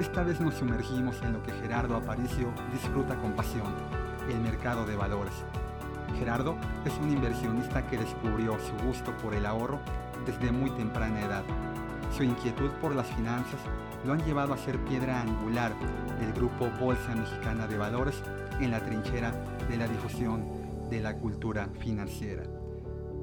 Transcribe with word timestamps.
Esta 0.00 0.24
vez 0.24 0.40
nos 0.40 0.54
sumergimos 0.54 1.22
en 1.22 1.34
lo 1.34 1.42
que 1.44 1.52
Gerardo 1.52 1.94
Aparicio 1.94 2.52
disfruta 2.72 3.14
con 3.16 3.32
pasión, 3.34 3.72
el 4.28 4.40
mercado 4.40 4.84
de 4.84 4.96
valores. 4.96 5.34
Gerardo 6.18 6.56
es 6.84 6.92
un 7.00 7.12
inversionista 7.12 7.86
que 7.86 7.98
descubrió 7.98 8.58
su 8.58 8.84
gusto 8.84 9.16
por 9.18 9.34
el 9.34 9.46
ahorro 9.46 9.78
desde 10.26 10.50
muy 10.50 10.70
temprana 10.70 11.24
edad. 11.24 11.44
Su 12.16 12.24
inquietud 12.24 12.70
por 12.80 12.92
las 12.96 13.06
finanzas 13.06 13.60
lo 14.04 14.14
han 14.14 14.24
llevado 14.24 14.52
a 14.52 14.58
ser 14.58 14.78
piedra 14.84 15.20
angular 15.20 15.72
del 16.18 16.32
grupo 16.32 16.68
Bolsa 16.80 17.14
Mexicana 17.14 17.68
de 17.68 17.78
Valores 17.78 18.20
en 18.60 18.72
la 18.72 18.80
trinchera 18.80 19.32
de 19.68 19.76
la 19.76 19.86
difusión 19.86 20.44
de 20.90 21.00
la 21.00 21.16
cultura 21.16 21.68
financiera. 21.78 22.42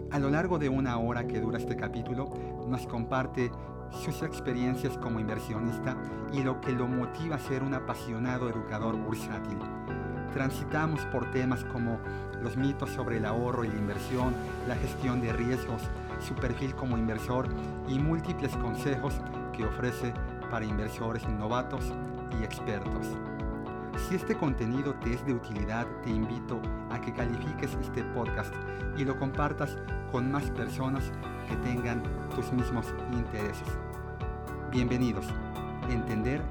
A 0.10 0.20
lo 0.20 0.30
largo 0.30 0.58
de 0.58 0.70
una 0.70 0.98
hora 0.98 1.28
que 1.28 1.42
dura 1.42 1.58
este 1.58 1.76
capítulo, 1.76 2.30
nos 2.68 2.88
comparte 2.88 3.52
sus 3.92 4.24
experiencias 4.24 4.98
como 4.98 5.20
inversionista 5.20 5.96
y 6.32 6.44
lo 6.44 6.60
que 6.62 6.72
lo 6.72 6.88
motiva 6.88 7.36
a 7.36 7.40
ser 7.40 7.64
un 7.64 7.74
apasionado 7.74 8.50
educador 8.50 8.96
bursátil. 8.96 9.60
Transitamos 10.34 11.02
por 11.06 11.30
temas 11.32 11.64
como 11.66 12.00
los 12.42 12.56
mitos 12.58 12.90
sobre 12.92 13.18
el 13.18 13.26
ahorro 13.26 13.66
y 13.66 13.68
la 13.68 13.78
inversión, 13.78 14.34
la 14.68 14.76
gestión 14.76 15.22
de 15.22 15.34
riesgos, 15.34 15.82
su 16.20 16.34
perfil 16.36 16.74
como 16.76 16.98
inversor 16.98 17.48
y 17.88 18.00
múltiples 18.00 18.56
consejos 18.58 19.14
que 19.56 19.66
ofrece 19.66 20.14
para 20.50 20.66
inversores 20.66 21.28
novatos 21.28 21.94
y 22.40 22.44
expertos. 22.44 23.08
Si 24.08 24.16
este 24.16 24.36
contenido 24.36 24.96
te 24.96 25.14
es 25.14 25.26
de 25.26 25.34
utilidad, 25.34 25.86
te 26.04 26.10
invito 26.10 26.62
a 26.90 27.00
que 27.00 27.14
califiques 27.14 27.78
este 27.82 28.04
podcast 28.06 28.54
y 28.98 29.04
lo 29.04 29.18
compartas 29.20 29.78
con 30.12 30.32
más 30.32 30.50
personas 30.52 31.12
que 31.48 31.56
tengan 31.58 32.04
tus 32.36 32.52
mismos 32.52 32.86
intereses. 33.12 33.68
Bienvenidos. 34.72 35.26
Entender 35.90 36.42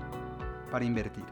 para 0.70 0.84
invertir. 0.84 1.24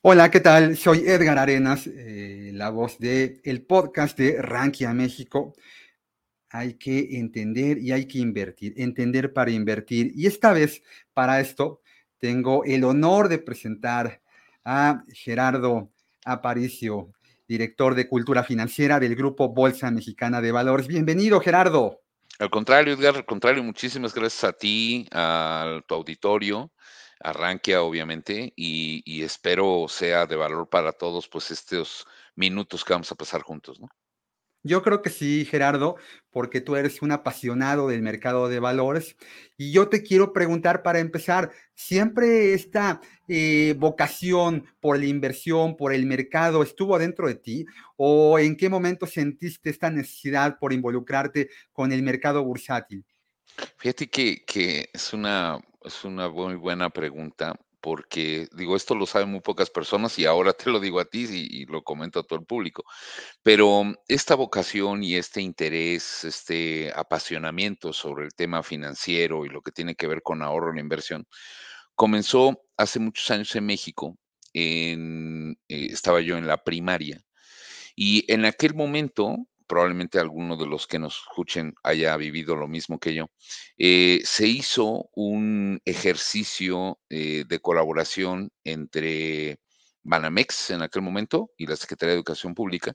Hola, 0.00 0.30
¿qué 0.30 0.40
tal? 0.40 0.74
Soy 0.74 1.00
Edgar 1.00 1.36
Arenas, 1.36 1.86
eh, 1.86 2.50
la 2.54 2.70
voz 2.70 2.98
del 2.98 3.42
el 3.44 3.66
podcast 3.66 4.16
de 4.16 4.40
Rankia 4.40 4.94
México. 4.94 5.52
Hay 6.48 6.78
que 6.78 7.18
entender 7.18 7.76
y 7.76 7.92
hay 7.92 8.06
que 8.06 8.20
invertir, 8.20 8.72
entender 8.78 9.34
para 9.34 9.50
invertir. 9.50 10.12
Y 10.14 10.26
esta 10.26 10.54
vez, 10.54 10.82
para 11.12 11.40
esto, 11.40 11.82
tengo 12.16 12.64
el 12.64 12.84
honor 12.84 13.28
de 13.28 13.36
presentar 13.36 14.22
a 14.64 15.04
Gerardo 15.12 15.90
Aparicio, 16.24 17.12
director 17.46 17.94
de 17.94 18.08
Cultura 18.08 18.44
Financiera 18.44 18.98
del 18.98 19.14
Grupo 19.14 19.50
Bolsa 19.50 19.90
Mexicana 19.90 20.40
de 20.40 20.52
Valores. 20.52 20.86
Bienvenido, 20.86 21.38
Gerardo. 21.40 22.00
Al 22.40 22.50
contrario, 22.50 22.94
Edgar, 22.94 23.16
al 23.16 23.24
contrario, 23.26 23.64
muchísimas 23.64 24.14
gracias 24.14 24.44
a 24.44 24.52
ti, 24.52 25.08
a 25.12 25.80
tu 25.88 25.94
auditorio, 25.94 26.72
a 27.20 27.32
Rankia, 27.32 27.82
obviamente, 27.82 28.52
y, 28.54 29.02
y, 29.04 29.24
espero 29.24 29.86
sea 29.88 30.24
de 30.26 30.36
valor 30.36 30.68
para 30.68 30.92
todos, 30.92 31.28
pues, 31.28 31.50
estos 31.50 32.06
minutos 32.36 32.84
que 32.84 32.92
vamos 32.92 33.10
a 33.10 33.16
pasar 33.16 33.42
juntos, 33.42 33.80
¿no? 33.80 33.88
Yo 34.64 34.82
creo 34.82 35.02
que 35.02 35.10
sí, 35.10 35.44
Gerardo, 35.44 35.96
porque 36.30 36.60
tú 36.60 36.76
eres 36.76 37.00
un 37.00 37.12
apasionado 37.12 37.88
del 37.88 38.02
mercado 38.02 38.48
de 38.48 38.58
valores. 38.58 39.16
Y 39.56 39.72
yo 39.72 39.88
te 39.88 40.02
quiero 40.02 40.32
preguntar 40.32 40.82
para 40.82 40.98
empezar, 40.98 41.52
¿siempre 41.74 42.54
esta 42.54 43.00
eh, 43.28 43.74
vocación 43.78 44.66
por 44.80 44.98
la 44.98 45.06
inversión, 45.06 45.76
por 45.76 45.92
el 45.94 46.06
mercado, 46.06 46.62
estuvo 46.62 46.98
dentro 46.98 47.28
de 47.28 47.36
ti? 47.36 47.66
¿O 47.96 48.38
en 48.38 48.56
qué 48.56 48.68
momento 48.68 49.06
sentiste 49.06 49.70
esta 49.70 49.90
necesidad 49.90 50.58
por 50.58 50.72
involucrarte 50.72 51.50
con 51.72 51.92
el 51.92 52.02
mercado 52.02 52.44
bursátil? 52.44 53.04
Fíjate 53.76 54.08
que, 54.08 54.44
que 54.44 54.90
es, 54.92 55.12
una, 55.12 55.58
es 55.84 56.04
una 56.04 56.28
muy 56.28 56.56
buena 56.56 56.90
pregunta 56.90 57.54
porque 57.80 58.48
digo, 58.52 58.76
esto 58.76 58.94
lo 58.94 59.06
saben 59.06 59.30
muy 59.30 59.40
pocas 59.40 59.70
personas 59.70 60.18
y 60.18 60.26
ahora 60.26 60.52
te 60.52 60.70
lo 60.70 60.80
digo 60.80 61.00
a 61.00 61.04
ti 61.04 61.26
y, 61.30 61.66
lo 61.66 61.82
comento 61.82 62.20
a 62.20 62.22
todo 62.22 62.38
el 62.38 62.46
público, 62.46 62.84
pero 63.42 63.82
esta 64.08 64.34
vocación 64.34 65.02
y 65.04 65.16
este 65.16 65.40
interés, 65.42 66.24
este 66.24 66.92
apasionamiento 66.94 67.92
sobre 67.92 68.24
el 68.26 68.34
tema 68.34 68.62
financiero 68.62 69.44
y 69.44 69.48
lo 69.48 69.62
que 69.62 69.72
tiene 69.72 69.94
que 69.94 70.06
ver 70.06 70.22
con 70.22 70.42
ahorro 70.42 70.74
e 70.74 70.80
inversión, 70.80 71.26
comenzó 71.94 72.60
hace 72.76 72.98
muchos 73.00 73.30
años 73.30 73.54
en 73.56 73.66
México, 73.66 74.18
eh, 74.54 74.96
estaba 75.68 76.20
yo 76.20 76.36
en 76.38 76.46
la 76.46 76.64
primaria 76.64 77.22
y 77.94 78.24
en 78.32 78.44
aquel 78.44 78.74
momento 78.74 79.36
probablemente 79.68 80.18
alguno 80.18 80.56
de 80.56 80.66
los 80.66 80.86
que 80.88 80.98
nos 80.98 81.18
escuchen 81.18 81.74
haya 81.84 82.16
vivido 82.16 82.56
lo 82.56 82.66
mismo 82.66 82.98
que 82.98 83.14
yo, 83.14 83.30
eh, 83.76 84.20
se 84.24 84.48
hizo 84.48 85.08
un 85.14 85.80
ejercicio 85.84 86.98
eh, 87.10 87.44
de 87.46 87.60
colaboración 87.60 88.50
entre 88.64 89.60
Banamex 90.02 90.70
en 90.70 90.82
aquel 90.82 91.02
momento 91.02 91.50
y 91.56 91.66
la 91.66 91.76
Secretaría 91.76 92.12
de 92.12 92.16
Educación 92.16 92.54
Pública, 92.54 92.94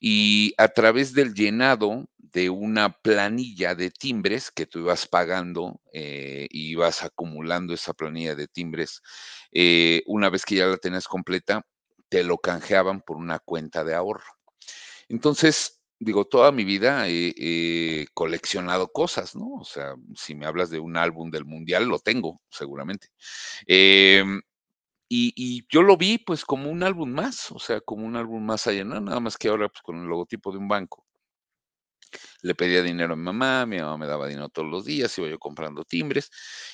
y 0.00 0.54
a 0.56 0.68
través 0.68 1.12
del 1.12 1.34
llenado 1.34 2.08
de 2.16 2.48
una 2.50 2.90
planilla 2.90 3.74
de 3.74 3.90
timbres 3.90 4.50
que 4.50 4.66
tú 4.66 4.80
ibas 4.80 5.06
pagando 5.06 5.80
eh, 5.92 6.46
y 6.50 6.70
ibas 6.70 7.02
acumulando 7.02 7.74
esa 7.74 7.92
planilla 7.92 8.34
de 8.34 8.48
timbres, 8.48 9.02
una 10.06 10.30
vez 10.30 10.44
que 10.44 10.56
ya 10.56 10.66
la 10.66 10.76
tenías 10.78 11.06
completa, 11.06 11.66
te 12.08 12.24
lo 12.24 12.38
canjeaban 12.38 13.02
por 13.02 13.16
una 13.16 13.38
cuenta 13.38 13.84
de 13.84 13.94
ahorro. 13.94 14.38
Entonces, 15.08 15.77
digo, 16.00 16.24
toda 16.26 16.52
mi 16.52 16.64
vida 16.64 17.08
he, 17.08 17.34
he, 17.36 18.06
coleccionado 18.14 18.88
cosas, 18.92 19.34
¿no? 19.36 19.54
O 19.60 19.64
sea, 19.64 19.94
si 20.14 20.34
me 20.34 20.46
hablas 20.46 20.70
de 20.70 20.80
un 20.80 20.96
álbum 20.96 21.30
del 21.30 21.44
mundial, 21.44 21.86
lo 21.86 21.98
tengo, 21.98 22.40
seguramente. 22.50 23.08
Eh, 23.66 24.24
y, 25.08 25.32
y, 25.36 25.66
yo 25.70 25.82
lo 25.82 25.96
vi 25.96 26.18
pues 26.18 26.44
como 26.44 26.70
un 26.70 26.82
álbum 26.82 27.10
más, 27.10 27.50
o 27.52 27.58
sea, 27.58 27.80
como 27.80 28.06
un 28.06 28.16
álbum 28.16 28.44
más 28.44 28.66
allá, 28.66 28.84
¿no? 28.84 29.00
Nada 29.00 29.20
más 29.20 29.36
que 29.38 29.48
ahora 29.48 29.68
pues 29.68 29.82
con 29.82 29.98
el 30.02 30.06
logotipo 30.06 30.52
de 30.52 30.58
un 30.58 30.68
banco. 30.68 31.06
Le 32.42 32.54
pedía 32.54 32.82
dinero 32.82 33.14
a 33.14 33.16
mi 33.16 33.22
mamá, 33.22 33.66
mi 33.66 33.78
mamá 33.78 33.98
me 33.98 34.06
daba 34.06 34.26
dinero 34.28 34.48
todos 34.48 34.68
los 34.68 34.84
días, 34.84 35.16
iba 35.18 35.28
yo 35.28 35.38
comprando 35.38 35.84
timbres. 35.84 36.30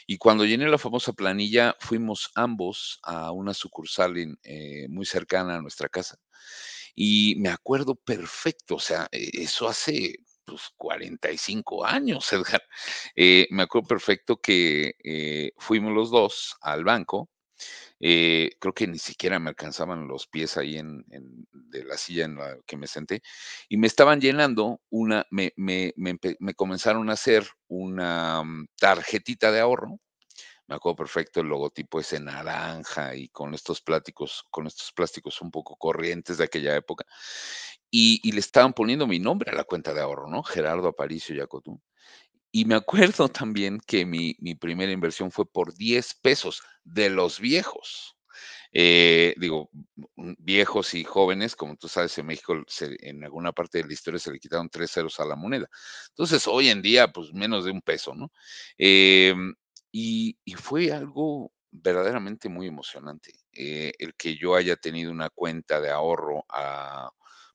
Y 0.07 0.19
cuando 0.19 0.45
llené 0.45 0.69
la 0.69 0.79
famosa 0.79 1.13
planilla, 1.13 1.77
fuimos 1.81 2.31
ambos 2.35 3.01
a 3.03 3.33
una 3.33 3.55
sucursal 3.55 4.17
en, 4.19 4.39
eh, 4.43 4.87
muy 4.89 5.07
cercana 5.07 5.57
a 5.57 5.63
nuestra 5.63 5.89
casa. 5.89 6.19
Y 6.95 7.37
me 7.39 7.49
acuerdo 7.51 7.95
perfecto, 7.97 8.77
o 8.77 8.81
sea, 8.81 9.09
e, 9.13 9.31
eso 9.43 9.69
hace 9.69 10.17
pues 10.45 10.63
45 10.77 11.85
años, 11.85 12.33
Edgar. 12.33 12.63
Eh, 13.17 13.47
me 13.51 13.63
acuerdo 13.65 13.89
perfecto 13.89 14.37
que 14.39 14.95
eh, 15.03 15.53
fuimos 15.59 15.93
los 15.93 16.11
dos 16.11 16.57
al 16.61 16.85
banco. 16.85 17.31
Eh, 18.01 18.51
creo 18.61 18.75
que 18.75 18.87
ni 18.89 18.99
siquiera 18.99 19.39
me 19.39 19.51
alcanzaban 19.51 20.09
los 20.09 20.27
pies 20.27 20.57
ahí 20.57 20.77
en, 20.77 21.05
de 21.53 21.85
la 21.85 21.97
silla 21.97 22.25
en 22.27 22.37
la 22.37 22.59
que 22.67 22.77
me 22.77 22.89
senté 22.89 23.23
y 23.69 23.77
me 23.79 23.87
estaban 23.87 24.21
llenando 24.21 24.81
una, 24.91 25.25
me, 25.31 25.53
me, 25.57 25.95
me, 25.97 26.19
me 26.41 26.55
comenzaron 26.55 27.09
a 27.09 27.15
hacer 27.15 27.47
una 27.69 28.41
um, 28.41 28.67
tarjetita 28.79 29.53
de 29.53 29.61
ahorro 29.61 30.01
me 30.67 30.77
acuerdo 30.77 30.97
perfecto 30.97 31.41
el 31.41 31.49
logotipo 31.49 32.01
ese 32.01 32.21
naranja 32.21 33.15
y 33.15 33.29
con 33.29 33.55
estos 33.55 33.81
plásticos, 33.81 34.45
con 34.51 34.67
estos 34.67 34.93
plásticos 34.93 35.41
un 35.43 35.51
poco 35.51 35.77
corrientes 35.77 36.39
de 36.39 36.45
aquella 36.45 36.75
época. 36.75 37.05
Y, 37.91 38.33
le 38.33 38.41
estaban 38.41 38.73
poniendo 38.73 39.07
mi 39.07 39.21
nombre 39.21 39.53
a 39.53 39.55
la 39.55 39.65
cuenta 39.65 39.95
de 39.95 40.01
ahorro, 40.01 40.29
¿no? 40.29 40.43
Gerardo 40.43 40.89
Aparicio 40.89 41.35
Yacotú. 41.37 41.81
Y 42.51 42.65
me 42.65 42.75
acuerdo 42.75 43.29
también 43.29 43.81
que 43.87 44.05
mi, 44.05 44.37
mi, 44.41 44.55
primera 44.55 44.91
inversión 44.91 45.31
fue 45.31 45.47
por 45.47 45.75
10 45.75 46.15
pesos 46.23 46.63
de 46.83 47.11
los 47.11 47.39
viejos. 47.41 48.17
Eh, 48.73 49.35
digo, 49.37 49.71
viejos 50.17 50.95
y 50.95 51.05
jóvenes, 51.05 51.55
como 51.55 51.77
tú 51.77 51.87
sabes, 51.89 52.19
en 52.19 52.27
México 52.27 52.57
en 52.81 53.23
alguna 53.23 53.53
parte 53.53 53.79
de 53.79 53.87
la 53.87 53.93
historia 53.93 54.19
se 54.19 54.33
le 54.33 54.41
quitaron 54.41 54.69
tres 54.69 54.91
ceros 54.91 55.21
a 55.21 55.25
la 55.25 55.37
moneda. 55.37 55.69
Entonces, 56.09 56.49
hoy 56.49 56.69
en 56.71 56.83
día, 56.83 57.13
pues 57.13 57.33
menos 57.33 57.65
de 57.65 57.71
un 57.71 57.83
peso, 57.83 58.15
¿no? 58.17 58.33
Eh, 58.77 59.35
y, 59.97 60.37
fue 60.57 60.93
algo 60.93 61.53
verdaderamente 61.71 62.49
muy 62.49 62.67
emocionante. 62.67 63.33
Eh, 63.53 63.93
el 63.99 64.15
que 64.17 64.37
yo 64.37 64.57
haya 64.57 64.75
tenido 64.77 65.13
una 65.13 65.31
cuenta 65.31 65.81
de 65.81 65.91
ahorro 65.91 66.45
a 66.49 67.11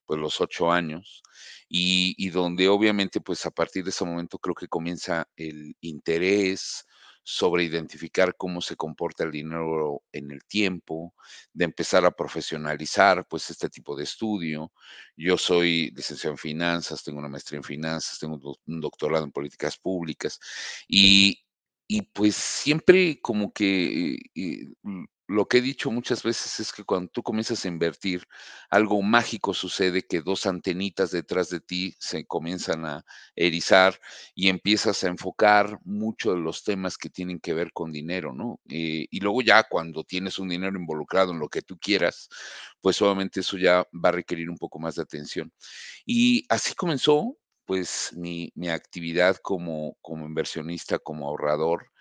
pues 0.06 0.20
los 0.20 0.40
ocho 0.42 0.72
años 0.72 1.22
y, 1.68 2.16
y, 2.18 2.30
donde 2.30 2.70
obviamente 2.70 3.22
pues 3.22 3.46
a 3.46 3.52
partir 3.52 3.84
de 3.84 3.92
ese 3.92 4.06
momento 4.06 4.40
creo 4.40 4.56
que 4.56 4.68
comienza 4.68 5.28
el 5.36 5.76
interés 5.82 6.86
sobre 7.24 7.64
identificar 7.66 8.36
cómo 8.38 8.62
se 8.62 8.76
comporta 8.76 9.26
el 9.26 9.32
dinero 9.32 10.02
en 10.12 10.32
el 10.32 10.46
tiempo, 10.46 11.14
de 11.54 11.66
empezar 11.66 12.06
a 12.06 12.12
profesionalizar 12.12 13.28
pues 13.28 13.50
este 13.50 13.70
tipo 13.70 13.96
de 13.96 14.06
estudio. 14.06 14.72
Yo 15.16 15.38
soy 15.38 15.92
licenciado 15.92 16.34
en 16.34 16.38
finanzas, 16.40 17.04
tengo 17.04 17.20
una 17.20 17.30
maestría 17.30 17.58
en 17.58 17.64
finanzas, 17.64 18.18
tengo 18.18 18.40
un 18.66 18.82
doctorado 18.82 19.26
en 19.26 19.32
políticas 19.32 19.78
públicas 19.78 20.40
y, 20.88 21.38
y 21.92 22.04
pues 22.04 22.36
siempre 22.36 23.20
como 23.20 23.52
que 23.52 24.20
eh, 24.36 24.68
lo 25.28 25.48
que 25.48 25.58
he 25.58 25.62
dicho 25.62 25.90
muchas 25.90 26.22
veces 26.22 26.60
es 26.60 26.72
que 26.72 26.84
cuando 26.84 27.10
tú 27.12 27.24
comienzas 27.24 27.66
a 27.66 27.68
invertir, 27.68 28.28
algo 28.70 29.02
mágico 29.02 29.56
sucede 29.56 30.04
que 30.04 30.22
dos 30.22 30.46
antenitas 30.46 31.10
detrás 31.10 31.50
de 31.50 31.60
ti 31.60 31.96
se 32.00 32.28
comienzan 32.28 32.86
a 32.86 33.04
erizar 33.36 34.00
y 34.36 34.50
empiezas 34.50 35.04
a 35.04 35.08
enfocar 35.08 35.80
mucho 35.84 36.34
de 36.34 36.40
los 36.40 36.64
temas 36.64 36.96
que 36.96 37.10
tienen 37.10 37.40
que 37.40 37.56
ver 37.56 37.72
con 37.74 37.92
dinero, 37.92 38.34
¿no? 38.34 38.60
Eh, 38.70 39.08
y 39.10 39.20
luego 39.20 39.42
ya 39.42 39.64
cuando 39.64 40.04
tienes 40.04 40.38
un 40.38 40.50
dinero 40.50 40.78
involucrado 40.80 41.32
en 41.32 41.40
lo 41.40 41.50
que 41.50 41.64
tú 41.64 41.80
quieras, 41.80 42.30
pues 42.82 43.02
obviamente 43.02 43.40
eso 43.40 43.58
ya 43.58 43.84
va 43.94 44.10
a 44.10 44.12
requerir 44.12 44.50
un 44.50 44.58
poco 44.58 44.80
más 44.80 44.96
de 44.96 45.02
atención. 45.02 45.52
Y 46.06 46.46
así 46.50 46.76
comenzó 46.76 47.36
pues 47.70 48.14
mi, 48.16 48.52
actividad 48.68 49.38
como, 49.44 49.96
como 50.02 50.26
inversionista, 50.26 50.98
como 50.98 51.28
ahorrador 51.28 51.92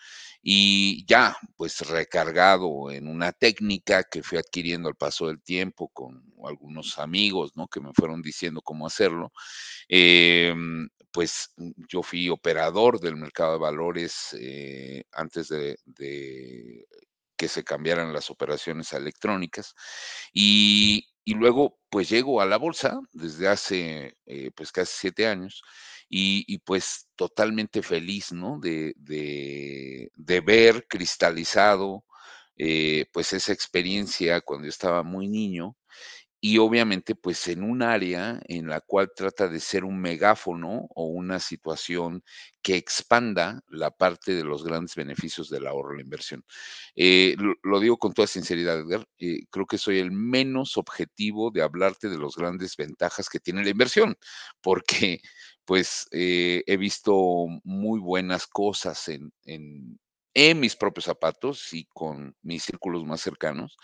y 0.42 1.04
ya, 1.06 1.36
pues 1.56 1.80
recargado 1.80 2.90
en 2.90 3.06
una 3.06 3.32
técnica 3.32 4.02
que 4.04 4.22
fui 4.22 4.38
adquiriendo 4.38 4.88
al 4.88 4.94
paso 4.94 5.26
del 5.26 5.42
tiempo 5.42 5.90
con 5.90 6.24
algunos 6.42 6.98
amigos, 6.98 7.52
¿no? 7.54 7.68
Que 7.68 7.82
me 7.82 7.92
fueron 7.92 8.22
diciendo 8.22 8.62
cómo 8.62 8.86
hacerlo. 8.86 9.30
Em, 9.88 10.88
pues 11.12 11.52
yo 11.86 12.02
fui 12.02 12.30
operador 12.30 12.98
del 12.98 13.16
mercado 13.16 13.52
de 13.52 13.58
valores 13.58 14.34
eh, 14.40 15.04
antes 15.12 15.48
de, 15.48 15.76
que 17.36 17.48
se 17.48 17.62
cambiaran 17.62 18.14
las 18.14 18.30
operaciones 18.30 18.94
electrónicas. 18.94 19.74
Y, 20.32 21.07
luego, 21.34 21.78
pues 21.90 22.08
llego 22.10 22.40
a 22.40 22.46
la 22.46 22.58
bolsa 22.58 23.00
desde 23.12 23.48
hace, 23.48 24.16
eh, 24.26 24.50
pues 24.56 24.72
casi 24.72 24.94
siete 24.98 25.26
años 25.26 25.62
y, 26.10 26.58
pues 26.60 27.08
totalmente 27.16 27.82
feliz, 27.82 28.32
¿no? 28.32 28.58
De, 28.60 28.94
ver 30.44 30.86
cristalizado, 30.88 32.04
eh, 32.56 33.06
pues 33.12 33.32
esa 33.34 33.52
experiencia 33.52 34.40
cuando 34.42 34.66
yo 34.66 34.70
estaba 34.70 35.02
muy 35.04 35.28
niño 35.28 35.76
y 36.40 36.58
obviamente 36.58 37.14
pues 37.16 37.48
en 37.48 37.62
un 37.64 37.82
área 37.82 38.40
en 38.46 38.68
la 38.68 38.80
cual 38.80 39.10
trata 39.14 39.48
de 39.48 39.58
ser 39.60 39.84
un 39.84 40.00
megáfono 40.00 40.86
o 40.94 41.06
una 41.06 41.40
situación 41.40 42.22
que 42.62 42.76
expanda 42.76 43.62
la 43.68 43.90
parte 43.90 44.34
de 44.34 44.44
los 44.44 44.62
grandes 44.64 44.94
beneficios 44.94 45.50
del 45.50 45.66
ahorro 45.66 45.96
la 45.96 46.02
inversión. 46.02 46.44
Eh, 46.94 47.36
lo, 47.62 47.80
digo 47.80 47.98
con 47.98 48.12
toda 48.12 48.28
sinceridad, 48.28 48.78
Edgar, 48.80 49.06
eh, 49.18 49.40
creo 49.50 49.66
que 49.66 49.78
soy 49.78 49.98
el 49.98 50.12
menos 50.12 50.76
objetivo 50.76 51.50
de 51.50 51.62
hablarte 51.62 52.08
de 52.08 52.18
las 52.18 52.36
grandes 52.36 52.76
ventajas 52.76 53.28
que 53.28 53.40
tiene 53.40 53.64
la 53.64 53.70
inversión, 53.70 54.16
porque 54.60 55.20
pues 55.64 56.06
eh, 56.12 56.62
he 56.66 56.76
visto 56.76 57.46
muy 57.64 58.00
buenas 58.00 58.46
cosas 58.46 59.08
en, 59.08 59.32
en 59.44 59.98
mis 60.34 60.76
propios 60.76 61.06
zapatos 61.06 61.72
y 61.72 61.86
con 61.86 62.36
mis 62.42 62.62
círculos 62.62 63.04
más 63.04 63.20
cercanos 63.20 63.76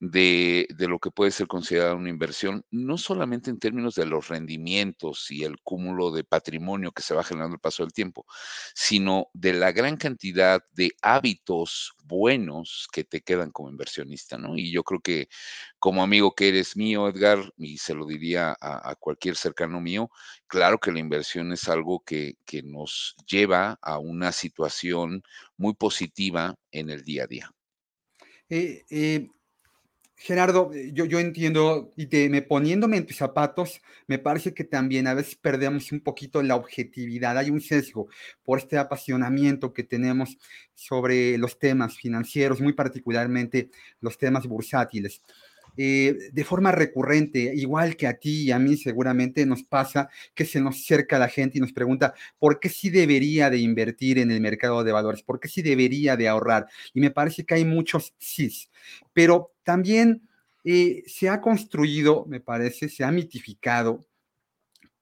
de, 0.00 0.66
lo 0.78 0.98
que 0.98 1.10
puede 1.10 1.30
ser 1.30 1.46
considerada 1.46 1.94
una 1.94 2.08
inversión, 2.08 2.64
no 2.70 2.96
solamente 2.96 3.50
en 3.50 3.58
términos 3.58 3.94
de 3.96 4.06
los 4.06 4.28
rendimientos 4.28 5.30
y 5.30 5.44
el 5.44 5.60
cúmulo 5.62 6.10
de 6.10 6.24
patrimonio 6.24 6.92
que 6.92 7.02
se 7.02 7.14
va 7.14 7.22
generando 7.22 7.54
al 7.54 7.60
paso 7.60 7.82
del 7.82 7.92
tiempo, 7.92 8.24
sino 8.74 9.28
de 9.34 9.52
la 9.52 9.72
gran 9.72 9.96
cantidad 9.96 10.62
de 10.72 10.92
hábitos 11.02 11.92
buenos 12.04 12.88
que 12.92 13.04
te 13.04 13.20
quedan 13.20 13.50
como 13.52 13.70
inversionista, 13.70 14.38
¿no? 14.38 14.56
Y 14.56 14.72
yo 14.72 14.82
creo 14.82 15.00
que 15.00 15.28
como 15.78 16.02
amigo 16.02 16.34
que 16.34 16.48
eres 16.48 16.76
mío, 16.76 17.08
Edgar, 17.08 17.52
y 17.56 17.78
se 17.78 17.94
lo 17.94 18.06
diría 18.06 18.56
a, 18.60 18.94
cualquier 18.96 19.36
cercano 19.36 19.80
mío, 19.80 20.10
claro 20.46 20.78
que 20.78 20.92
la 20.92 20.98
inversión 20.98 21.52
es 21.52 21.68
algo 21.68 22.00
que, 22.04 22.36
que 22.44 22.62
nos 22.62 23.16
lleva 23.26 23.78
a 23.82 23.98
una 23.98 24.32
situación 24.32 25.22
muy 25.60 25.74
positiva 25.74 26.54
en 26.72 26.88
el 26.90 27.04
día 27.04 27.24
a 27.24 27.26
día. 27.26 27.54
Eh, 28.48 28.82
eh, 28.90 29.28
Gerardo, 30.16 30.72
eh, 30.72 30.90
yo, 30.94 31.04
yo 31.04 31.18
entiendo 31.18 31.90
y 31.96 32.06
te, 32.06 32.28
me 32.30 32.40
poniéndome 32.40 32.96
en 32.96 33.06
tus 33.06 33.18
zapatos, 33.18 33.82
me 34.06 34.18
parece 34.18 34.54
que 34.54 34.64
también 34.64 35.06
a 35.06 35.14
veces 35.14 35.36
perdemos 35.36 35.92
un 35.92 36.00
poquito 36.00 36.42
la 36.42 36.56
objetividad. 36.56 37.36
Hay 37.36 37.50
un 37.50 37.60
sesgo 37.60 38.08
por 38.42 38.58
este 38.58 38.78
apasionamiento 38.78 39.74
que 39.74 39.84
tenemos 39.84 40.38
sobre 40.74 41.36
los 41.36 41.58
temas 41.58 41.94
financieros, 41.94 42.60
muy 42.60 42.72
particularmente 42.72 43.70
los 44.00 44.16
temas 44.16 44.46
bursátiles. 44.46 45.22
Eh, 45.76 46.30
de 46.32 46.44
forma 46.44 46.72
recurrente, 46.72 47.52
igual 47.54 47.96
que 47.96 48.06
a 48.06 48.18
ti 48.18 48.44
y 48.44 48.50
a 48.50 48.58
mí 48.58 48.76
seguramente 48.76 49.46
nos 49.46 49.62
pasa 49.62 50.10
que 50.34 50.44
se 50.44 50.60
nos 50.60 50.76
acerca 50.76 51.18
la 51.18 51.28
gente 51.28 51.58
y 51.58 51.60
nos 51.60 51.72
pregunta 51.72 52.14
por 52.38 52.60
qué 52.60 52.68
sí 52.68 52.90
debería 52.90 53.50
de 53.50 53.58
invertir 53.58 54.18
en 54.18 54.30
el 54.30 54.40
mercado 54.40 54.84
de 54.84 54.92
valores, 54.92 55.22
por 55.22 55.40
qué 55.40 55.48
sí 55.48 55.62
debería 55.62 56.16
de 56.16 56.28
ahorrar. 56.28 56.66
Y 56.92 57.00
me 57.00 57.10
parece 57.10 57.44
que 57.44 57.54
hay 57.54 57.64
muchos 57.64 58.14
sí, 58.18 58.50
pero 59.12 59.52
también 59.62 60.28
eh, 60.64 61.02
se 61.06 61.28
ha 61.28 61.40
construido, 61.40 62.26
me 62.26 62.40
parece, 62.40 62.88
se 62.88 63.04
ha 63.04 63.10
mitificado 63.10 64.04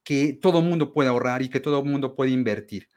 que 0.05 0.33
todo 0.33 0.63
mundo 0.63 0.93
puede 0.93 1.09
ahorrar 1.09 1.43
y 1.43 1.49
que 1.49 1.61
todo 1.61 1.85
mundo 1.85 2.15
puede 2.15 2.31
invertir. 2.31 2.89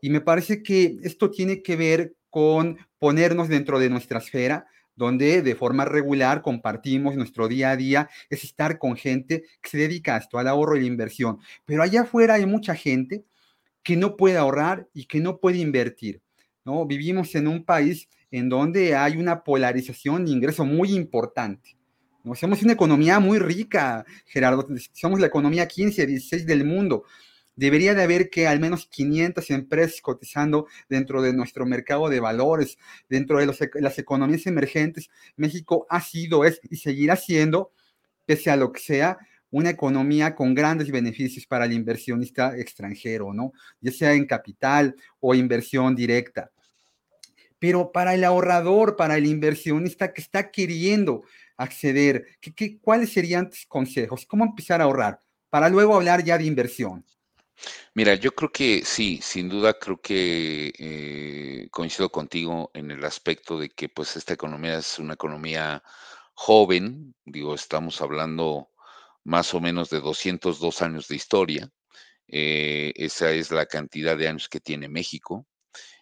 Y 0.00 0.10
me 0.10 0.20
parece 0.20 0.62
que 0.62 0.98
esto 1.02 1.30
tiene 1.30 1.62
que 1.62 1.76
ver 1.76 2.16
con 2.30 2.78
ponernos 2.98 3.48
dentro 3.48 3.78
de 3.78 3.88
nuestra 3.88 4.18
esfera, 4.18 4.66
donde 4.96 5.42
de 5.42 5.54
forma 5.54 5.84
regular 5.84 6.42
compartimos 6.42 7.14
nuestro 7.14 7.48
día 7.48 7.70
a 7.70 7.76
día, 7.76 8.08
es 8.30 8.42
estar 8.44 8.78
con 8.78 8.96
gente 8.96 9.44
que 9.60 9.70
se 9.70 9.78
dedica 9.78 10.16
a 10.16 10.18
esto, 10.18 10.38
al 10.38 10.48
ahorro 10.48 10.76
y 10.76 10.80
la 10.80 10.86
inversión. 10.86 11.38
Pero 11.64 11.82
allá 11.82 12.02
afuera 12.02 12.34
hay 12.34 12.46
mucha 12.46 12.74
gente 12.74 13.24
que 13.82 13.96
no 13.96 14.16
puede 14.16 14.38
ahorrar 14.38 14.88
y 14.92 15.04
que 15.04 15.20
no 15.20 15.38
puede 15.38 15.58
invertir. 15.58 16.22
¿no? 16.64 16.84
Vivimos 16.86 17.34
en 17.34 17.46
un 17.46 17.64
país 17.64 18.08
en 18.30 18.48
donde 18.48 18.96
hay 18.96 19.16
una 19.16 19.44
polarización 19.44 20.24
de 20.24 20.32
ingreso 20.32 20.64
muy 20.64 20.92
importante. 20.92 21.76
¿no? 22.24 22.34
Somos 22.34 22.62
una 22.62 22.72
economía 22.72 23.20
muy 23.20 23.38
rica, 23.38 24.04
Gerardo, 24.24 24.66
somos 24.92 25.20
la 25.20 25.28
economía 25.28 25.68
15, 25.68 26.06
16 26.06 26.46
del 26.46 26.64
mundo 26.64 27.04
debería 27.56 27.94
de 27.94 28.02
haber 28.02 28.30
que 28.30 28.46
al 28.46 28.60
menos 28.60 28.86
500 28.86 29.50
empresas 29.50 30.00
cotizando 30.00 30.66
dentro 30.88 31.22
de 31.22 31.32
nuestro 31.32 31.66
mercado 31.66 32.08
de 32.08 32.20
valores, 32.20 32.78
dentro 33.08 33.38
de 33.38 33.46
las 33.80 33.98
economías 33.98 34.46
emergentes. 34.46 35.10
México 35.36 35.86
ha 35.88 36.00
sido, 36.00 36.44
es 36.44 36.60
y 36.70 36.76
seguirá 36.76 37.16
siendo, 37.16 37.72
pese 38.26 38.50
a 38.50 38.56
lo 38.56 38.72
que 38.72 38.80
sea, 38.80 39.18
una 39.50 39.70
economía 39.70 40.34
con 40.34 40.54
grandes 40.54 40.90
beneficios 40.90 41.46
para 41.46 41.64
el 41.64 41.72
inversionista 41.72 42.56
extranjero, 42.56 43.32
¿no? 43.32 43.52
Ya 43.80 43.92
sea 43.92 44.12
en 44.12 44.26
capital 44.26 44.94
o 45.20 45.34
inversión 45.34 45.94
directa. 45.96 46.50
Pero 47.58 47.90
para 47.90 48.14
el 48.14 48.24
ahorrador, 48.24 48.96
para 48.96 49.16
el 49.16 49.26
inversionista 49.26 50.12
que 50.12 50.20
está 50.20 50.50
queriendo 50.50 51.22
acceder, 51.56 52.26
¿qué, 52.40 52.78
cuáles 52.80 53.12
serían 53.12 53.48
tus 53.48 53.64
consejos? 53.66 54.26
¿Cómo 54.26 54.44
empezar 54.44 54.80
a 54.80 54.84
ahorrar? 54.84 55.20
Para 55.48 55.70
luego 55.70 55.94
hablar 55.94 56.22
ya 56.22 56.36
de 56.36 56.44
inversión. 56.44 57.04
Mira, 57.94 58.14
yo 58.14 58.34
creo 58.34 58.52
que 58.52 58.84
sí, 58.84 59.20
sin 59.22 59.48
duda 59.48 59.78
creo 59.78 60.00
que 60.00 60.72
eh, 60.78 61.68
coincido 61.70 62.10
contigo 62.10 62.70
en 62.74 62.90
el 62.90 63.04
aspecto 63.04 63.58
de 63.58 63.70
que 63.70 63.88
pues 63.88 64.16
esta 64.16 64.34
economía 64.34 64.78
es 64.78 64.98
una 64.98 65.14
economía 65.14 65.82
joven, 66.34 67.14
digo, 67.24 67.54
estamos 67.54 68.00
hablando 68.00 68.70
más 69.24 69.54
o 69.54 69.60
menos 69.60 69.90
de 69.90 70.00
202 70.00 70.82
años 70.82 71.08
de 71.08 71.16
historia, 71.16 71.70
eh, 72.28 72.92
esa 72.96 73.32
es 73.32 73.50
la 73.50 73.66
cantidad 73.66 74.16
de 74.16 74.28
años 74.28 74.48
que 74.48 74.60
tiene 74.60 74.88
México, 74.88 75.46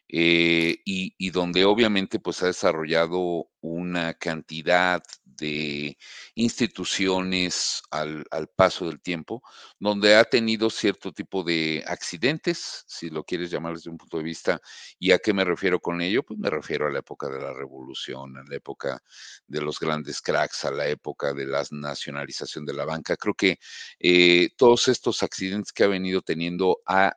eh, 0.08 0.78
y, 0.84 1.14
y, 1.18 1.30
donde 1.30 1.64
obviamente 1.64 2.18
pues 2.20 2.42
ha 2.42 2.46
desarrollado 2.46 3.48
una 3.60 4.14
cantidad 4.14 5.02
de 5.36 5.96
instituciones 6.34 7.82
al, 7.90 8.24
paso 8.56 8.86
del 8.86 9.00
tiempo, 9.00 9.42
donde 9.78 10.16
ha 10.16 10.24
tenido 10.24 10.70
cierto 10.70 11.12
tipo 11.12 11.42
de 11.42 11.84
accidentes, 11.86 12.84
si 12.86 13.10
lo 13.10 13.24
quieres 13.24 13.50
llamar 13.50 13.74
desde 13.74 13.90
un 13.90 13.98
punto 13.98 14.18
de 14.18 14.24
vista. 14.24 14.60
¿Y 14.98 15.12
a 15.12 15.18
qué 15.18 15.32
me 15.32 15.44
refiero 15.44 15.80
con 15.80 16.00
ello? 16.00 16.22
Pues 16.22 16.38
me 16.38 16.50
refiero 16.50 16.86
a 16.86 16.90
la 16.90 17.00
época 17.00 17.28
de 17.28 17.40
la 17.40 17.52
revolución, 17.52 18.36
a 18.36 18.44
la 18.44 18.56
época 18.56 19.02
de 19.46 19.60
los 19.60 19.78
grandes 19.78 20.20
cracks, 20.20 20.64
a 20.64 20.70
la 20.70 20.88
época 20.88 21.32
de 21.32 21.46
la 21.46 21.64
nacionalización 21.70 22.64
de 22.64 22.74
la 22.74 22.84
banca. 22.84 23.16
Creo 23.16 23.34
que 23.34 23.58
eh, 23.98 24.50
todos 24.56 24.88
estos 24.88 25.22
accidentes 25.22 25.72
que 25.72 25.84
ha 25.84 25.88
venido 25.88 26.22
teniendo 26.22 26.78
ha 26.86 27.16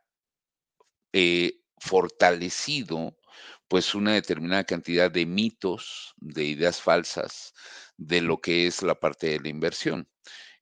eh, 1.13 1.59
fortalecido 1.79 3.15
pues 3.67 3.95
una 3.95 4.13
determinada 4.13 4.63
cantidad 4.63 5.11
de 5.11 5.25
mitos, 5.25 6.13
de 6.17 6.45
ideas 6.45 6.81
falsas 6.81 7.53
de 7.97 8.21
lo 8.21 8.39
que 8.39 8.67
es 8.67 8.83
la 8.83 8.95
parte 8.99 9.27
de 9.27 9.39
la 9.39 9.49
inversión. 9.49 10.07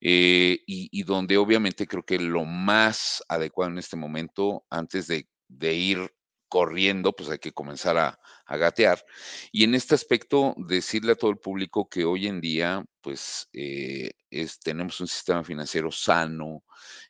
Eh, 0.01 0.60
y, 0.68 1.04
donde 1.04 1.38
obviamente 1.38 1.88
creo 1.88 2.04
que 2.04 2.20
lo 2.20 2.46
más 2.46 3.24
adecuado 3.30 3.72
en 3.72 3.80
este 3.80 3.98
momento, 3.98 4.65
antes 4.70 5.08
de, 5.08 5.27
ir 5.74 6.13
corriendo, 6.48 7.13
pues 7.13 7.30
hay 7.30 7.39
que 7.39 7.54
comenzar 7.54 7.98
a, 7.98 8.20
gatear. 8.48 9.04
Y 9.51 9.63
en 9.63 9.74
este 9.75 9.96
aspecto, 9.96 10.54
decirle 10.58 11.13
a 11.13 11.15
todo 11.15 11.32
el 11.32 11.38
público 11.39 11.89
que 11.89 12.06
hoy 12.06 12.27
en 12.27 12.39
día, 12.42 12.86
pues 13.01 13.50
eh, 13.54 14.12
tenemos 14.63 15.00
un 15.00 15.08
sistema 15.08 15.44
financiero 15.44 15.92
sano, 15.92 16.63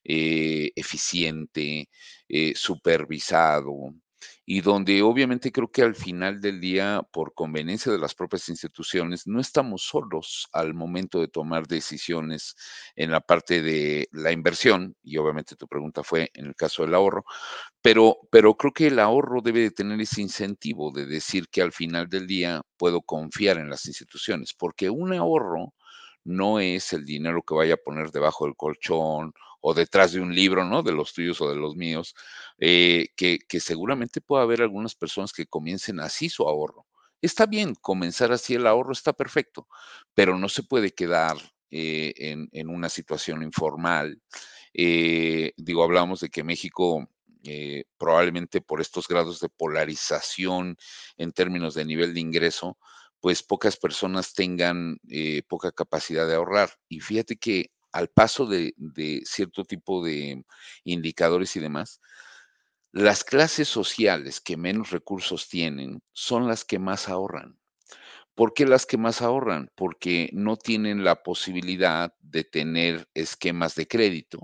eh, 0.03 0.72
eficiente, 0.75 1.89
eh, 2.27 2.53
supervisado, 2.55 3.94
y 4.46 4.62
donde 4.62 5.02
obviamente 5.02 5.52
creo 5.52 5.72
que 5.72 5.82
al 5.82 5.96
final 5.96 6.40
del 6.40 6.62
día, 6.62 7.02
por 7.12 7.34
conveniencia 7.34 7.92
de 7.92 7.98
las 7.98 8.14
propias 8.14 8.48
instituciones, 8.50 9.25
no 9.25 9.40
estamos 9.40 9.84
solos 9.84 10.48
al 10.54 10.74
momento 10.75 11.20
de 11.20 11.28
tomar 11.28 11.68
decisiones 11.68 12.56
en 12.96 13.12
la 13.12 13.22
parte 13.22 13.64
de 13.64 14.08
la 14.12 14.32
inversión, 14.32 14.96
y 15.04 15.18
obviamente 15.18 15.56
tu 15.56 15.68
pregunta 15.68 16.04
fue 16.04 16.30
en 16.36 16.46
el 16.48 16.56
caso 16.56 16.84
del 16.84 16.94
ahorro, 16.94 17.25
pero, 17.82 18.18
pero 18.32 18.56
creo 18.56 18.74
que 18.74 18.88
el 18.88 19.00
ahorro 19.00 19.42
debe 19.42 19.62
de 19.62 19.72
tener 19.72 20.00
ese 20.02 20.22
incentivo 20.22 20.92
de 20.92 21.06
decir 21.06 21.48
que 21.50 21.62
al 21.62 21.72
final 21.72 22.08
del 22.10 22.28
día 22.28 22.62
puedo 22.78 23.02
confiar 23.02 23.58
en 23.58 23.70
las 23.70 23.86
instituciones, 23.88 24.54
porque 24.54 24.90
un 24.90 25.14
ahorro 25.14 25.74
no 26.24 26.60
es 26.60 26.94
el 26.94 27.06
dinero 27.06 27.44
que 27.44 27.54
vaya 27.56 27.75
a 27.75 27.78
poner 27.78 28.12
debajo 28.12 28.46
del 28.46 28.56
colchón 28.56 29.34
o 29.67 29.74
detrás 29.74 30.12
de 30.12 30.22
un 30.22 30.36
libro, 30.36 30.63
¿no? 30.63 30.84
De 30.84 30.91
los 30.91 31.12
tuyos 31.12 31.41
o 31.41 31.50
de 31.50 31.55
los 31.55 31.75
míos, 31.75 32.13
eh, 32.60 33.07
que, 33.15 33.39
seguramente 33.60 34.22
puede 34.22 34.43
haber 34.43 34.62
algunas 34.62 34.93
personas 34.93 35.34
que 35.34 35.48
comiencen 35.48 36.00
así 36.00 36.29
su 36.29 36.48
ahorro. 36.48 36.86
Está 37.19 37.48
bien, 37.48 37.74
comenzar 37.74 38.31
así 38.31 38.53
el 38.53 38.67
ahorro 38.67 38.91
está 38.91 39.13
perfecto, 39.13 39.67
pero 40.13 40.38
no 40.38 40.50
se 40.50 40.62
puede 40.62 40.91
quedar 40.91 41.38
eh, 41.72 42.13
en, 42.51 42.69
una 42.69 42.89
situación 42.89 43.41
informal. 43.41 44.22
Eh, 44.72 45.53
digo, 45.57 45.84
hablamos 45.84 46.19
de 46.19 46.29
que 46.29 46.43
México 46.43 47.10
probablemente 47.98 48.60
por 48.60 48.81
estos 48.81 49.07
grados 49.07 49.39
de 49.39 49.50
polarización 49.50 50.77
en 51.17 51.31
términos 51.31 51.75
de 51.75 51.86
nivel 51.86 52.13
de 52.13 52.19
ingreso, 52.19 52.77
pues 53.19 53.43
pocas 53.43 53.77
personas 53.77 54.34
tengan 54.34 55.00
poca 55.48 55.72
capacidad 55.72 56.27
de 56.27 56.36
ahorrar. 56.36 56.72
Y 56.88 57.01
fíjate 57.01 57.38
que 57.38 57.72
al 57.96 58.10
paso 58.10 58.46
de, 58.46 58.74
cierto 59.24 59.64
tipo 59.64 60.04
de 60.04 60.44
indicadores 60.84 61.56
y 61.56 61.62
demás, 61.62 62.02
las 62.92 63.24
clases 63.24 63.70
sociales 63.70 64.42
que 64.42 64.58
menos 64.58 64.92
recursos 64.92 65.48
tienen 65.48 66.02
son 66.12 66.46
las 66.46 66.66
que 66.66 66.78
más 66.78 67.08
ahorran. 67.08 67.58
¿Por 68.36 68.54
qué 68.54 68.66
las 68.66 68.86
que 68.86 68.98
más 68.98 69.22
ahorran? 69.22 69.72
Porque 69.75 70.30
no 70.34 70.58
tienen 70.58 71.06
la 71.06 71.24
posibilidad 71.24 72.14
de 72.20 72.44
tener 72.44 73.08
esquemas 73.14 73.75
de 73.75 73.88
crédito 73.88 74.40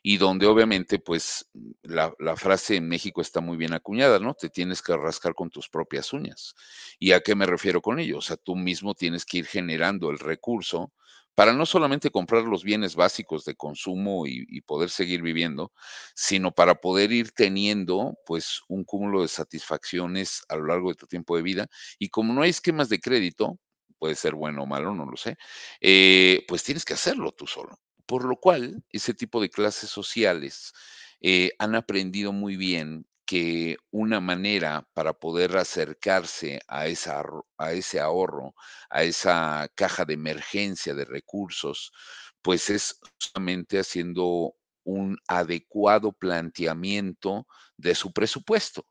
y 0.00 0.18
donde 0.18 0.46
obviamente 0.46 1.00
pues 1.00 1.50
la, 1.82 2.14
la, 2.20 2.36
frase 2.36 2.76
en 2.76 2.86
México 2.86 3.20
está 3.20 3.40
muy 3.40 3.56
bien 3.56 3.72
acuñada, 3.72 4.20
¿no? 4.20 4.34
Te 4.34 4.50
tienes 4.50 4.82
que 4.82 4.96
rascar 4.96 5.34
con 5.34 5.50
tus 5.50 5.68
propias 5.68 6.12
uñas. 6.12 6.54
¿Y 7.00 7.10
a 7.10 7.22
qué 7.22 7.34
me 7.34 7.46
refiero 7.46 7.82
con 7.82 7.98
ello? 7.98 8.18
O 8.18 8.22
sea, 8.22 8.36
tú 8.36 8.54
mismo 8.54 8.94
tienes 8.94 9.24
que 9.24 9.38
ir 9.38 9.46
generando 9.46 10.10
el 10.10 10.20
recurso 10.20 10.92
para 11.34 11.52
no 11.52 11.66
solamente 11.66 12.10
comprar 12.10 12.44
los 12.44 12.62
bienes 12.62 12.94
básicos 12.94 13.44
de 13.44 13.54
consumo 13.54 14.26
y, 14.26 14.60
poder 14.62 14.90
seguir 14.90 15.22
viviendo, 15.22 15.72
sino 16.14 16.52
para 16.52 16.76
poder 16.76 17.12
ir 17.12 17.32
teniendo 17.32 18.14
pues 18.26 18.60
un 18.68 18.84
cúmulo 18.84 19.22
de 19.22 19.28
satisfacciones 19.28 20.42
a 20.48 20.56
lo 20.56 20.66
largo 20.66 20.90
de 20.90 20.94
tu 20.94 21.06
tiempo 21.06 21.36
de 21.36 21.42
vida. 21.42 21.66
Y 21.98 22.08
como 22.10 22.32
no 22.32 22.42
hay 22.42 22.50
esquemas 22.50 22.88
de 22.88 23.00
crédito, 23.00 23.58
puede 23.98 24.14
ser 24.14 24.34
bueno 24.34 24.62
o 24.64 24.66
malo, 24.66 24.94
no 24.94 25.06
lo 25.06 25.16
sé, 25.16 25.36
eh, 25.80 26.44
pues 26.48 26.62
tienes 26.64 26.84
que 26.84 26.94
hacerlo 26.94 27.32
tú 27.32 27.46
solo. 27.46 27.78
Por 28.06 28.24
lo 28.24 28.36
cual, 28.36 28.84
ese 28.90 29.14
tipo 29.14 29.40
de 29.40 29.50
clases 29.50 29.90
sociales 29.90 30.72
eh, 31.20 31.52
han 31.58 31.74
aprendido 31.74 32.32
muy 32.32 32.56
bien 32.56 33.06
que 33.26 33.76
una 33.90 34.20
manera 34.20 34.86
para 34.94 35.12
poder 35.14 35.56
acercarse 35.56 36.60
a, 36.68 36.86
ese 36.86 38.00
ahorro, 38.00 38.54
a 38.90 39.02
esa 39.04 39.68
caja 39.74 40.04
de 40.04 40.14
emergencia 40.14 40.94
de 40.94 41.04
recursos, 41.04 41.92
pues 42.42 42.70
es 42.70 42.98
solamente 43.18 43.78
haciendo 43.78 44.54
un 44.84 45.18
adecuado 45.28 46.12
planteamiento 46.12 47.46
de 47.76 47.94
su 47.94 48.12
presupuesto. 48.12 48.86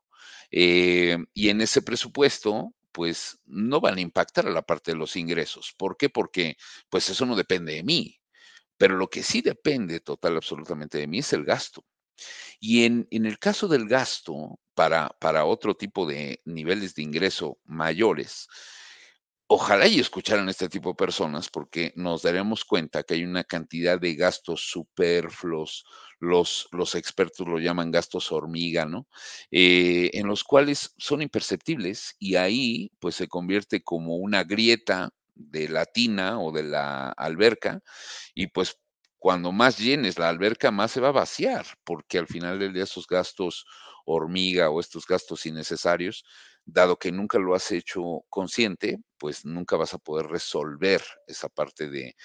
Eh, 0.50 1.18
y 1.34 1.48
en 1.50 1.60
ese 1.60 1.82
presupuesto, 1.82 2.74
pues 2.92 3.38
no 3.46 3.80
van 3.80 3.98
a 3.98 4.00
impactar 4.00 4.46
a 4.46 4.50
la 4.50 4.62
parte 4.62 4.92
de 4.92 4.98
los 4.98 5.16
ingresos. 5.16 5.74
¿Por 5.76 5.96
qué? 5.96 6.10
Porque 6.10 6.56
pues 6.90 7.08
eso 7.10 7.26
no 7.26 7.36
depende 7.36 7.74
de 7.74 7.82
mí. 7.82 8.18
Pero 8.76 8.96
lo 8.96 9.08
que 9.08 9.22
sí 9.22 9.42
depende 9.42 10.00
total 10.00 10.36
absolutamente 10.36 10.98
de 10.98 11.06
mí 11.06 11.20
es 11.20 11.32
el 11.32 11.44
gasto. 11.44 11.84
Y 12.60 12.84
en, 12.84 13.06
el 13.10 13.38
caso 13.38 13.68
del 13.68 13.86
gasto, 13.86 14.58
para, 14.74 15.08
para 15.20 15.44
otro 15.44 15.74
tipo 15.74 16.06
de 16.06 16.40
niveles 16.44 16.94
de 16.94 17.02
ingreso 17.02 17.58
mayores, 17.64 18.48
ojalá 19.46 19.86
y 19.86 20.00
escucharan 20.00 20.48
este 20.48 20.68
tipo 20.68 20.90
de 20.90 20.94
personas 20.94 21.50
porque 21.50 21.92
nos 21.94 22.22
daremos 22.22 22.64
cuenta 22.64 23.02
que 23.02 23.14
hay 23.14 23.24
una 23.24 23.44
cantidad 23.44 24.00
de 24.00 24.14
gastos 24.14 24.70
superfluos, 24.70 25.84
los, 26.20 26.68
los 26.72 26.94
expertos 26.94 27.46
lo 27.46 27.58
llaman 27.58 27.90
gastos 27.90 28.32
hormiga, 28.32 28.86
¿no? 28.86 29.06
Eh, 29.50 30.10
en 30.14 30.26
los 30.26 30.42
cuales 30.42 30.94
son 30.96 31.20
imperceptibles 31.20 32.16
y 32.18 32.36
ahí 32.36 32.92
pues 32.98 33.16
se 33.16 33.28
convierte 33.28 33.82
como 33.82 34.16
una 34.16 34.44
grieta 34.44 35.10
de 35.34 35.68
la 35.68 35.84
tina 35.84 36.40
o 36.40 36.52
de 36.52 36.62
la 36.62 37.10
alberca 37.10 37.82
y 38.34 38.46
pues 38.46 38.78
cuando 39.22 39.52
más 39.52 39.78
llenes 39.78 40.18
la 40.18 40.28
alberca, 40.28 40.72
más 40.72 40.90
se 40.90 41.00
va 41.00 41.10
a 41.10 41.12
vaciar, 41.12 41.64
porque 41.84 42.18
al 42.18 42.26
final 42.26 42.58
del 42.58 42.72
día 42.72 42.82
esos 42.82 43.06
gastos 43.06 43.64
hormiga 44.04 44.68
o 44.68 44.80
estos 44.80 45.06
gastos 45.06 45.46
innecesarios, 45.46 46.24
dado 46.64 46.98
que 46.98 47.12
nunca 47.12 47.38
lo 47.38 47.54
has 47.54 47.70
hecho 47.70 48.02
consciente, 48.28 48.98
pues 49.18 49.44
nunca 49.44 49.76
vas 49.76 49.94
a 49.94 49.98
poder 49.98 50.26
resolver 50.26 51.02
esa 51.28 51.48
parte 51.48 51.88
de 51.88 52.16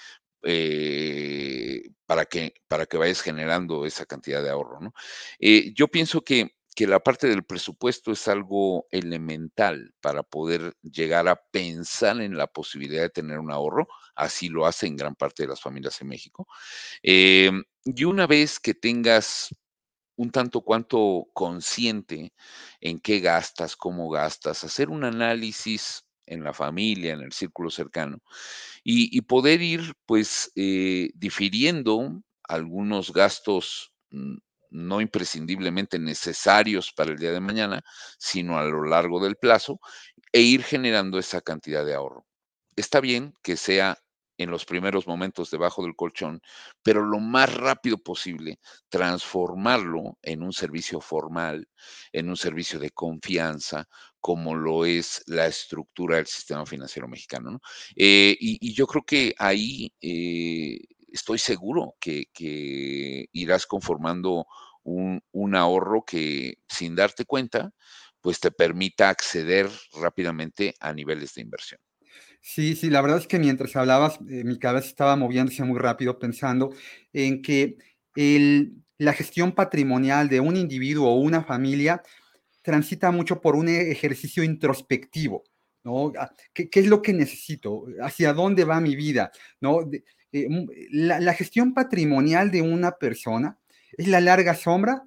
eh, 0.42 1.82
para, 2.04 2.24
que, 2.24 2.54
para 2.66 2.84
que 2.86 2.96
vayas 2.96 3.20
generando 3.20 3.86
esa 3.86 4.04
cantidad 4.04 4.42
de 4.42 4.50
ahorro. 4.50 4.80
¿no? 4.80 4.92
Eh, 5.38 5.72
yo 5.74 5.86
pienso 5.86 6.22
que 6.22 6.56
que 6.78 6.86
la 6.86 7.00
parte 7.00 7.26
del 7.26 7.42
presupuesto 7.42 8.12
es 8.12 8.28
algo 8.28 8.86
elemental 8.92 9.92
para 10.00 10.22
poder 10.22 10.76
llegar 10.80 11.26
a 11.26 11.34
pensar 11.34 12.20
en 12.20 12.36
la 12.36 12.46
posibilidad 12.46 13.02
de 13.02 13.10
tener 13.10 13.40
un 13.40 13.50
ahorro. 13.50 13.88
Así 14.14 14.48
lo 14.48 14.64
hacen 14.64 14.94
gran 14.94 15.16
parte 15.16 15.42
de 15.42 15.48
las 15.48 15.60
familias 15.60 16.00
en 16.00 16.06
México. 16.06 16.46
Em, 17.02 17.64
y 17.84 18.04
una 18.04 18.28
vez 18.28 18.60
que 18.60 18.74
tengas 18.74 19.48
un 20.14 20.30
tanto 20.30 20.60
cuanto 20.60 21.26
consciente 21.34 22.32
en 22.80 23.00
qué 23.00 23.18
gastas, 23.18 23.74
cómo 23.74 24.08
gastas, 24.08 24.62
hacer 24.62 24.88
un 24.88 25.02
análisis 25.02 26.04
en 26.26 26.44
la 26.44 26.54
familia, 26.54 27.12
en 27.12 27.22
el 27.22 27.32
círculo 27.32 27.70
cercano, 27.70 28.20
y, 28.84 29.20
poder 29.22 29.62
ir 29.62 29.94
pues 30.06 30.52
eh, 30.54 31.10
difiriendo 31.16 32.22
algunos 32.44 33.12
gastos 33.12 33.92
mm, 34.10 34.36
no 34.70 35.00
imprescindiblemente 35.00 35.98
necesarios 35.98 36.92
para 36.92 37.12
el 37.12 37.18
día 37.18 37.32
de 37.32 37.40
mañana, 37.40 37.82
sino 38.18 38.58
a 38.58 38.64
lo 38.64 38.84
largo 38.84 39.22
del 39.22 39.36
plazo, 39.36 39.80
e 40.32 40.40
ir 40.40 40.62
generando 40.62 41.18
esa 41.18 41.40
cantidad 41.40 41.84
de 41.84 41.94
ahorro. 41.94 42.26
Está 42.76 43.00
bien 43.00 43.34
que 43.42 43.56
sea 43.56 43.98
en 44.38 44.50
los 44.50 44.64
primeros 44.64 45.06
momentos 45.06 45.50
debajo 45.50 45.82
del 45.82 45.96
colchón, 45.96 46.40
pero 46.82 47.04
lo 47.04 47.18
más 47.18 47.52
rápido 47.52 47.98
posible 47.98 48.60
transformarlo 48.88 50.16
en 50.22 50.42
un 50.42 50.52
servicio 50.52 51.00
formal, 51.00 51.68
en 52.12 52.28
un 52.28 52.36
servicio 52.36 52.78
de 52.78 52.90
confianza, 52.90 53.88
como 54.20 54.54
lo 54.54 54.84
es 54.84 55.22
la 55.26 55.46
estructura 55.46 56.16
del 56.16 56.26
sistema 56.26 56.64
financiero 56.64 57.08
mexicano. 57.08 57.60
Eh, 57.96 58.36
y, 58.38 58.72
yo 58.72 58.86
creo 58.86 59.02
que 59.02 59.34
ahí 59.38 59.92
eh, 60.00 60.78
estoy 61.12 61.38
seguro 61.38 61.94
que, 62.00 62.28
irás 63.32 63.66
conformando 63.66 64.46
un, 64.84 65.54
ahorro 65.54 66.04
que 66.04 66.58
sin 66.68 66.94
darte 66.94 67.24
cuenta, 67.24 67.72
pues 68.20 68.40
te 68.40 68.50
permita 68.50 69.08
acceder 69.08 69.68
rápidamente 70.00 70.74
a 70.80 70.92
niveles 70.92 71.34
de 71.34 71.42
inversión. 71.42 71.80
Sí, 72.40 72.76
sí, 72.76 72.88
la 72.88 73.00
verdad 73.00 73.18
es 73.18 73.26
que 73.26 73.38
mientras 73.38 73.74
hablabas, 73.76 74.18
eh, 74.28 74.44
mi 74.44 74.58
cabeza 74.58 74.86
estaba 74.86 75.16
moviéndose 75.16 75.64
muy 75.64 75.78
rápido 75.78 76.18
pensando 76.18 76.70
en 77.12 77.42
que 77.42 77.76
la 78.98 79.12
gestión 79.12 79.52
patrimonial 79.52 80.28
de 80.28 80.40
un 80.40 80.56
individuo 80.56 81.10
o 81.10 81.20
una 81.20 81.44
familia 81.44 82.02
transita 82.62 83.10
mucho 83.10 83.40
por 83.40 83.56
un 83.56 83.68
ejercicio 83.68 84.42
introspectivo, 84.42 85.44
¿no? 85.84 86.12
Ah, 86.18 86.30
¿Qué, 86.52 86.68
es 86.70 86.86
lo 86.86 87.00
que 87.00 87.12
necesito? 87.12 87.86
¿Hacia 88.02 88.32
dónde 88.32 88.64
va 88.64 88.80
mi 88.80 88.96
vida? 88.96 89.30
¿No? 89.60 89.88
Eh, 90.32 90.48
la, 90.90 91.32
gestión 91.34 91.72
patrimonial 91.72 92.50
de 92.50 92.62
una 92.62 92.92
persona 92.92 93.58
es 93.96 94.08
la 94.08 94.20
larga 94.20 94.54
sombra 94.54 95.04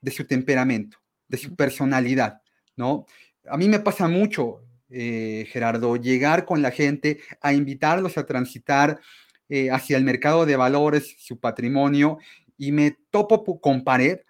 de 0.00 0.10
su 0.10 0.26
temperamento, 0.26 0.98
de 1.28 1.38
su 1.38 1.54
personalidad, 1.54 2.40
¿no? 2.76 3.06
A 3.46 3.56
mí 3.56 3.68
me 3.68 3.78
pasa 3.78 4.08
mucho, 4.08 4.64
eh, 4.90 5.46
Gerardo, 5.50 5.96
llegar 5.96 6.44
con 6.44 6.62
la 6.62 6.70
gente 6.70 7.20
a 7.40 7.52
invitarlos 7.52 8.18
a 8.18 8.26
transitar 8.26 9.00
eh, 9.48 9.70
hacia 9.70 9.96
el 9.96 10.04
mercado 10.04 10.46
de 10.46 10.56
valores, 10.56 11.14
su 11.18 11.38
patrimonio, 11.38 12.18
y 12.56 12.72
me 12.72 12.96
topo 13.10 13.60
con 13.60 13.84
pared 13.84 14.20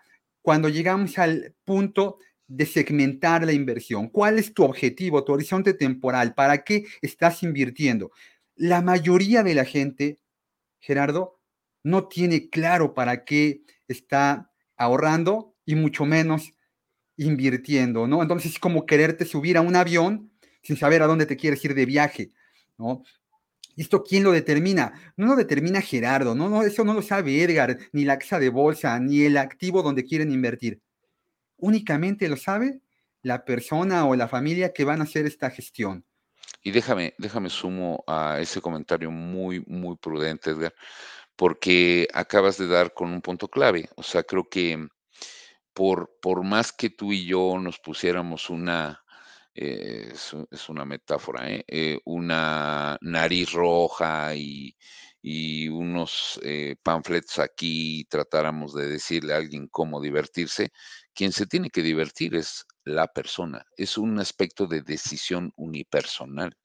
cuando 0.42 0.68
llegamos 0.68 1.18
al 1.18 1.54
punto 1.64 2.18
de 2.46 2.66
segmentar 2.66 3.44
la 3.44 3.52
inversión. 3.52 4.08
¿Cuál 4.08 4.38
es 4.38 4.52
tu 4.52 4.64
objetivo, 4.64 5.24
tu 5.24 5.32
horizonte 5.32 5.74
temporal? 5.74 6.34
¿Para 6.34 6.64
qué 6.64 6.84
estás 7.00 7.42
invirtiendo? 7.42 8.10
La 8.56 8.82
mayoría 8.82 9.42
de 9.42 9.54
la 9.54 9.64
gente, 9.64 10.18
Gerardo, 10.84 11.40
no 11.82 12.08
tiene 12.08 12.48
claro 12.50 12.94
para 12.94 13.24
qué 13.24 13.62
está 13.88 14.50
ahorrando 14.76 15.54
y 15.64 15.74
mucho 15.74 16.04
menos 16.04 16.52
invirtiendo, 17.16 18.06
¿no? 18.06 18.22
Entonces 18.22 18.52
es 18.52 18.58
como 18.58 18.86
quererte 18.86 19.24
subir 19.24 19.56
a 19.56 19.60
un 19.60 19.76
avión 19.76 20.32
sin 20.62 20.76
saber 20.76 21.02
a 21.02 21.06
dónde 21.06 21.26
te 21.26 21.36
quieres 21.36 21.64
ir 21.64 21.74
de 21.74 21.86
viaje, 21.86 22.30
¿no? 22.78 23.02
¿Y 23.76 23.82
esto 23.82 24.02
quién 24.02 24.22
lo 24.22 24.32
determina? 24.32 24.92
No 25.16 25.26
lo 25.26 25.36
determina 25.36 25.80
Gerardo, 25.80 26.34
no, 26.34 26.48
no, 26.48 26.62
eso 26.62 26.84
no 26.84 26.94
lo 26.94 27.02
sabe 27.02 27.42
Edgar, 27.42 27.78
ni 27.92 28.04
la 28.04 28.18
casa 28.18 28.38
de 28.38 28.48
bolsa, 28.48 28.98
ni 29.00 29.22
el 29.22 29.36
activo 29.36 29.82
donde 29.82 30.04
quieren 30.04 30.30
invertir 30.30 30.80
únicamente 31.64 32.28
lo 32.28 32.36
sabe 32.36 32.80
la 33.22 33.44
persona 33.44 34.06
o 34.06 34.14
la 34.16 34.28
familia 34.28 34.72
que 34.72 34.84
van 34.84 35.00
a 35.00 35.04
hacer 35.04 35.24
esta 35.24 35.50
gestión. 35.50 36.04
Y 36.66 36.70
déjame, 36.70 37.14
déjame 37.18 37.50
sumo 37.50 38.02
a 38.06 38.40
ese 38.40 38.62
comentario 38.62 39.10
muy, 39.10 39.62
muy 39.66 39.96
prudente, 39.98 40.50
Edgar, 40.50 40.74
porque 41.36 42.08
acabas 42.14 42.56
de 42.56 42.66
dar 42.66 42.94
con 42.94 43.12
un 43.12 43.20
punto 43.20 43.48
clave. 43.48 43.90
O 43.96 44.02
sea, 44.02 44.22
creo 44.22 44.48
que 44.48 44.88
por, 45.74 46.16
por 46.22 46.42
más 46.42 46.72
que 46.72 46.88
tú 46.90 47.12
y 47.12 47.26
yo 47.26 47.58
nos 47.60 47.78
pusiéramos 47.80 48.48
una, 48.48 49.04
eh, 49.54 50.10
es, 50.12 50.68
una 50.70 50.86
metáfora, 50.86 51.50
¿eh? 51.50 51.64
Eh, 51.68 51.98
una 52.06 52.96
nariz 53.02 53.52
roja 53.52 54.34
y, 54.34 54.74
y 55.20 55.68
unos 55.68 56.40
panfletos 56.82 57.40
aquí 57.40 58.00
y 58.00 58.04
tratáramos 58.04 58.72
de 58.74 58.88
decirle 58.88 59.34
a 59.34 59.38
alguien 59.38 59.68
cómo 59.68 60.00
divertirse, 60.00 60.72
quien 61.14 61.32
se 61.32 61.46
tiene 61.46 61.70
que 61.70 61.82
divertir 61.82 62.34
es 62.34 62.66
la 62.84 63.06
persona, 63.06 63.64
es 63.76 63.96
un 63.98 64.18
aspecto 64.18 64.66
de 64.66 64.82
decisión 64.82 65.52
unipersonal. 65.56 66.56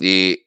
Eh, 0.00 0.46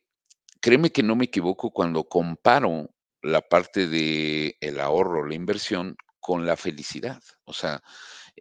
créeme 0.60 0.92
que 0.92 1.04
no 1.04 1.16
me 1.16 1.26
equivoco 1.26 1.72
cuando 1.72 2.06
comparo 2.06 2.90
la 3.22 3.42
parte 3.42 3.88
de 3.88 4.58
el 4.60 4.80
ahorro, 4.80 5.28
la 5.28 5.36
inversión 5.36 5.96
con 6.20 6.46
la 6.46 6.58
felicidad. 6.58 7.22
O 7.46 7.54
sea, 7.54 7.82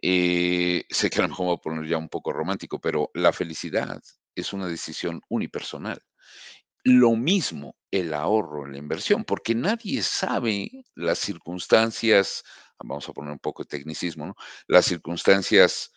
eh, 0.01 0.85
sé 0.89 1.09
que 1.09 1.19
a 1.19 1.23
lo 1.23 1.29
mejor 1.29 1.45
voy 1.47 1.55
a 1.55 1.61
poner 1.61 1.87
ya 1.87 1.97
un 1.97 2.09
poco 2.09 2.33
romántico, 2.33 2.79
pero 2.79 3.11
la 3.13 3.33
felicidad 3.33 4.01
es 4.35 4.53
una 4.53 4.67
decisión 4.67 5.21
unipersonal. 5.29 6.01
Lo 6.83 7.11
mismo 7.11 7.75
el 7.91 8.13
ahorro, 8.13 8.65
la 8.65 8.77
inversión, 8.77 9.23
porque 9.23 9.53
nadie 9.53 10.01
sabe 10.01 10.71
las 10.95 11.19
circunstancias 11.19 12.43
vamos 12.83 13.07
a 13.09 13.13
poner 13.13 13.31
un 13.31 13.39
poco 13.39 13.63
de 13.63 13.67
tecnicismo, 13.69 14.27
¿no? 14.27 14.35
las 14.67 14.85
circunstancias 14.85 15.91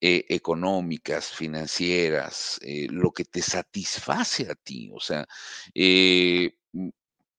eh, 0.00 0.24
económicas, 0.30 1.30
financieras, 1.30 2.58
eh, 2.62 2.86
lo 2.90 3.12
que 3.12 3.24
te 3.24 3.42
satisface 3.42 4.50
a 4.50 4.54
ti. 4.54 4.90
O 4.94 5.00
sea, 5.00 5.26
eh, 5.74 6.54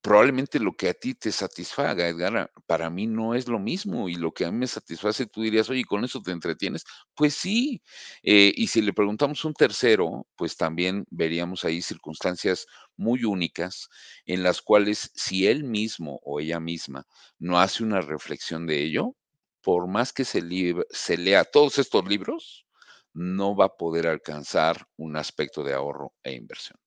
probablemente 0.01 0.59
lo 0.59 0.73
que 0.75 0.89
a 0.89 0.93
ti 0.93 1.13
te 1.15 1.31
satisfaga, 1.31 2.07
Edgar, 2.07 2.51
para 2.67 2.89
mí 2.89 3.07
no 3.07 3.35
es 3.35 3.47
lo 3.47 3.59
mismo 3.59 4.09
y 4.09 4.15
lo 4.15 4.31
que 4.33 4.45
a 4.45 4.51
mí 4.51 4.57
me 4.59 4.67
satisface, 4.67 5.27
tú 5.27 5.41
dirías, 5.43 5.69
oye, 5.69 5.83
¿con 5.85 6.03
eso 6.03 6.21
te 6.21 6.31
entretienes? 6.31 6.83
Pues 7.15 7.35
sí, 7.35 7.81
eh, 8.23 8.51
y 8.55 8.67
si 8.67 8.81
le 8.81 8.93
preguntamos 8.93 9.43
a 9.45 9.47
un 9.47 9.53
tercero, 9.53 10.27
pues 10.35 10.57
también 10.57 11.05
veríamos 11.11 11.65
ahí 11.65 11.81
circunstancias 11.81 12.65
muy 12.97 13.23
únicas 13.25 13.89
en 14.25 14.43
las 14.43 14.61
cuales 14.61 15.11
si 15.15 15.47
él 15.47 15.63
mismo 15.63 16.19
o 16.23 16.39
ella 16.39 16.59
misma 16.59 17.05
no 17.39 17.59
hace 17.59 17.83
una 17.83 18.01
reflexión 18.01 18.65
de 18.67 18.83
ello, 18.83 19.15
por 19.61 19.87
más 19.87 20.13
que 20.13 20.25
se, 20.25 20.41
se 20.89 21.17
lea 21.17 21.43
todos 21.45 21.77
estos 21.79 22.07
libros, 22.07 22.65
no 23.13 23.55
va 23.55 23.65
a 23.65 23.77
poder 23.77 24.07
alcanzar 24.07 24.87
un 24.97 25.15
aspecto 25.17 25.63
de 25.63 25.73
ahorro 25.73 26.13
e 26.23 26.33
inversión. 26.33 26.77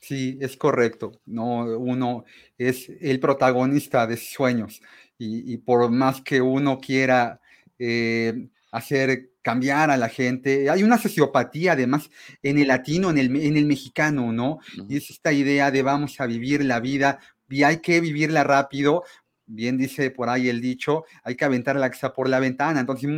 Sí, 0.00 0.38
es 0.40 0.56
correcto. 0.56 1.20
No, 1.26 1.64
uno 1.78 2.24
es 2.58 2.90
el 3.00 3.18
protagonista 3.18 4.06
de 4.06 4.16
sueños 4.16 4.80
y, 5.18 5.56
por 5.58 5.90
más 5.90 6.20
que 6.20 6.40
uno 6.40 6.78
quiera 6.78 7.40
eh, 7.78 8.48
hacer 8.70 9.30
cambiar 9.42 9.90
a 9.90 9.96
la 9.96 10.08
gente, 10.08 10.68
hay 10.68 10.82
una 10.82 10.98
sociopatía 10.98 11.72
además 11.72 12.10
en 12.42 12.58
el 12.58 12.68
latino, 12.68 13.10
en 13.10 13.18
el, 13.18 13.36
en 13.36 13.56
el 13.56 13.64
mexicano, 13.64 14.32
¿no? 14.32 14.58
Y 14.88 14.96
es 14.96 15.10
esta 15.10 15.32
idea 15.32 15.70
de 15.70 15.82
vamos 15.82 16.20
a 16.20 16.26
vivir 16.26 16.64
la 16.64 16.80
vida 16.80 17.20
y 17.48 17.62
hay 17.62 17.78
que 17.78 18.00
vivirla 18.00 18.44
rápido 18.44 19.04
bien 19.46 19.78
dice 19.78 20.10
por 20.10 20.28
ahí 20.28 20.48
el 20.48 20.60
dicho, 20.60 21.04
hay 21.22 21.36
que 21.36 21.44
aventar 21.44 21.76
la 21.76 21.90
casa 21.90 22.12
por 22.12 22.28
la 22.28 22.40
ventana. 22.40 22.80
Entonces, 22.80 23.08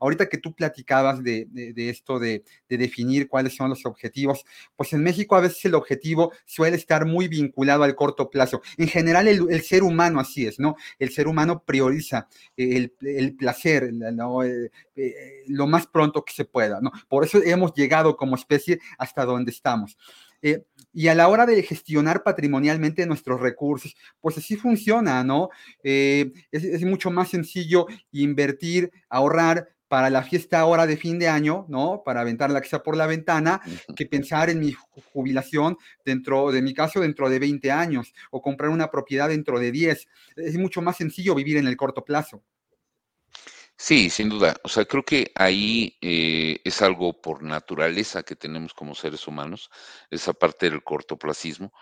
ahorita 0.00 0.28
que 0.28 0.38
tú 0.38 0.54
platicabas 0.54 1.22
de, 1.22 1.46
esto 1.76 2.18
de, 2.18 2.44
definir 2.68 3.28
cuáles 3.28 3.56
son 3.56 3.70
los 3.70 3.84
objetivos, 3.86 4.44
pues 4.76 4.92
en 4.92 5.02
México 5.02 5.36
a 5.36 5.40
veces 5.40 5.64
el 5.64 5.74
objetivo 5.74 6.32
suele 6.44 6.76
estar 6.76 7.06
muy 7.06 7.28
vinculado 7.28 7.82
al 7.82 7.94
corto 7.94 8.30
plazo. 8.30 8.60
En 8.76 8.88
general, 8.88 9.28
el, 9.28 9.62
ser 9.62 9.82
humano 9.82 10.20
así 10.20 10.46
es, 10.46 10.58
¿no? 10.58 10.76
El 10.98 11.10
ser 11.10 11.28
humano 11.28 11.62
prioriza 11.64 12.28
el, 12.56 12.92
placer, 13.38 13.84
eh, 13.84 14.70
eh, 14.96 15.14
lo 15.48 15.66
más 15.66 15.86
pronto 15.86 16.24
que 16.24 16.32
se 16.32 16.44
pueda, 16.44 16.80
¿no? 16.80 16.92
Por 17.08 17.24
eso 17.24 17.42
hemos 17.42 17.74
llegado 17.74 18.16
como 18.16 18.36
especie 18.36 18.80
hasta 18.98 19.24
donde 19.24 19.50
estamos. 19.50 19.96
Eh, 20.42 20.64
y 20.92 21.08
a 21.08 21.14
la 21.14 21.28
hora 21.28 21.46
de 21.46 21.62
gestionar 21.62 22.22
patrimonialmente 22.22 23.06
nuestros 23.06 23.40
recursos, 23.40 23.94
pues 24.20 24.38
así 24.38 24.56
funciona, 24.56 25.22
¿no? 25.24 25.50
Eh, 25.82 26.32
es, 26.50 26.82
mucho 26.84 27.10
más 27.10 27.28
sencillo 27.28 27.86
invertir, 28.12 28.90
ahorrar 29.08 29.68
para 29.88 30.10
la 30.10 30.22
fiesta 30.22 30.60
ahora 30.60 30.86
de 30.86 30.96
fin 30.96 31.18
de 31.18 31.28
año, 31.28 31.66
¿no? 31.68 32.02
Para 32.04 32.20
aventar 32.20 32.50
la 32.50 32.60
casa 32.60 32.82
por 32.82 32.96
la 32.96 33.06
ventana, 33.06 33.60
que 33.96 34.06
pensar 34.06 34.50
en 34.50 34.60
mi 34.60 34.74
jubilación 35.12 35.76
dentro, 36.04 36.52
de 36.52 36.62
mi 36.62 36.74
caso, 36.74 37.00
dentro 37.00 37.30
de 37.30 37.38
20 37.38 37.70
años, 37.70 38.12
o 38.30 38.42
comprar 38.42 38.70
una 38.70 38.90
propiedad 38.90 39.28
dentro 39.28 39.58
de 39.58 39.72
10. 39.72 40.08
Es 40.36 40.58
mucho 40.58 40.82
más 40.82 40.96
sencillo 40.96 41.34
vivir 41.34 41.56
en 41.56 41.66
el 41.66 41.76
corto 41.76 42.04
plazo. 42.04 42.42
Sí, 43.80 44.10
sin 44.10 44.28
duda. 44.28 44.56
O 44.64 44.68
sea, 44.68 44.84
creo 44.86 45.04
que 45.04 45.30
ahí 45.36 45.96
eh, 46.00 46.60
es 46.64 46.82
algo 46.82 47.20
por 47.20 47.42
naturaleza 47.44 48.24
que 48.24 48.34
tenemos 48.34 48.74
como 48.74 48.94
seres 48.94 49.26
humanos, 49.28 49.70
esa 50.10 50.32
parte 50.32 50.68
del 50.68 50.82
cortoplacismo, 50.82 51.72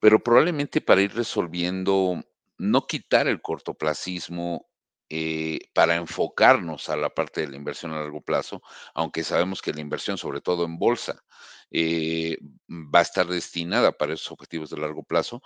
pero 0.00 0.18
probablemente 0.22 0.80
para 0.80 1.02
ir 1.02 1.14
resolviendo, 1.14 2.20
no 2.58 2.86
quitar 2.88 3.28
el 3.28 3.40
cortoplacismo 3.40 4.66
eh, 5.08 5.60
para 5.74 5.94
enfocarnos 5.94 6.88
a 6.88 6.96
la 6.96 7.10
parte 7.10 7.42
de 7.42 7.48
la 7.48 7.56
inversión 7.56 7.92
a 7.92 8.00
largo 8.00 8.20
plazo, 8.20 8.60
aunque 8.94 9.22
sabemos 9.22 9.62
que 9.62 9.72
la 9.72 9.80
inversión, 9.80 10.18
sobre 10.18 10.40
todo 10.40 10.64
en 10.64 10.76
bolsa, 10.76 11.22
eh, 11.70 12.36
va 12.68 12.98
a 12.98 13.02
estar 13.02 13.26
destinada 13.28 13.92
para 13.92 14.14
esos 14.14 14.32
objetivos 14.32 14.70
de 14.70 14.78
largo 14.78 15.04
plazo. 15.04 15.40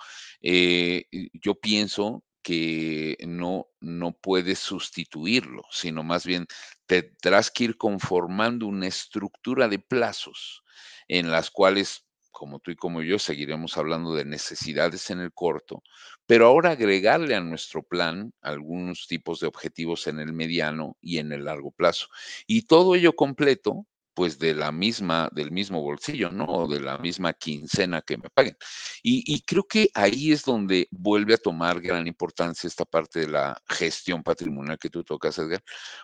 yo 1.34 1.54
pienso 1.56 2.22
que 2.48 3.18
no, 3.26 3.66
no 3.78 4.12
puedes 4.12 4.58
sustituirlo, 4.58 5.64
sino 5.70 6.02
más 6.02 6.24
bien 6.24 6.46
tendrás 6.86 7.50
que 7.50 7.64
ir 7.64 7.76
conformando 7.76 8.66
una 8.66 8.86
estructura 8.86 9.68
de 9.68 9.78
plazos 9.78 10.62
en 11.08 11.30
las 11.30 11.50
cuales, 11.50 12.06
como 12.30 12.58
tú 12.58 12.70
y 12.70 12.76
como 12.76 13.02
yo, 13.02 13.18
seguiremos 13.18 13.76
hablando 13.76 14.14
de 14.14 14.24
necesidades 14.24 15.10
en 15.10 15.20
el 15.20 15.30
corto, 15.34 15.82
pero 16.24 16.46
ahora 16.46 16.70
agregarle 16.70 17.34
a 17.34 17.42
nuestro 17.42 17.82
plan 17.82 18.32
algunos 18.40 19.06
tipos 19.08 19.40
de 19.40 19.46
objetivos 19.46 20.06
en 20.06 20.18
el 20.18 20.32
mediano 20.32 20.96
y 21.02 21.18
en 21.18 21.32
el 21.32 21.44
largo 21.44 21.70
plazo. 21.72 22.06
Y 22.46 22.62
todo 22.62 22.94
ello 22.94 23.14
completo 23.14 23.86
pues 24.18 24.36
de 24.40 24.52
la 24.52 24.72
misma, 24.72 25.28
del 25.30 25.52
mismo 25.52 25.80
bolsillo, 25.80 26.32
¿no? 26.32 26.66
De 26.66 26.80
la 26.80 26.98
misma 26.98 27.34
quincena 27.34 28.02
que 28.02 28.16
me 28.16 28.28
paguen. 28.28 28.56
Y, 29.00 29.42
creo 29.42 29.62
que 29.62 29.90
ahí 29.94 30.32
es 30.32 30.44
donde 30.44 30.88
vuelve 30.90 31.34
a 31.34 31.38
tomar 31.38 31.80
gran 31.80 32.08
importancia 32.08 32.66
esta 32.66 32.84
parte 32.84 33.20
de 33.20 33.28
la 33.28 33.62
gestión 33.68 34.24
patrimonial 34.24 34.76
que 34.76 34.90
tú 34.90 35.04
tocas, 35.04 35.38
Edgar, 35.38 35.62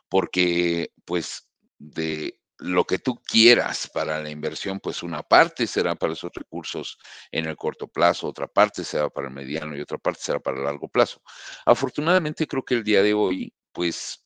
porque 0.09 0.92
pues 1.05 1.50
de 1.77 2.38
lo 2.59 2.85
que 2.85 3.00
tú 3.00 3.20
quieras 3.20 3.90
para 3.92 4.22
la 4.22 4.31
inversión, 4.31 4.79
pues 4.79 5.03
una 5.03 5.24
parte 5.24 5.66
será 5.66 5.96
para 5.96 6.12
esos 6.12 6.31
recursos 6.33 6.98
en 7.33 7.46
el 7.46 7.57
corto 7.57 7.88
plazo, 7.88 8.29
otra 8.29 8.46
parte 8.46 8.85
será 8.85 9.11
para 9.11 9.27
el 9.27 9.35
mediano 9.35 9.77
y 9.77 9.81
otra 9.81 9.98
parte 9.98 10.20
será 10.22 10.38
para 10.38 10.59
el 10.59 10.64
largo 10.64 10.87
plazo. 10.87 11.20
Afortunadamente 11.66 12.46
creo 12.46 12.64
que 12.64 12.74
el 12.74 12.85
día 12.85 13.03
de 13.03 13.12
hoy, 13.12 13.53
pues 13.72 14.23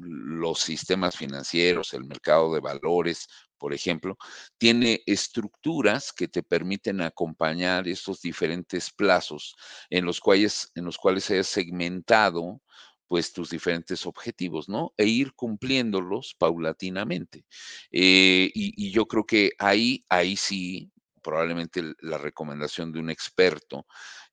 los 0.00 0.60
sistemas 0.60 1.16
financieros, 1.16 1.94
el 1.94 2.04
mercado 2.04 2.52
de 2.54 2.60
valores, 2.60 3.28
por 3.58 3.72
ejemplo, 3.72 4.16
tiene 4.58 5.02
estructuras 5.06 6.12
que 6.12 6.28
te 6.28 6.42
permiten 6.42 7.00
acompañar 7.00 7.88
estos 7.88 8.20
diferentes 8.20 8.90
plazos 8.90 9.56
en 9.90 10.04
los 10.04 10.20
cuales, 10.20 10.70
en 10.74 10.84
los 10.84 10.98
cuales 10.98 11.30
hayas 11.30 11.46
segmentado 11.46 12.60
pues 13.08 13.32
tus 13.32 13.50
diferentes 13.50 14.04
objetivos, 14.06 14.68
¿no? 14.68 14.92
E 14.96 15.06
ir 15.06 15.32
cumpliéndolos 15.34 16.34
paulatinamente. 16.38 17.44
Eh, 17.92 18.50
y, 18.52 18.90
yo 18.90 19.06
creo 19.06 19.24
que 19.24 19.52
ahí, 19.58 20.04
ahí 20.08 20.36
sí, 20.36 20.90
probablemente 21.22 21.82
la 22.00 22.18
recomendación 22.18 22.92
de 22.92 23.00
un 23.00 23.10
experto 23.10 23.86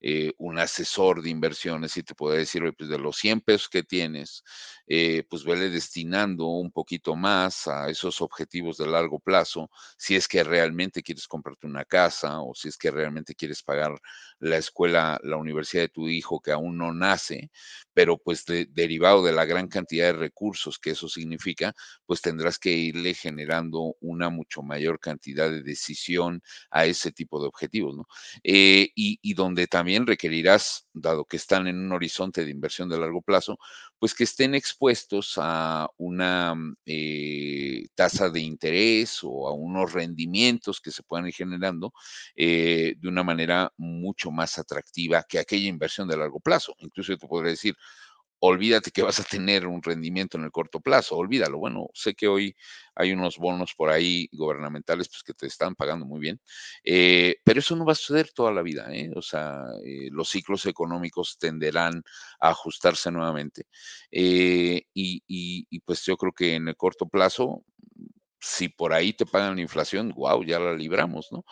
eh, 0.06 0.34
un 0.38 0.60
asesor 0.60 1.22
de 1.22 1.30
inversiones 1.30 1.96
y 1.96 2.04
te 2.04 2.14
puede 2.14 2.40
decir, 2.40 2.62
pues 2.78 2.90
de 2.90 3.00
los 3.00 3.16
100 3.16 3.40
pesos 3.40 3.70
que 3.70 3.84
tienes, 3.84 4.44
eh, 4.86 5.24
pues 5.30 5.46
vele 5.46 5.70
destinando 5.70 6.48
un 6.48 6.72
poquito 6.72 7.16
más 7.16 7.68
a 7.70 7.90
esos 7.90 8.20
objetivos 8.22 8.76
de 8.78 8.88
largo 8.88 9.20
plazo, 9.20 9.70
si 9.98 10.18
es 10.18 10.28
que 10.28 10.44
realmente 10.44 11.02
quieres 11.04 11.26
comprarte 11.26 11.68
una 11.68 11.86
casa 11.86 12.42
o 12.42 12.54
si 12.54 12.68
es 12.68 12.78
que 12.78 12.92
realmente 12.92 13.34
quieres 13.34 13.64
pagar 13.64 13.98
la 14.40 14.58
escuela, 14.58 15.20
la 15.24 15.38
universidad 15.38 15.84
de 15.84 15.90
tu 15.90 16.10
hijo 16.10 16.42
que 16.42 16.52
aún 16.52 16.78
no 16.78 16.94
nace, 16.94 17.50
pero 17.94 18.18
pues 18.18 18.44
derivado 18.46 19.24
de 19.24 19.32
la 19.32 19.46
gran 19.46 19.70
cantidad 19.70 20.08
de 20.08 20.20
recursos 20.20 20.80
que 20.80 20.92
eso 20.92 21.08
significa, 21.08 21.74
pues 22.06 22.22
tendrás 22.22 22.60
que 22.60 22.72
irle 22.72 23.14
generando 23.14 23.96
una 24.02 24.30
mucho 24.30 24.64
mayor 24.64 25.00
cantidad 25.00 25.50
de 25.50 25.64
decisión 25.64 26.42
a 26.72 26.86
ese 26.86 27.14
tipo 27.14 27.40
de 27.40 27.48
objetivos, 27.48 27.96
¿no? 27.96 28.06
Eh, 28.44 28.90
y, 28.96 29.34
donde 29.34 29.68
también 29.68 29.93
requerirás, 30.08 30.88
dado 30.94 31.26
que 31.26 31.38
están 31.38 31.68
en 31.68 31.78
un 31.78 31.92
horizonte 31.92 32.44
de 32.44 32.52
inversión 32.52 32.90
de 32.90 33.00
largo 33.00 33.22
plazo, 33.22 33.58
pues 34.00 34.14
que 34.14 34.24
estén 34.26 34.56
expuestos 34.56 35.36
a 35.38 35.88
una 35.98 36.56
eh, 36.86 37.86
tasa 37.96 38.30
de 38.30 38.42
interés 38.42 39.20
o 39.24 39.48
a 39.48 39.54
unos 39.54 39.94
rendimientos 39.94 40.82
que 40.82 40.92
se 40.92 41.04
puedan 41.04 41.28
ir 41.28 41.34
generando 41.34 41.94
eh, 42.36 42.96
de 42.98 43.08
una 43.08 43.24
manera 43.24 43.72
mucho 43.78 44.32
más 44.32 44.58
atractiva 44.58 45.24
que 45.28 45.40
aquella 45.40 45.70
inversión 45.70 46.08
de 46.08 46.18
largo 46.18 46.40
plazo. 46.40 46.74
Incluso 46.80 47.14
yo 47.14 47.18
te 47.18 47.28
podría 47.28 47.52
decir, 47.52 47.76
olvídate 48.46 48.92
que 48.92 49.02
vas 49.02 49.22
a 49.22 49.24
tener 49.24 49.66
un 49.66 49.82
rendimiento 49.82 50.38
en 50.38 50.44
el 50.44 50.52
corto 50.52 50.82
plazo, 50.82 51.16
olvídalo. 51.16 51.60
Bueno, 51.60 51.88
sé 51.94 52.14
que 52.14 52.28
hoy 52.28 52.54
hay 52.94 53.14
unos 53.14 53.38
bonos 53.38 53.74
por 53.74 53.90
ahí 53.90 54.28
gubernamentales 54.34 55.08
pues, 55.08 55.24
que 55.24 55.34
te 55.34 55.48
están 55.48 55.76
pagando 55.76 56.06
muy 56.06 56.20
bien, 56.20 56.42
eh, 56.84 57.38
pero 57.46 57.60
eso 57.62 57.74
no 57.78 57.86
va 57.86 57.94
a 57.94 57.96
suceder 57.96 58.32
toda 58.34 58.52
la 58.52 58.62
vida. 58.62 58.94
¿eh? 58.94 59.10
O 59.16 59.22
sea, 59.22 59.64
eh, 59.86 60.10
los 60.12 60.30
ciclos 60.30 60.66
económicos 60.66 61.38
tenderán 61.40 62.04
a 62.42 62.50
ajustarse 62.50 63.12
nuevamente. 63.12 63.68
y, 64.12 64.84
y, 64.94 65.80
pues 65.86 66.04
yo 66.06 66.18
creo 66.18 66.34
que 66.34 66.56
en 66.56 66.68
el 66.68 66.76
corto 66.76 67.08
plazo 67.08 67.64
si 68.42 68.68
por 68.70 68.94
ahí 68.94 69.14
te 69.14 69.26
pagan 69.26 69.56
la 69.56 69.62
inflación, 69.62 70.10
wow, 70.16 70.44
ya 70.44 70.60
la 70.60 70.74
libramos, 70.74 71.32
¿no? 71.32 71.46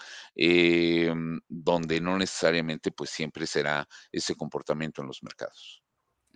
donde 1.48 2.02
no 2.02 2.18
necesariamente 2.18 2.92
pues 2.92 3.10
siempre 3.12 3.48
será 3.48 3.88
ese 4.12 4.36
comportamiento 4.36 5.02
en 5.02 5.08
los 5.08 5.24
mercados. 5.24 5.81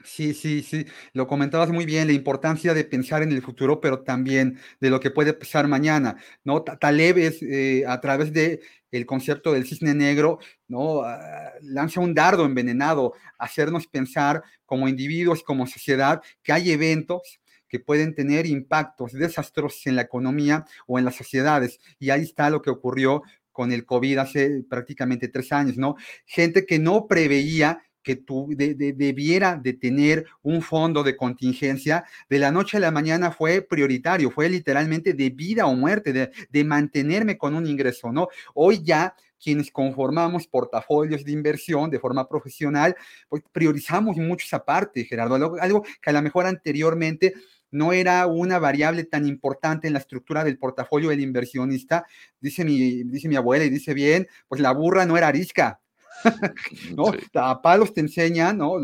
Sí, 0.06 0.36
sí, 0.36 0.62
sí, 0.62 0.86
lo 1.13 1.26
comentabas 1.26 1.72
muy 1.72 1.84
bien, 1.84 2.06
la 2.08 2.13
importancia 2.13 2.76
de 2.76 2.84
pensar 2.84 3.24
en 3.24 3.32
el 3.32 3.41
futuro, 3.41 3.82
pero 3.82 4.04
también 4.04 4.60
de 4.80 4.91
lo 4.91 5.00
que 5.00 5.10
puede 5.10 5.34
pasar 5.34 5.68
mañana, 5.68 6.18
¿no? 6.44 6.62
Taleb 6.62 7.18
es, 7.18 7.41
eh, 7.41 7.84
a 7.88 8.00
través 8.02 8.32
de 8.32 8.62
el 8.91 9.08
concepto 9.08 9.52
del 9.52 9.65
cisne 9.65 9.96
negro, 9.96 10.38
¿no? 10.68 11.02
Ah, 11.02 11.54
lanza 11.63 12.02
un 12.02 12.13
dardo 12.13 12.46
envenenado, 12.46 13.13
hacernos 13.39 13.88
pensar 13.88 14.44
como 14.65 14.88
individuos, 14.88 15.41
como 15.41 15.65
sociedad, 15.65 16.22
que 16.44 16.54
hay 16.54 16.72
eventos 16.72 17.39
que 17.68 17.80
pueden 17.80 18.13
tener 18.13 18.46
impactos 18.46 19.12
desastrosos 19.12 19.88
en 19.88 19.96
la 19.96 20.04
economía 20.04 20.65
o 20.86 21.00
en 21.00 21.06
las 21.06 21.15
sociedades. 21.15 21.80
Y 21.98 22.12
ahí 22.12 22.22
está 22.22 22.52
lo 22.52 22.62
que 22.62 22.70
ocurrió 22.70 23.24
con 23.52 23.72
el 23.72 23.86
COVID 23.86 24.20
hace 24.20 24.63
prácticamente 24.70 25.30
tres 25.30 25.52
años, 25.52 25.78
¿no? 25.78 25.96
Gente 26.26 26.65
que 26.65 26.78
no 26.78 27.08
preveía 27.08 27.82
que 28.06 28.15
tu, 28.15 28.48
debiera 28.56 29.56
de 29.58 29.74
tener 29.74 30.26
un 30.44 30.62
fondo 30.62 31.04
de 31.04 31.18
contingencia, 31.18 32.06
de 32.30 32.38
la 32.38 32.52
noche 32.52 32.78
a 32.78 32.80
la 32.80 32.91
mañana 32.91 33.32
fue 33.32 33.63
prioritario, 33.63 34.30
fue 34.30 34.48
literalmente 34.48 35.13
de 35.13 35.32
vida 35.32 35.65
o 35.65 35.76
muerte, 35.76 36.13
de, 36.13 36.32
de 36.50 36.63
mantenerme 36.63 37.36
con 37.36 37.56
un 37.56 37.65
ingreso, 37.65 38.12
¿no? 38.12 38.28
Hoy 38.54 38.82
ya 38.84 39.15
quienes 39.44 39.72
conformamos 39.72 40.48
portafolios 40.48 41.26
de 41.26 41.32
inversión 41.32 41.89
de 41.89 42.00
forma 42.00 42.30
profesional, 42.30 42.96
pues 43.28 43.44
priorizamos 43.52 44.18
mucho 44.18 44.46
esa 44.46 44.63
parte, 44.63 45.04
Gerardo, 45.04 45.36
algo, 45.36 45.58
algo 45.60 45.84
que 46.02 46.10
a 46.12 46.13
lo 46.13 46.22
mejor 46.22 46.46
anteriormente 46.46 47.34
no 47.72 47.91
era 47.91 48.28
una 48.28 48.60
variable 48.60 49.04
tan 49.04 49.26
importante 49.26 49.88
en 49.88 49.94
la 49.94 50.00
estructura 50.00 50.44
del 50.44 50.60
portafolio 50.60 51.10
del 51.10 51.22
inversionista. 51.22 52.06
Dice 52.39 52.63
mi, 52.63 53.04
dice 53.04 53.28
mi 53.28 53.36
abuela 53.36 53.65
y 53.65 53.70
dice 53.70 53.94
bien, 53.96 54.28
pues 54.48 54.62
la 54.62 54.72
burra 54.72 55.06
no 55.06 55.18
era 55.18 55.28
arisca, 55.28 55.82
¿no? 56.95 57.12
A 57.34 57.62
palos 57.62 57.93
te 57.93 58.01
enseñan, 58.01 58.58
¿no? 58.58 58.75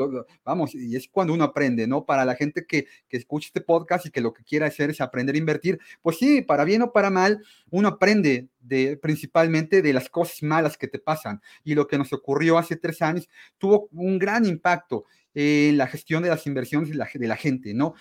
vamos, 0.44 0.76
y 0.76 0.96
es 0.96 1.08
cuando 1.08 1.34
uno 1.34 1.44
aprende, 1.44 1.88
¿no? 1.88 2.06
Para 2.06 2.26
la 2.26 2.36
gente 2.36 2.66
que, 2.68 2.86
que 3.08 3.18
escucha 3.18 3.48
este 3.48 3.62
podcast 3.62 4.06
y 4.06 4.12
que 4.12 4.22
lo 4.22 4.34
que 4.34 4.44
quiera 4.44 4.68
hacer 4.68 4.90
es 4.90 5.02
aprender 5.02 5.36
a 5.36 5.40
invertir, 5.40 5.80
pues 6.02 6.18
sí, 6.18 6.42
para 6.42 6.64
bien 6.64 6.82
o 6.82 6.92
para 6.92 7.10
mal, 7.10 7.44
uno 7.70 7.88
aprende 7.88 8.50
de, 8.60 8.98
principalmente 8.98 9.82
de 9.82 9.94
las 9.94 10.10
cosas 10.10 10.44
malas 10.44 10.78
que 10.78 10.88
te 10.88 11.00
pasan. 11.00 11.42
Y 11.64 11.76
lo 11.76 11.88
que 11.88 11.98
nos 11.98 12.14
ocurrió 12.14 12.58
hace 12.58 12.76
tres 12.76 13.02
años 13.02 13.30
tuvo 13.58 13.90
un 13.92 14.20
gran 14.20 14.46
impacto 14.46 15.06
en 15.34 15.78
la 15.78 15.88
gestión 15.88 16.24
de 16.24 16.30
las 16.30 16.46
inversiones 16.46 16.90
de 16.90 16.96
la, 16.96 17.10
de 17.14 17.28
la 17.28 17.38
gente, 17.38 17.74
¿no? 17.74 17.94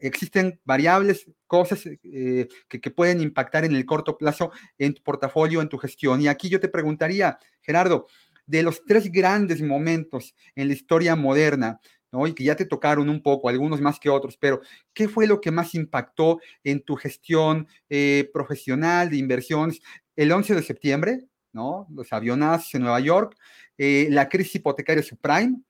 existen 0.00 0.60
variables, 0.64 1.30
cosas 1.46 1.86
eh, 1.86 2.48
que, 2.68 2.80
que, 2.80 2.90
pueden 2.90 3.22
impactar 3.22 3.64
en 3.64 3.74
el 3.74 3.86
corto 3.86 4.18
plazo 4.18 4.50
en 4.76 4.92
tu 4.92 5.02
portafolio, 5.02 5.62
en 5.62 5.68
tu 5.68 5.78
gestión. 5.78 6.20
Y 6.20 6.28
aquí 6.28 6.50
yo 6.50 6.60
te 6.60 6.68
preguntaría, 6.68 7.38
Gerardo, 7.62 8.06
de 8.46 8.62
los 8.62 8.84
tres 8.84 9.10
grandes 9.10 9.62
momentos 9.62 10.34
en 10.54 10.68
la 10.68 10.74
historia 10.74 11.16
moderna, 11.16 11.80
¿no? 12.12 12.26
y 12.26 12.34
que 12.34 12.44
ya 12.44 12.56
te 12.56 12.66
tocaron 12.66 13.08
un 13.08 13.22
poco, 13.22 13.48
algunos 13.48 13.80
más 13.80 13.98
que 13.98 14.10
otros, 14.10 14.36
pero 14.38 14.60
¿qué 14.92 15.08
fue 15.08 15.26
lo 15.26 15.40
que 15.40 15.50
más 15.50 15.74
impactó 15.74 16.40
en 16.62 16.82
tu 16.82 16.96
gestión 16.96 17.66
eh, 17.88 18.30
profesional 18.32 19.10
de 19.10 19.16
inversiones? 19.16 19.80
El 20.14 20.30
11 20.30 20.54
de 20.54 20.62
septiembre, 20.62 21.24
¿no? 21.52 21.86
los 21.90 22.12
avionazos 22.12 22.74
en 22.74 22.82
Nueva 22.82 23.00
York, 23.00 23.36
eh, 23.76 24.08
la 24.10 24.28
crisis 24.28 24.56
hipotecaria 24.56 25.02
subprime 25.02 25.60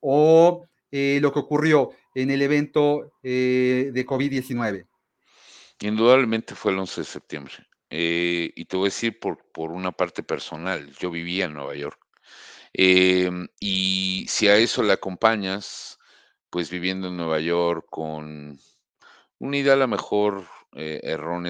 o 0.00 0.66
eh, 0.90 1.18
lo 1.20 1.32
que 1.32 1.38
ocurrió 1.38 1.90
en 2.14 2.30
el 2.30 2.42
evento 2.42 3.12
de 3.22 4.04
COVID-19. 4.06 4.86
Indudablemente 5.80 6.54
fue 6.54 6.72
el 6.72 6.78
11 6.78 7.00
de 7.02 7.04
septiembre. 7.04 7.54
y 7.90 8.64
te 8.64 8.76
voy 8.76 8.86
a 8.86 8.88
decir 8.88 9.18
por, 9.20 9.38
por 9.52 9.70
una 9.70 9.92
parte 9.92 10.22
personal, 10.22 10.90
yo 10.98 11.10
vivía 11.10 11.44
en 11.44 11.54
Nueva 11.54 11.74
York 11.74 11.99
Em, 12.72 13.48
y 13.60 14.26
si 14.28 14.48
a 14.48 14.56
eso 14.56 14.82
le 14.82 14.92
acompañas, 14.92 15.98
pues 16.50 16.70
viviendo 16.70 17.08
en 17.08 17.16
Nueva 17.16 17.40
York 17.40 17.86
con 17.90 18.58
una 19.38 19.56
idea 19.56 19.74
a 19.74 19.76
lo 19.76 19.88
mejor 19.88 20.46
eh, 20.76 21.00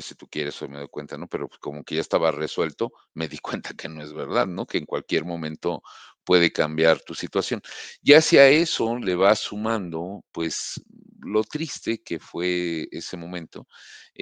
si 0.02 0.14
tú 0.14 0.28
quieres, 0.28 0.60
hoy 0.62 0.68
me 0.68 0.78
doy 0.78 0.88
cuenta, 0.88 1.18
¿no? 1.18 1.28
Pero 1.28 1.48
pues, 1.48 1.58
como 1.60 1.84
que 1.84 1.96
ya 1.96 2.00
estaba 2.00 2.30
resuelto, 2.30 2.92
me 3.14 3.28
di 3.28 3.38
cuenta 3.42 3.74
que 3.74 3.88
no 3.88 4.02
es 4.02 4.12
verdad, 4.12 4.46
¿no? 4.46 4.66
Que 4.66 4.78
en 4.78 4.86
cualquier 4.86 5.24
momento 5.24 5.82
puede 6.24 6.52
cambiar 6.52 7.00
tu 7.00 7.14
situación. 7.14 7.60
Y 8.02 8.14
hacia 8.14 8.48
eso 8.48 8.98
le 8.98 9.14
vas 9.14 9.40
sumando, 9.40 10.24
pues, 10.32 10.82
lo 11.20 11.42
triste 11.44 12.02
que 12.02 12.18
fue 12.18 12.88
ese 12.90 13.16
momento, 13.16 13.66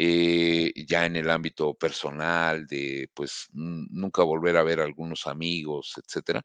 eh, 0.00 0.72
ya 0.86 1.06
en 1.06 1.16
el 1.16 1.28
ámbito 1.28 1.74
personal, 1.74 2.68
de, 2.68 3.10
pues, 3.12 3.48
nunca 3.52 4.22
volver 4.22 4.56
a 4.56 4.62
ver 4.62 4.78
a 4.78 4.84
algunos 4.84 5.26
amigos, 5.26 5.94
etcétera, 5.96 6.44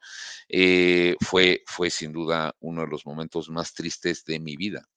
eh, 0.50 1.16
fue, 1.22 1.62
fue 1.68 1.92
sin 1.92 2.12
duda 2.12 2.56
uno 2.62 2.82
de 2.82 2.88
los 2.88 3.06
momentos 3.06 3.52
más 3.52 3.76
tristes 3.76 4.26
de 4.26 4.40
mi 4.40 4.58
vida. 4.58 4.90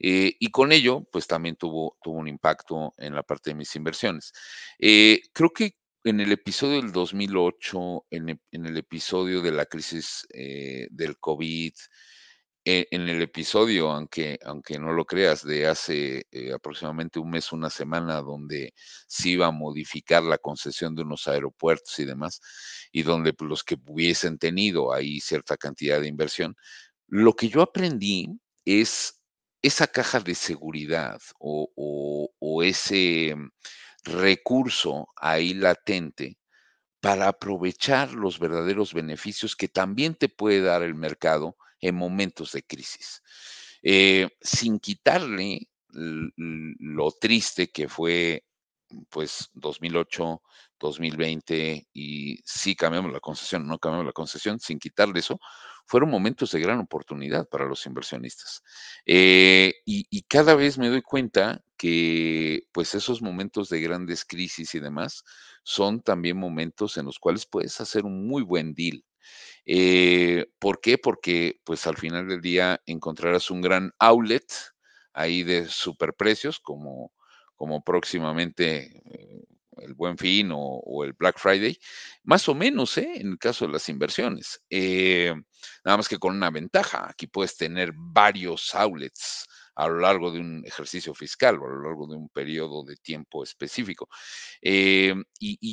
Eh, 0.00 0.34
y 0.40 0.50
con 0.50 0.72
ello, 0.72 1.06
pues 1.12 1.28
también 1.28 1.54
tuvo, 1.54 1.96
tuvo 2.02 2.18
un 2.18 2.26
impacto 2.26 2.94
en 2.98 3.14
la 3.14 3.22
parte 3.22 3.50
de 3.50 3.54
mis 3.54 3.76
inversiones. 3.76 4.32
creo 4.76 5.50
que 5.54 5.76
en 6.02 6.20
el 6.20 6.32
episodio 6.32 6.82
del 6.82 6.90
2008, 6.90 8.06
en, 8.10 8.40
en 8.50 8.66
el 8.66 8.76
episodio 8.76 9.40
de 9.40 9.52
la 9.52 9.66
crisis 9.66 10.26
del 10.30 11.16
COVID, 11.20 11.74
en 12.64 13.08
el 13.08 13.20
episodio, 13.20 13.90
aunque, 13.90 14.38
aunque 14.44 14.78
no 14.78 14.92
lo 14.92 15.04
creas, 15.04 15.44
de 15.44 15.66
hace 15.66 16.26
eh, 16.30 16.52
aproximadamente 16.52 17.18
un 17.18 17.30
mes, 17.30 17.52
una 17.52 17.68
semana, 17.68 18.22
donde 18.22 18.72
se 19.06 19.30
iba 19.30 19.46
a 19.46 19.50
modificar 19.50 20.22
la 20.22 20.38
concesión 20.38 20.94
de 20.94 21.02
unos 21.02 21.28
aeropuertos 21.28 21.98
y 21.98 22.06
demás, 22.06 22.40
y 22.90 23.02
donde 23.02 23.34
pues, 23.34 23.48
los 23.48 23.64
que 23.64 23.76
hubiesen 23.86 24.38
tenido 24.38 24.94
ahí 24.94 25.20
cierta 25.20 25.56
cantidad 25.56 26.00
de 26.00 26.08
inversión, 26.08 26.56
lo 27.06 27.34
que 27.34 27.48
yo 27.48 27.60
aprendí 27.62 28.28
es 28.64 29.20
esa 29.62 29.86
caja 29.86 30.20
de 30.20 30.34
seguridad 30.34 31.20
o 31.38 32.62
ese 32.62 33.34
recurso 34.04 35.08
ahí 35.16 35.54
latente 35.54 36.38
para 37.00 37.28
aprovechar 37.28 38.12
los 38.14 38.38
verdaderos 38.38 38.94
beneficios 38.94 39.56
que 39.56 39.68
también 39.68 40.14
te 40.14 40.28
puede 40.28 40.62
dar 40.62 40.82
el 40.82 40.94
mercado 40.94 41.56
en 41.84 41.94
momentos 41.96 42.52
de 42.52 42.62
crisis. 42.62 43.22
Eh, 43.82 44.28
sin 44.40 44.78
quitarle 44.78 45.68
lo 45.90 47.12
triste 47.12 47.70
que 47.70 47.88
fue 47.88 48.42
pues 49.10 49.50
2008, 49.52 50.42
2020 50.80 51.88
y 51.92 52.38
sí 52.44 52.74
cambiamos 52.74 53.12
la 53.12 53.20
concesión, 53.20 53.66
no 53.66 53.78
cambiamos 53.78 54.06
la 54.06 54.12
concesión, 54.12 54.58
sin 54.60 54.78
quitarle 54.78 55.20
eso, 55.20 55.38
fueron 55.86 56.10
momentos 56.10 56.52
de 56.52 56.60
gran 56.60 56.80
oportunidad 56.80 57.46
para 57.48 57.66
los 57.66 57.84
inversionistas. 57.86 58.62
Eh, 59.04 59.74
y, 59.84 60.22
cada 60.22 60.54
vez 60.54 60.78
me 60.78 60.88
doy 60.88 61.02
cuenta 61.02 61.62
que 61.76 62.62
pues 62.72 62.94
esos 62.94 63.20
momentos 63.20 63.68
de 63.68 63.80
grandes 63.80 64.24
crisis 64.24 64.74
y 64.74 64.80
demás 64.80 65.22
son 65.62 66.00
también 66.00 66.38
momentos 66.38 66.96
en 66.96 67.04
los 67.04 67.18
cuales 67.18 67.46
puedes 67.46 67.78
hacer 67.80 68.04
un 68.04 68.26
muy 68.26 68.42
buen 68.42 68.74
deal. 68.74 69.04
Eh, 69.66 70.46
¿Por 70.58 70.80
qué? 70.80 70.98
Porque 70.98 71.60
pues 71.64 71.86
al 71.86 71.96
final 71.96 72.28
del 72.28 72.40
día 72.40 72.80
encontrarás 72.86 73.50
un 73.50 73.60
gran 73.60 73.92
outlet 73.98 74.44
ahí 75.12 75.42
de 75.42 75.66
superprecios 75.68 76.60
como, 76.60 77.12
como 77.56 77.82
próximamente 77.82 79.00
eh, 79.06 79.44
el 79.78 79.94
Buen 79.94 80.18
Fin 80.18 80.50
o, 80.52 81.04
el 81.04 81.12
Black 81.14 81.38
Friday, 81.38 81.78
más 82.24 82.48
o 82.48 82.54
menos, 82.54 82.96
¿eh? 82.98 83.12
en 83.16 83.32
el 83.32 83.38
caso 83.38 83.66
de 83.66 83.72
las 83.72 83.88
inversiones. 83.88 84.60
Eh, 84.70 85.34
nada 85.84 85.96
más 85.96 86.08
que 86.08 86.18
con 86.18 86.36
una 86.36 86.50
ventaja, 86.50 87.08
aquí 87.08 87.26
puedes 87.26 87.56
tener 87.56 87.92
varios 87.94 88.74
outlets 88.74 89.46
a 89.76 89.88
lo 89.88 89.98
largo 89.98 90.30
de 90.30 90.40
un 90.40 90.62
ejercicio 90.64 91.14
fiscal 91.14 91.58
o 91.58 91.66
a 91.66 91.70
lo 91.70 91.82
largo 91.82 92.06
de 92.06 92.16
un 92.16 92.28
periodo 92.28 92.84
de 92.84 92.96
tiempo 92.96 93.42
específico. 93.42 94.08
Y, 94.60 95.12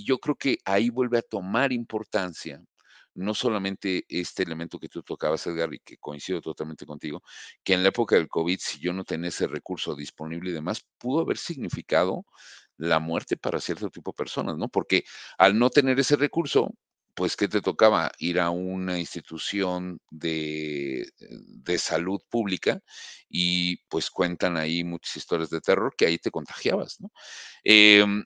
yo 0.04 0.18
creo 0.20 0.36
que 0.36 0.58
ahí 0.66 0.90
vuelve 0.90 1.20
a 1.20 1.22
tomar 1.22 1.72
importancia 1.72 2.62
no 3.14 3.34
solamente 3.34 4.06
este 4.08 4.44
elemento 4.44 4.80
que 4.80 4.90
tú 4.90 5.04
tocabas, 5.04 5.46
Edgar, 5.48 5.74
y 5.74 5.80
que 5.80 5.98
coincido 5.98 6.42
totalmente 6.42 6.86
contigo, 6.86 7.22
que 7.64 7.74
en 7.74 7.84
la 7.84 7.90
época 7.90 8.16
del 8.16 8.28
COVID, 8.30 8.60
si 8.60 8.80
yo 8.80 8.94
no 8.94 9.04
tenía 9.04 9.30
ese 9.30 9.48
recurso 9.48 9.96
disponible 9.96 10.52
y 10.52 10.54
demás, 10.54 10.86
pudo 10.98 11.22
haber 11.22 11.38
significado 11.38 12.26
la 12.78 13.00
muerte 13.00 13.38
para 13.38 13.60
cierto 13.60 13.90
tipo 13.90 14.12
de 14.12 14.16
personas, 14.16 14.58
¿no? 14.58 14.70
Porque 14.70 15.04
al 15.38 15.58
no 15.58 15.70
tener 15.70 16.00
ese 16.00 16.16
recurso, 16.16 16.74
pues, 17.14 17.36
¿qué 17.36 17.48
te 17.48 17.62
tocaba? 17.62 18.12
Ir 18.20 18.40
a 18.40 18.50
una 18.50 19.00
institución 19.00 20.00
de, 20.10 21.10
de 21.20 21.78
salud 21.78 22.22
pública 22.30 22.82
y 23.30 23.78
pues 23.90 24.10
cuentan 24.10 24.58
ahí 24.58 24.84
muchas 24.84 25.18
historias 25.18 25.50
de 25.50 25.62
terror 25.62 25.94
que 25.98 26.06
ahí 26.06 26.18
te 26.18 26.32
contagiabas, 26.32 27.00
¿no? 27.02 27.12
Em, 27.64 28.24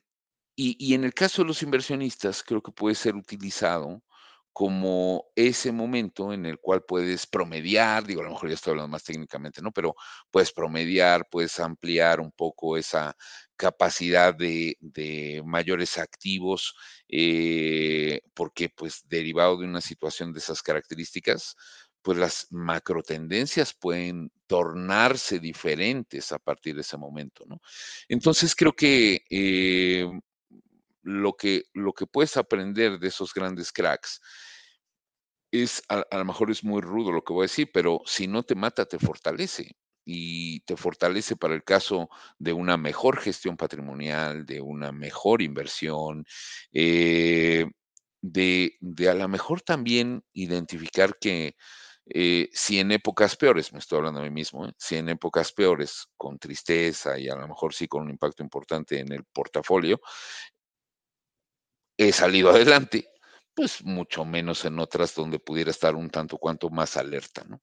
y, 0.56 0.76
y 0.78 0.94
en 0.94 1.04
el 1.04 1.14
caso 1.14 1.42
de 1.42 1.48
los 1.48 1.62
inversionistas, 1.62 2.42
creo 2.42 2.62
que 2.62 2.72
puede 2.72 2.94
ser 2.94 3.16
utilizado 3.16 4.02
como 4.56 5.26
ese 5.34 5.70
momento 5.70 6.32
en 6.32 6.46
el 6.46 6.58
cual 6.58 6.82
puedes 6.82 7.26
promediar, 7.26 8.06
digo, 8.06 8.22
a 8.22 8.24
lo 8.24 8.30
mejor 8.30 8.48
ya 8.48 8.54
estoy 8.54 8.70
hablando 8.70 8.88
más 8.88 9.04
técnicamente, 9.04 9.60
¿no? 9.60 9.70
Pero 9.70 9.94
puedes 10.30 10.50
promediar, 10.50 11.28
puedes 11.30 11.60
ampliar 11.60 12.20
un 12.20 12.32
poco 12.32 12.78
esa 12.78 13.14
capacidad 13.54 14.34
de, 14.34 15.42
mayores 15.44 15.98
activos, 15.98 16.74
eh, 17.06 18.22
porque 18.32 18.70
pues 18.70 19.06
derivado 19.06 19.58
de 19.58 19.66
una 19.66 19.82
situación 19.82 20.32
de 20.32 20.38
esas 20.38 20.62
características, 20.62 21.54
pues 22.00 22.16
las 22.16 22.46
macro 22.48 23.02
tendencias 23.02 23.74
pueden 23.74 24.32
tornarse 24.46 25.38
diferentes 25.38 26.32
a 26.32 26.38
partir 26.38 26.76
de 26.76 26.80
ese 26.80 26.96
momento, 26.96 27.44
¿no? 27.46 27.60
Entonces 28.08 28.56
creo 28.56 28.72
que 28.72 29.22
eh, 29.28 30.08
lo 31.06 31.34
que, 31.34 31.64
lo 31.72 31.92
que 31.92 32.06
puedes 32.06 32.36
aprender 32.36 32.98
de 32.98 33.08
esos 33.08 33.32
grandes 33.32 33.72
cracks 33.72 34.20
es, 35.52 35.82
a, 35.88 36.04
lo 36.12 36.24
mejor 36.24 36.50
es 36.50 36.64
muy 36.64 36.82
rudo 36.82 37.12
lo 37.12 37.22
que 37.22 37.32
voy 37.32 37.44
a 37.44 37.50
decir, 37.50 37.70
pero 37.72 38.00
si 38.04 38.26
no 38.26 38.42
te 38.42 38.54
mata, 38.54 38.84
te 38.86 38.98
fortalece. 38.98 39.76
Y 40.08 40.60
te 40.60 40.76
fortalece 40.76 41.34
para 41.36 41.54
el 41.54 41.64
caso 41.64 42.08
de 42.38 42.52
una 42.52 42.76
mejor 42.76 43.18
gestión 43.18 43.56
patrimonial, 43.56 44.46
de 44.46 44.60
una 44.60 44.92
mejor 44.92 45.42
inversión, 45.42 46.24
eh, 46.72 47.66
de, 48.22 48.78
a 49.08 49.14
lo 49.14 49.28
mejor 49.28 49.62
también 49.62 50.22
identificar 50.32 51.18
que 51.20 51.56
eh, 52.08 52.48
si 52.52 52.78
en 52.78 52.92
épocas 52.92 53.36
peores, 53.36 53.72
me 53.72 53.80
estoy 53.80 53.98
hablando 53.98 54.20
a 54.20 54.22
mí 54.22 54.30
mismo, 54.30 54.66
¿eh? 54.66 54.72
si 54.78 54.96
en 54.96 55.08
épocas 55.08 55.52
peores, 55.52 56.06
con 56.16 56.38
tristeza 56.38 57.18
y 57.18 57.28
a 57.28 57.34
lo 57.34 57.48
mejor 57.48 57.74
sí 57.74 57.88
con 57.88 58.02
un 58.04 58.10
impacto 58.10 58.44
importante 58.44 59.00
en 59.00 59.12
el 59.12 59.24
portafolio, 59.24 60.00
he 61.96 62.12
salido 62.12 62.50
adelante, 62.50 63.08
pues 63.54 63.84
mucho 63.84 64.24
menos 64.24 64.64
en 64.64 64.78
otras 64.78 65.14
donde 65.14 65.38
pudiera 65.38 65.70
estar 65.70 65.94
un 65.94 66.10
tanto 66.10 66.38
cuanto 66.38 66.68
más 66.70 66.96
alerta, 66.96 67.44
¿no? 67.48 67.60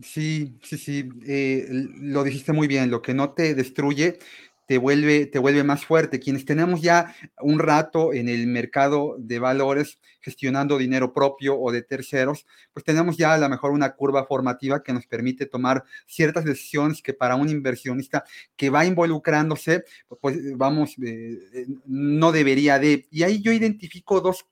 Sí, 0.00 0.58
sí, 0.62 0.78
sí, 0.78 1.08
eh, 1.26 1.66
lo 1.70 2.22
dijiste 2.22 2.52
muy 2.52 2.68
bien, 2.68 2.88
lo 2.88 3.02
que 3.02 3.14
no 3.14 3.32
te 3.32 3.54
destruye 3.54 4.20
te 4.68 4.76
vuelve, 4.76 5.24
te 5.24 5.38
vuelve 5.38 5.64
más 5.64 5.86
fuerte. 5.86 6.20
Quienes 6.20 6.44
tenemos 6.44 6.82
ya 6.82 7.16
un 7.40 7.58
rato 7.58 8.12
en 8.12 8.28
el 8.28 8.46
mercado 8.46 9.16
de 9.18 9.38
valores 9.38 9.98
gestionando 10.20 10.76
dinero 10.76 11.14
propio 11.14 11.58
o 11.58 11.72
de 11.72 11.80
terceros, 11.80 12.44
pues 12.74 12.84
tenemos 12.84 13.16
ya 13.16 13.32
a 13.32 13.38
lo 13.38 13.48
mejor 13.48 13.70
una 13.70 13.94
curva 13.94 14.26
formativa 14.26 14.82
que 14.82 14.92
nos 14.92 15.06
permite 15.06 15.46
tomar 15.46 15.84
ciertas 16.06 16.44
decisiones 16.44 17.00
que 17.00 17.14
para 17.14 17.34
un 17.34 17.48
inversionista 17.48 18.24
que 18.56 18.68
va 18.68 18.84
involucrándose, 18.84 19.84
pues 20.20 20.36
vamos, 20.54 20.96
eh, 21.02 21.38
eh, 21.54 21.66
no 21.86 22.30
debería 22.30 22.78
de. 22.78 23.06
Y 23.10 23.22
ahí 23.22 23.40
yo 23.40 23.52
identifico 23.52 24.20
dos 24.20 24.44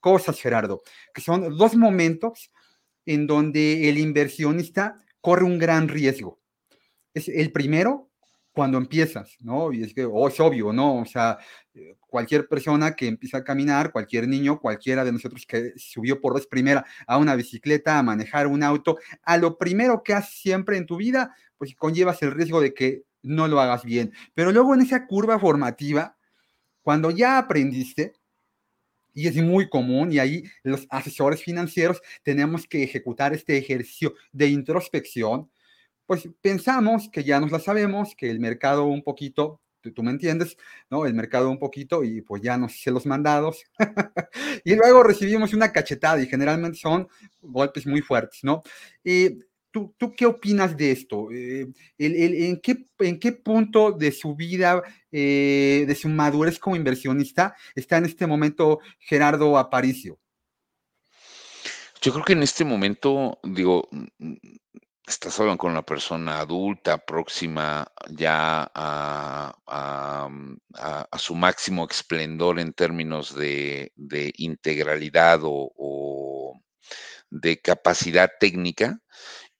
cosas, 0.00 0.40
Gerardo, 0.40 0.80
que 1.12 1.20
son 1.20 1.54
dos 1.58 1.76
momentos 1.76 2.50
en 3.04 3.26
donde 3.26 3.90
el 3.90 3.98
inversionista 3.98 4.96
corre 5.20 5.44
un 5.44 5.58
gran 5.58 5.88
riesgo. 5.88 6.40
Es 7.12 7.28
el 7.28 7.52
primero, 7.52 8.08
cuando 8.54 8.78
empiezas, 8.78 9.36
¿no? 9.40 9.72
Y 9.72 9.82
es 9.82 9.92
que, 9.92 10.04
oh, 10.04 10.28
es 10.28 10.38
obvio, 10.38 10.72
¿no? 10.72 11.00
O 11.00 11.04
sea, 11.04 11.38
eh, 11.74 11.96
cualquier 11.98 12.46
persona 12.46 12.94
que 12.94 13.08
empieza 13.08 13.38
a 13.38 13.44
caminar, 13.44 13.90
cualquier 13.90 14.28
niño, 14.28 14.60
cualquiera 14.60 15.04
de 15.04 15.10
nosotros 15.10 15.44
que 15.44 15.72
subió 15.76 16.20
por 16.20 16.34
vez 16.34 16.46
primera 16.46 16.86
a 17.08 17.18
una 17.18 17.34
bicicleta, 17.34 17.98
a 17.98 18.02
manejar 18.04 18.46
un 18.46 18.62
auto, 18.62 18.96
a 19.24 19.36
lo 19.38 19.58
primero 19.58 20.04
que 20.04 20.14
haces 20.14 20.38
siempre 20.38 20.76
en 20.76 20.86
tu 20.86 20.96
vida, 20.96 21.34
pues 21.58 21.74
conllevas 21.74 22.22
el 22.22 22.30
riesgo 22.30 22.60
de 22.60 22.72
que 22.74 23.02
no 23.22 23.48
lo 23.48 23.60
hagas 23.60 23.84
bien. 23.84 24.12
Pero 24.34 24.52
luego 24.52 24.72
en 24.74 24.82
esa 24.82 25.08
curva 25.08 25.40
formativa, 25.40 26.16
cuando 26.82 27.10
ya 27.10 27.38
aprendiste, 27.38 28.14
y 29.14 29.26
es 29.26 29.36
muy 29.36 29.68
común, 29.68 30.12
y 30.12 30.20
ahí 30.20 30.44
los 30.62 30.86
asesores 30.90 31.42
financieros 31.42 32.00
tenemos 32.22 32.68
que 32.68 32.84
ejecutar 32.84 33.34
este 33.34 33.56
ejercicio 33.56 34.14
de 34.32 34.46
introspección, 34.46 35.50
pues 36.06 36.28
pensamos 36.40 37.08
que 37.10 37.24
ya 37.24 37.40
nos 37.40 37.50
la 37.50 37.60
sabemos, 37.60 38.14
que 38.16 38.30
el 38.30 38.40
mercado 38.40 38.84
un 38.84 39.02
poquito, 39.02 39.60
tú, 39.94 40.02
me 40.02 40.10
entiendes, 40.10 40.56
¿no? 40.90 41.06
El 41.06 41.14
mercado 41.14 41.50
un 41.50 41.58
poquito 41.58 42.04
y 42.04 42.22
pues 42.22 42.42
ya 42.42 42.56
nos 42.56 42.74
hice 42.74 42.90
los 42.90 43.06
mandados. 43.06 43.64
y 44.64 44.74
luego 44.74 45.02
recibimos 45.02 45.52
una 45.52 45.72
cachetada 45.72 46.22
y 46.22 46.26
generalmente 46.26 46.78
son 46.78 47.08
golpes 47.40 47.86
muy 47.86 48.00
fuertes, 48.00 48.40
¿no? 48.42 48.62
¿Tú, 49.70 49.92
¿Tú, 49.98 50.14
qué 50.14 50.24
opinas 50.24 50.76
de 50.76 50.92
esto? 50.92 51.32
Eh, 51.32 51.66
en, 51.98 52.60
qué, 52.60 52.86
¿En 53.00 53.18
qué 53.18 53.32
punto 53.32 53.90
de 53.90 54.12
su 54.12 54.36
vida, 54.36 54.80
eh, 55.10 55.84
de 55.84 55.94
su 55.96 56.08
madurez 56.08 56.60
como 56.60 56.76
inversionista, 56.76 57.56
está 57.74 57.96
en 57.96 58.04
este 58.04 58.28
momento 58.28 58.78
Gerardo 59.00 59.58
Aparicio? 59.58 60.20
Yo 62.00 62.12
creo 62.12 62.24
que 62.24 62.34
en 62.34 62.44
este 62.44 62.64
momento, 62.64 63.40
digo, 63.42 63.88
estás 65.06 65.38
hablando 65.38 65.58
con 65.58 65.72
una 65.72 65.82
persona 65.82 66.40
adulta, 66.40 66.98
próxima 66.98 67.86
ya 68.10 68.70
a, 68.74 70.28
mm, 70.30 70.56
su 71.18 71.34
máximo 71.34 71.86
esplendor 71.90 72.58
en 72.60 72.72
términos 72.72 73.34
de, 73.34 73.92
integralidad 74.36 75.40
o, 75.42 76.60
de 77.30 77.60
capacidad 77.60 78.30
técnica. 78.40 78.98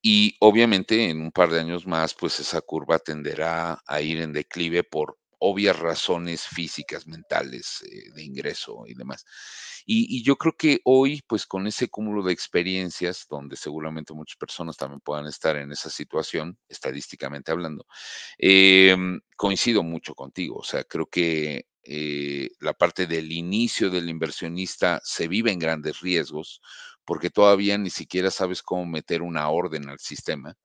Y 0.03 0.37
obviamente 0.41 1.11
en 1.11 1.21
un 1.23 1.33
par 1.33 1.51
de 1.51 1.61
años 1.61 1.87
más, 1.87 2.15
pues 2.15 2.41
esa 2.41 2.61
curva 2.61 2.99
tenderá 2.99 3.83
a 3.87 4.01
ir 4.03 4.21
en 4.21 4.33
declive 4.33 4.85
por 4.85 5.19
obvias 5.47 5.79
razones 5.79 6.43
físicas, 6.43 7.07
mentales, 7.07 7.83
eh, 7.83 8.11
de 8.15 8.23
ingreso 8.25 8.85
y 8.87 8.95
demás. 8.95 9.27
Y, 9.87 10.23
yo 10.25 10.37
creo 10.37 10.55
que 10.57 10.81
hoy, 10.85 11.23
pues 11.27 11.45
con 11.45 11.67
ese 11.67 11.89
cúmulo 11.89 12.23
de 12.23 12.33
experiencias, 12.33 13.27
donde 13.29 13.57
seguramente 13.57 14.15
muchas 14.15 14.39
personas 14.39 14.79
también 14.79 15.01
puedan 15.01 15.27
estar 15.27 15.57
en 15.57 15.71
esa 15.71 15.91
situación, 15.91 16.59
estadísticamente 16.69 17.53
hablando, 17.53 17.87
em, 18.39 19.21
coincido 19.37 19.83
mucho 19.83 20.15
contigo. 20.15 20.57
O 20.59 20.65
sea, 20.65 20.85
creo 20.85 21.07
que 21.07 21.67
eh, 21.83 22.49
la 22.61 22.73
parte 22.73 23.07
del 23.07 23.31
inicio 23.31 23.91
del 23.91 24.09
inversionista 24.09 25.01
se 25.05 25.29
vive 25.29 25.53
en 25.53 25.59
grandes 25.59 26.01
riesgos 26.01 26.63
porque 27.05 27.29
todavía 27.29 27.77
ni 27.77 27.91
siquiera 27.91 28.31
sabes 28.31 28.63
cómo 28.63 28.87
meter 28.87 29.21
una 29.21 29.51
orden 29.51 29.91
al 29.91 29.99
sistema. 29.99 30.57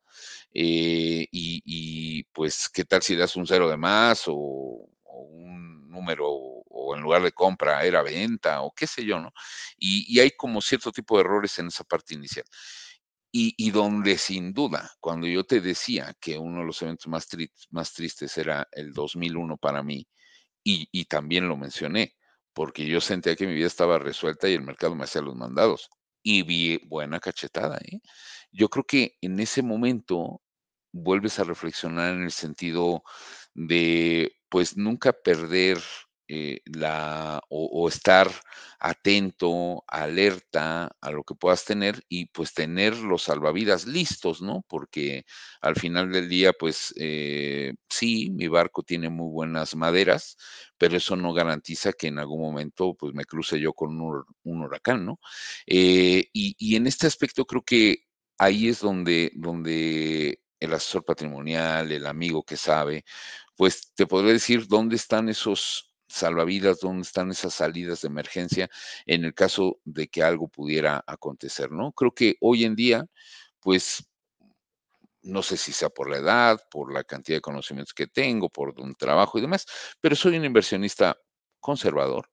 Eh, 0.54 1.28
y, 1.32 2.24
pues, 2.34 2.70
¿qué 2.70 2.86
tal 2.86 3.02
si 3.02 3.16
das 3.16 3.36
un 3.36 3.48
cero 3.48 3.70
de 3.70 3.78
más 3.78 4.24
o, 4.28 4.90
un 5.04 5.90
número 5.90 6.28
o 6.30 6.96
en 6.96 7.02
lugar 7.02 7.22
de 7.24 7.32
compra 7.32 7.84
era 7.86 8.02
venta 8.02 8.62
o 8.62 8.72
qué 8.72 8.88
sé 8.88 9.06
yo, 9.06 9.20
¿no? 9.20 9.34
Y, 9.78 10.20
hay 10.20 10.32
como 10.32 10.62
cierto 10.62 10.92
tipo 10.92 11.18
de 11.18 11.22
errores 11.22 11.58
en 11.60 11.68
esa 11.68 11.84
parte 11.84 12.14
inicial. 12.16 12.46
Y, 13.32 13.72
donde 13.72 14.18
sin 14.18 14.54
duda, 14.54 14.92
cuando 15.00 15.28
yo 15.28 15.44
te 15.44 15.62
decía 15.62 16.16
que 16.20 16.38
uno 16.40 16.60
de 16.62 16.66
los 16.66 16.82
eventos 16.82 17.08
más, 17.08 17.28
más 17.70 17.94
tristes 17.94 18.38
era 18.38 18.68
el 18.72 18.92
2001 18.94 19.58
para 19.58 19.84
mí, 19.84 20.08
y, 20.64 20.88
y 20.92 21.06
también 21.06 21.48
lo 21.48 21.58
mencioné, 21.58 22.16
porque 22.54 22.88
yo 22.88 23.02
sentía 23.02 23.36
que 23.36 23.48
mi 23.48 23.54
vida 23.54 23.68
estaba 23.68 24.00
resuelta 24.00 24.50
y 24.50 24.56
el 24.56 24.64
mercado 24.64 24.96
me 24.96 25.04
hacía 25.06 25.22
los 25.22 25.36
mandados. 25.36 25.90
Y 26.26 26.44
vi 26.44 26.78
buena 26.88 27.20
cachetada, 27.20 27.78
¿eh? 27.78 28.02
Yo 28.52 28.70
creo 28.70 28.84
que 28.86 29.18
en 29.22 29.40
ese 29.40 29.62
momento 29.64 30.42
vuelves 30.92 31.40
a 31.40 31.44
reflexionar 31.46 32.14
en 32.16 32.24
el 32.24 32.32
sentido 32.32 33.04
de, 33.54 34.34
pues, 34.50 34.76
nunca 34.78 35.14
perder 35.14 35.80
eh, 36.32 36.62
la, 36.66 37.42
o, 37.50 37.90
estar 37.90 38.30
atento, 38.80 39.84
alerta 39.88 40.96
a 41.02 41.12
lo 41.12 41.24
que 41.24 41.34
puedas 41.34 41.66
tener 41.66 42.04
y 42.08 42.28
pues 42.28 42.54
tener 42.54 42.96
los 42.98 43.24
salvavidas 43.24 43.88
listos, 43.88 44.40
¿no? 44.40 44.64
Porque 44.68 45.26
al 45.62 45.76
final 45.76 46.12
del 46.12 46.30
día, 46.30 46.54
pues 46.54 46.94
eh, 46.98 47.74
sí, 47.90 48.30
mi 48.30 48.48
barco 48.48 48.84
tiene 48.84 49.10
muy 49.10 49.32
buenas 49.32 49.76
maderas, 49.76 50.38
pero 50.78 50.98
eso 50.98 51.16
no 51.16 51.34
garantiza 51.34 51.94
que 51.94 52.08
en 52.08 52.20
algún 52.20 52.42
momento 52.42 52.94
pues 52.94 53.14
me 53.16 53.26
cruce 53.26 53.60
yo 53.60 53.74
con 53.74 54.00
un, 54.00 54.24
huracán, 54.64 55.06
¿no? 55.08 55.20
Eh, 55.66 56.30
y, 56.32 56.56
y, 56.60 56.76
en 56.76 56.86
este 56.86 57.08
aspecto 57.08 57.46
creo 57.46 57.64
que 57.64 58.04
ahí 58.38 58.68
es 58.70 58.82
donde, 58.82 59.32
donde 59.36 60.42
el 60.60 60.74
asesor 60.74 61.06
patrimonial, 61.06 61.92
el 61.92 62.06
amigo 62.06 62.44
que 62.44 62.58
sabe, 62.58 63.04
pues 63.56 63.94
te 63.96 64.08
podré 64.08 64.34
decir 64.34 64.68
dónde 64.68 64.96
están 64.96 65.30
esos 65.30 65.89
salvavidas, 66.10 66.80
dónde 66.80 67.04
están 67.04 67.32
esas 67.32 67.54
salidas 67.54 68.02
de 68.02 68.08
emergencia 68.08 68.70
en 69.06 69.24
el 69.26 69.34
caso 69.34 69.80
de 69.86 70.08
que 70.08 70.24
algo 70.24 70.48
pudiera 70.48 71.04
acontecer, 71.08 71.72
¿no? 71.72 71.92
Creo 71.94 72.12
que 72.12 72.36
hoy 72.42 72.66
en 72.66 72.76
día, 72.76 73.06
pues, 73.60 74.06
no 75.22 75.44
sé 75.44 75.58
si 75.58 75.72
sea 75.72 75.90
por 75.90 76.10
la 76.10 76.18
edad, 76.18 76.60
por 76.72 76.94
la 76.94 77.04
cantidad 77.04 77.38
de 77.38 77.42
conocimientos 77.42 77.94
que 77.94 78.08
tengo, 78.08 78.50
por 78.50 78.80
un 78.80 78.96
trabajo 78.96 79.38
y 79.38 79.42
demás, 79.42 79.66
pero 80.02 80.16
soy 80.16 80.38
un 80.38 80.46
inversionista 80.46 81.18
conservador, 81.60 82.30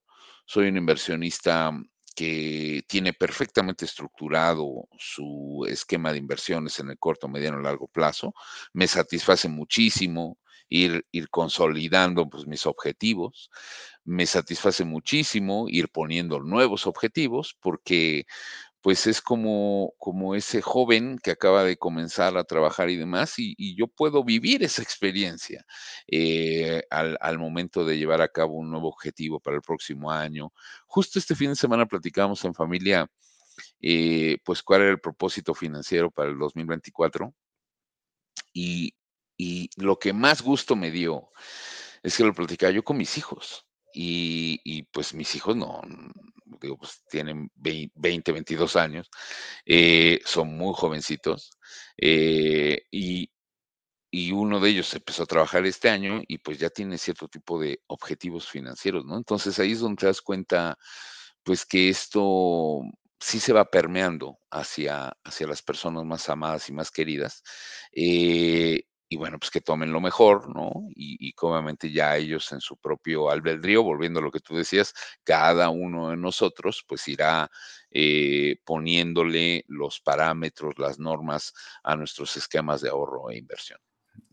soy 0.46 0.68
un 0.68 0.76
inversionista 0.76 1.72
que 2.14 2.82
tiene 2.88 3.12
perfectamente 3.12 3.84
estructurado 3.84 4.88
su 4.98 5.66
esquema 5.68 6.12
de 6.12 6.18
inversiones 6.18 6.80
en 6.80 6.88
el 6.88 6.98
corto, 6.98 7.28
mediano 7.28 7.60
y 7.60 7.62
largo 7.62 7.88
plazo. 7.88 8.32
Me 8.72 8.86
satisface 8.86 9.48
muchísimo 9.48 10.38
ir, 10.68 11.04
consolidando 11.30 12.28
pues, 12.28 12.46
mis 12.46 12.66
objetivos. 12.66 13.50
Me 14.04 14.26
satisface 14.26 14.84
muchísimo 14.84 15.66
ir 15.68 15.88
poniendo 15.90 16.40
nuevos 16.40 16.86
objetivos 16.86 17.56
porque 17.60 18.26
pues 18.86 19.08
es 19.08 19.20
como, 19.20 19.94
como 19.98 20.36
ese 20.36 20.62
joven 20.62 21.18
que 21.20 21.32
acaba 21.32 21.64
de 21.64 21.76
comenzar 21.76 22.36
a 22.36 22.44
trabajar 22.44 22.88
y 22.88 22.94
demás, 22.94 23.34
y, 23.36 23.74
yo 23.74 23.88
puedo 23.88 24.22
vivir 24.22 24.62
esa 24.62 24.80
experiencia 24.80 25.66
eh, 26.06 26.84
al, 26.90 27.18
al, 27.20 27.36
momento 27.36 27.84
de 27.84 27.98
llevar 27.98 28.22
a 28.22 28.28
cabo 28.28 28.54
un 28.54 28.70
nuevo 28.70 28.88
objetivo 28.88 29.40
para 29.40 29.56
el 29.56 29.62
próximo 29.62 30.12
año. 30.12 30.52
Justo 30.86 31.18
este 31.18 31.34
fin 31.34 31.48
de 31.50 31.56
semana 31.56 31.86
platicamos 31.86 32.44
en 32.44 32.54
familia, 32.54 33.10
eh, 33.80 34.38
pues 34.44 34.62
cuál 34.62 34.82
era 34.82 34.90
el 34.92 35.00
propósito 35.00 35.54
financiero 35.54 36.10
para 36.10 36.30
el 36.30 36.38
2024. 36.38 37.34
Y, 38.52 38.94
y 39.36 39.70
lo 39.76 39.98
que 39.98 40.12
más 40.12 40.42
gusto 40.42 40.76
me 40.76 40.90
dio 40.90 41.30
es 42.02 42.16
que 42.16 42.24
lo 42.24 42.34
platicaba 42.34 42.72
yo 42.72 42.84
con 42.84 42.96
mis 42.96 43.18
hijos. 43.18 43.66
Y, 43.98 44.82
pues 44.92 45.14
mis 45.14 45.34
hijos 45.34 45.56
no, 45.56 45.80
digo, 46.60 46.76
pues 46.76 47.02
tienen 47.08 47.50
20, 47.54 48.30
22 48.32 48.76
años, 48.76 49.08
eh, 49.64 50.20
son 50.24 50.56
muy 50.56 50.74
jovencitos. 50.74 51.50
Eh, 51.96 52.82
y, 52.90 53.30
y 54.10 54.32
uno 54.32 54.60
de 54.60 54.70
ellos 54.70 54.94
empezó 54.94 55.24
a 55.24 55.26
trabajar 55.26 55.66
este 55.66 55.88
año 55.88 56.22
y 56.28 56.38
pues 56.38 56.58
ya 56.58 56.70
tiene 56.70 56.98
cierto 56.98 57.28
tipo 57.28 57.60
de 57.60 57.80
objetivos 57.86 58.48
financieros, 58.48 59.04
¿no? 59.06 59.16
Entonces 59.16 59.58
ahí 59.58 59.72
es 59.72 59.80
donde 59.80 60.00
te 60.00 60.06
das 60.06 60.20
cuenta, 60.22 60.78
pues 61.42 61.66
que 61.66 61.88
esto 61.88 62.82
sí 63.20 63.40
se 63.40 63.52
va 63.52 63.64
permeando 63.66 64.38
hacia, 64.50 65.12
hacia 65.24 65.46
las 65.46 65.62
personas 65.62 66.04
más 66.04 66.28
amadas 66.28 66.68
y 66.68 66.72
más 66.72 66.90
queridas. 66.90 67.42
Eh, 67.92 68.84
y 69.08 69.16
bueno, 69.16 69.38
pues 69.38 69.50
que 69.50 69.60
tomen 69.60 69.92
lo 69.92 70.00
mejor, 70.00 70.54
¿no? 70.54 70.72
Y, 70.94 71.16
y 71.28 71.34
obviamente 71.40 71.92
ya 71.92 72.16
ellos 72.16 72.50
en 72.52 72.60
su 72.60 72.76
propio 72.76 73.30
albedrío, 73.30 73.82
volviendo 73.82 74.20
a 74.20 74.22
lo 74.22 74.30
que 74.32 74.40
tú 74.40 74.56
decías, 74.56 74.94
cada 75.24 75.70
uno 75.70 76.10
de 76.10 76.16
nosotros 76.16 76.84
pues 76.88 77.06
irá 77.08 77.50
eh, 77.90 78.56
poniéndole 78.64 79.64
los 79.68 80.00
parámetros, 80.00 80.78
las 80.78 80.98
normas 80.98 81.52
a 81.84 81.96
nuestros 81.96 82.36
esquemas 82.36 82.80
de 82.80 82.88
ahorro 82.90 83.30
e 83.30 83.38
inversión. 83.38 83.78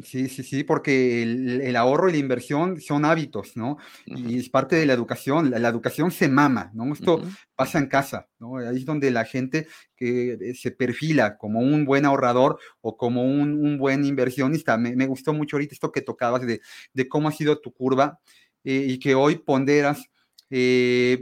Sí, 0.03 0.27
sí, 0.27 0.43
sí, 0.43 0.63
porque 0.63 1.23
el, 1.23 1.75
ahorro 1.75 2.09
y 2.09 2.13
la 2.13 2.17
inversión 2.17 2.81
son 2.81 3.05
hábitos, 3.05 3.55
¿no? 3.55 3.77
Y 4.05 4.39
es 4.39 4.49
parte 4.49 4.75
de 4.75 4.85
la 4.85 4.93
educación. 4.93 5.51
La, 5.51 5.69
educación 5.69 6.11
se 6.11 6.27
mama, 6.27 6.71
¿no? 6.73 6.91
Esto 6.91 7.21
pasa 7.55 7.79
en 7.79 7.87
casa, 7.87 8.27
¿no? 8.39 8.57
Ahí 8.57 8.77
es 8.77 8.85
donde 8.85 9.11
la 9.11 9.25
gente 9.25 9.67
que 9.95 10.33
eh, 10.33 10.55
se 10.55 10.71
perfila 10.71 11.37
como 11.37 11.59
un 11.59 11.85
buen 11.85 12.05
ahorrador 12.05 12.59
o 12.81 12.97
como 12.97 13.23
un, 13.23 13.77
buen 13.77 14.03
inversionista. 14.05 14.77
Me, 14.77 15.07
gustó 15.07 15.33
mucho 15.33 15.55
ahorita 15.55 15.73
esto 15.73 15.91
que 15.91 16.01
tocabas 16.01 16.41
de, 16.45 16.61
cómo 17.07 17.29
ha 17.29 17.31
sido 17.31 17.59
tu 17.59 17.71
curva 17.71 18.19
eh, 18.63 18.85
y 18.87 18.99
que 18.99 19.15
hoy 19.15 19.37
ponderas 19.37 20.09
eh, 20.55 21.17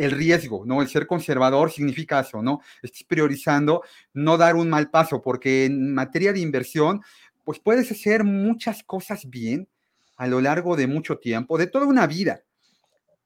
el, 0.00 0.10
riesgo, 0.12 0.64
¿no? 0.64 0.80
El 0.80 0.88
ser 0.88 1.06
conservador 1.06 1.70
significa 1.70 2.20
eso, 2.20 2.40
¿no? 2.40 2.62
Estás 2.82 3.04
priorizando 3.04 3.82
no 4.14 4.38
dar 4.38 4.56
un 4.56 4.70
mal 4.70 4.88
paso, 4.88 5.20
porque 5.20 5.66
en 5.66 5.92
materia 5.92 6.32
de 6.32 6.40
inversión, 6.40 7.02
pues 7.44 7.58
puedes 7.58 7.92
hacer 7.92 8.24
muchas 8.24 8.82
cosas 8.84 9.28
bien 9.28 9.68
a 10.16 10.26
lo 10.26 10.40
largo 10.40 10.76
de 10.76 10.86
mucho 10.86 11.18
tiempo, 11.18 11.58
de 11.58 11.66
toda 11.66 11.84
una 11.84 12.06
vida. 12.06 12.42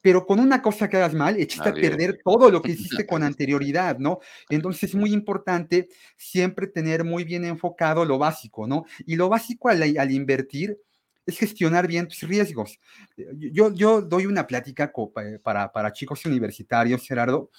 Pero 0.01 0.27
con 0.27 0.41
una 0.41 0.61
cosa 0.61 0.89
que 0.89 0.97
hagas 0.97 1.15
mal, 1.15 1.39
echaste 1.39 1.69
a 1.69 1.73
perder 1.73 2.19
todo 2.25 2.51
lo 2.51 2.61
que 2.61 2.73
hiciste 2.73 3.07
con 3.07 3.23
anterioridad, 3.23 3.99
¿no? 4.01 4.19
Entonces 4.51 4.91
es 4.91 4.95
muy 4.97 5.13
importante 5.13 5.89
siempre 6.17 6.67
tener 6.67 7.05
muy 7.05 7.23
bien 7.23 7.45
enfocado 7.45 8.05
lo 8.05 8.19
básico, 8.19 8.67
¿no? 8.67 8.87
Y 9.07 9.15
lo 9.15 9.29
básico 9.29 9.69
al, 9.69 9.83
al 9.97 10.11
invertir 10.11 10.81
es 11.27 11.39
gestionar 11.39 11.87
bien 11.87 12.09
tus 12.09 12.21
riesgos. 12.21 12.79
Yo, 13.17 13.73
yo 13.73 14.03
doy 14.03 14.27
una 14.27 14.47
plática 14.47 14.93
para, 15.43 15.73
para 15.73 15.93
chicos 15.93 16.25
universitarios, 16.27 17.07
Gerardo, 17.07 17.51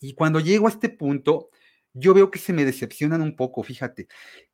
y 0.00 0.14
cuando 0.14 0.40
llego 0.40 0.66
a 0.66 0.70
este 0.70 0.88
punto, 0.88 1.50
yo 1.94 2.14
veo 2.14 2.30
que 2.30 2.38
se 2.38 2.52
me 2.52 2.64
decepcionan 2.64 3.20
un 3.20 3.36
poco, 3.36 3.62
fíjate, 3.62 4.08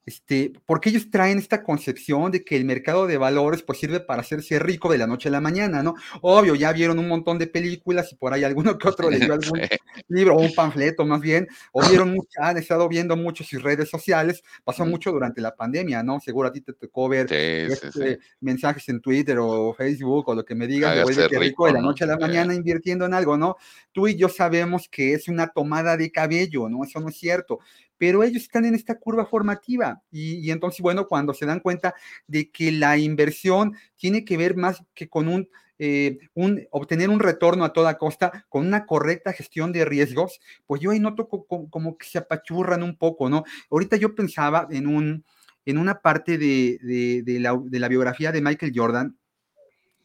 este, 0.09 0.55
porque 0.65 0.89
ellos 0.89 1.11
traen 1.11 1.37
esta 1.37 1.63
concepción 1.63 2.33
de 2.33 2.43
que 2.43 2.57
el 2.57 2.65
mercado 2.65 3.07
de 3.07 3.19
valores 3.19 3.63
pues 3.63 3.79
sirve 3.79 4.01
para 4.01 4.23
hacerse 4.23 4.59
rico 4.59 4.91
de 4.91 4.97
la 4.97 5.07
noche 5.07 5.29
a 5.29 5.33
la 5.33 5.43
mañana, 5.43 5.83
¿no? 5.83 5.97
Obvio, 6.23 6.55
ya 6.55 6.73
vieron 6.73 6.99
un 6.99 7.09
montón 7.09 7.39
de 7.39 7.47
películas 7.47 8.11
y 8.11 8.17
por 8.17 8.33
ahí 8.33 8.43
alguno 8.43 8.79
que 8.79 8.89
otro 8.89 9.11
leyó 9.11 9.35
algún 9.35 9.61
libro 10.09 10.37
o 10.37 10.41
un 10.41 10.55
panfleto 10.55 11.05
más 11.05 11.21
bien, 11.21 11.47
o 11.73 11.81
vieron 12.07 12.15
mucho, 12.15 12.31
han 12.41 12.57
estado 12.57 12.89
viendo 12.89 13.19
mucho 13.19 13.45
sus 13.45 13.63
redes 13.63 13.91
sociales, 13.91 14.43
pasó 14.65 14.87
mucho 14.87 15.13
durante 15.13 15.43
la 15.43 15.55
pandemia, 15.55 16.03
¿no? 16.03 16.21
Seguro 16.21 16.49
a 16.49 16.53
ti 16.53 16.63
te 16.63 16.73
tocó 16.73 17.07
ver 17.11 17.31
este, 17.31 18.19
mensajes 18.41 18.89
en 18.89 19.03
Twitter 19.03 19.37
o 19.39 19.75
Facebook 19.75 20.27
o 20.31 20.35
lo 20.35 20.43
que 20.43 20.55
me 20.55 20.67
digas, 20.67 20.97
de 20.97 21.03
vuelve 21.03 21.29
rico, 21.39 21.67
de 21.67 21.75
la 21.75 21.83
noche 21.83 22.05
a 22.05 22.07
la 22.07 22.17
mañana 22.17 22.55
invirtiendo 22.55 23.05
en 23.05 23.13
algo, 23.13 23.37
¿no? 23.37 23.57
Tú 23.93 24.09
y 24.09 24.17
yo 24.17 24.31
sabemos 24.31 24.89
que 24.89 25.13
es 25.13 25.29
una 25.29 25.49
tomada 25.49 25.99
de 25.99 26.11
cabello, 26.11 26.71
¿no? 26.71 26.83
Eso 26.83 26.99
no 26.99 27.11
es 27.11 27.19
cierto 27.19 27.59
pero 27.99 28.23
ellos 28.23 28.45
están 28.45 28.65
en 28.65 28.75
esta 28.75 28.99
curva 28.99 29.27
formativa 29.27 30.03
y, 30.11 30.51
entonces, 30.51 30.81
bueno, 30.81 31.07
cuando 31.09 31.35
se 31.35 31.45
dan 31.45 31.61
cuenta 31.61 31.95
de 32.27 32.51
que 32.51 32.73
la 32.73 32.97
inversión 32.97 33.77
tiene 33.97 34.25
que 34.25 34.37
ver 34.37 34.57
más 34.57 34.83
que 34.95 35.09
con 35.09 35.29
un, 35.29 35.49
eh, 35.79 36.19
un, 36.35 36.67
obtener 36.71 37.11
un 37.11 37.21
retorno 37.21 37.65
a 37.65 37.73
toda 37.73 37.99
costa 37.99 38.47
con 38.49 38.67
una 38.67 38.87
correcta 38.87 39.33
gestión 39.33 39.73
de 39.73 39.85
riesgos, 39.85 40.41
pues 40.67 40.81
yo 40.81 40.93
ahí 40.93 41.01
noto 41.01 41.29
como, 41.29 41.99
que 41.99 42.07
se 42.07 42.19
apachurran 42.19 42.83
un 42.83 42.97
poco, 42.97 43.29
¿no? 43.29 43.45
Ahorita 43.71 43.97
yo 43.97 44.15
pensaba 44.15 44.69
en, 44.71 44.87
un, 44.87 45.25
en 45.67 45.79
una 45.79 46.01
parte 46.01 46.39
de, 46.39 47.23
la, 47.41 47.89
biografía 47.89 48.33
de 48.33 48.41
Michael 48.41 48.73
Jordan, 48.75 49.19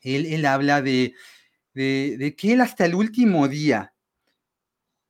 él, 0.02 0.26
él 0.26 0.46
habla 0.46 0.82
de, 0.82 1.14
de 1.74 2.36
que 2.38 2.54
él 2.54 2.62
hasta 2.62 2.86
el 2.86 2.96
último 2.96 3.48
día, 3.48 3.93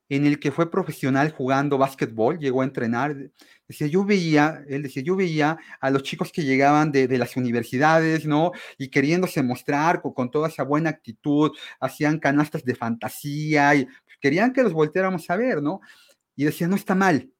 en 0.09 0.25
el 0.25 0.39
que 0.39 0.51
fue 0.51 0.69
profesional 0.69 1.31
jugando 1.31 1.77
básquetbol, 1.77 2.37
llegó 2.39 2.61
a 2.61 2.65
entrenar. 2.65 3.15
Decía, 3.67 3.87
yo 3.87 4.05
veía, 4.05 4.63
él 4.67 4.83
decía, 4.83 5.03
yo 5.03 5.15
veía 5.15 5.57
a 5.79 5.89
los 5.89 6.03
chicos 6.03 6.31
que 6.31 6.43
llegaban 6.43 6.91
de, 6.91 7.07
las 7.17 7.35
universidades, 7.37 8.25
¿no? 8.25 8.51
Y 8.77 8.89
queriéndose 8.89 9.41
mostrar 9.43 10.01
con, 10.01 10.29
toda 10.31 10.49
esa 10.49 10.63
buena 10.63 10.89
actitud, 10.89 11.51
hacían 11.79 12.19
canastas 12.19 12.63
de 12.63 12.75
fantasía 12.75 13.75
y 13.75 13.87
querían 14.19 14.53
que 14.53 14.63
los 14.63 14.73
volteáramos 14.73 15.29
a 15.29 15.37
ver, 15.37 15.61
¿no? 15.61 15.81
Y 16.35 16.45
decía, 16.45 16.67
no 16.67 16.75
está 16.75 16.95
mal. 16.95 17.31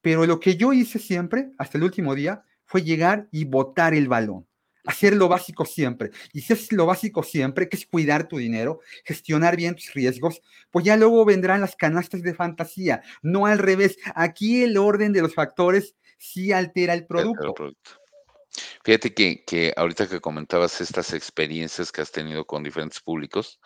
Pero 0.00 0.26
lo 0.26 0.38
que 0.40 0.56
yo 0.56 0.72
hice 0.72 0.98
siempre, 0.98 1.50
hasta 1.58 1.78
el 1.78 1.84
último 1.84 2.14
día, 2.14 2.44
fue 2.66 2.82
llegar 2.82 3.28
y 3.30 3.44
botar 3.44 3.94
el 3.94 4.08
balón 4.08 4.46
hacer 4.84 5.14
lo 5.14 5.28
básico 5.28 5.64
siempre. 5.64 6.10
Y 6.32 6.40
si 6.42 6.52
es 6.52 6.72
lo 6.72 6.86
básico 6.86 7.22
siempre, 7.22 7.68
que 7.68 7.76
es 7.76 7.86
cuidar 7.86 8.28
tu 8.28 8.38
dinero, 8.38 8.80
gestionar 9.04 9.56
bien 9.56 9.74
tus 9.74 9.92
riesgos, 9.92 10.40
pues 10.70 10.84
ya 10.84 10.96
luego 10.96 11.24
vendrán 11.24 11.60
las 11.60 11.76
canastas 11.76 12.22
de 12.22 12.34
fantasía, 12.34 13.02
no 13.22 13.46
al 13.46 13.58
revés. 13.58 13.96
Aquí 14.14 14.62
el 14.62 14.76
orden 14.76 15.12
de 15.12 15.22
los 15.22 15.34
factores 15.34 15.94
sí 16.18 16.52
altera 16.52 16.94
el 16.94 17.06
producto. 17.06 17.54
Fíjate 18.84 19.12
que, 19.14 19.44
que, 19.44 19.72
ahorita 19.76 20.08
que 20.08 20.20
comentabas 20.20 20.80
estas 20.80 21.12
experiencias 21.12 21.90
que 21.90 22.02
has 22.02 22.12
tenido 22.12 22.44
con 22.44 22.62
diferentes 22.62 23.00
públicos, 23.00 23.58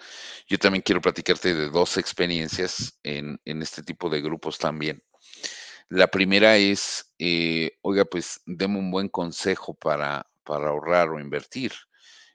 yo 0.46 0.58
también 0.58 0.82
quiero 0.82 1.02
platicarte 1.02 1.52
de 1.52 1.68
dos 1.68 1.98
experiencias 1.98 2.98
en, 3.02 3.38
en 3.44 3.60
este 3.60 3.82
tipo 3.82 4.08
de 4.08 4.22
grupos 4.22 4.56
también. 4.56 5.02
La 5.90 6.06
primera 6.06 6.56
es, 6.56 7.12
eh, 7.18 7.78
oiga, 7.82 8.04
pues 8.04 8.40
deme 8.46 8.78
un 8.78 8.90
buen 8.90 9.08
consejo 9.08 9.74
para, 9.74 10.26
para 10.48 10.70
ahorrar 10.70 11.10
o 11.10 11.20
invertir. 11.20 11.72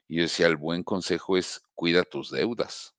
Y 0.06 0.18
yo 0.18 0.22
decía, 0.22 0.46
el 0.46 0.56
buen 0.56 0.84
consejo 0.84 1.36
es 1.36 1.60
cuida 1.74 2.04
tus 2.04 2.30
deudas. 2.30 2.94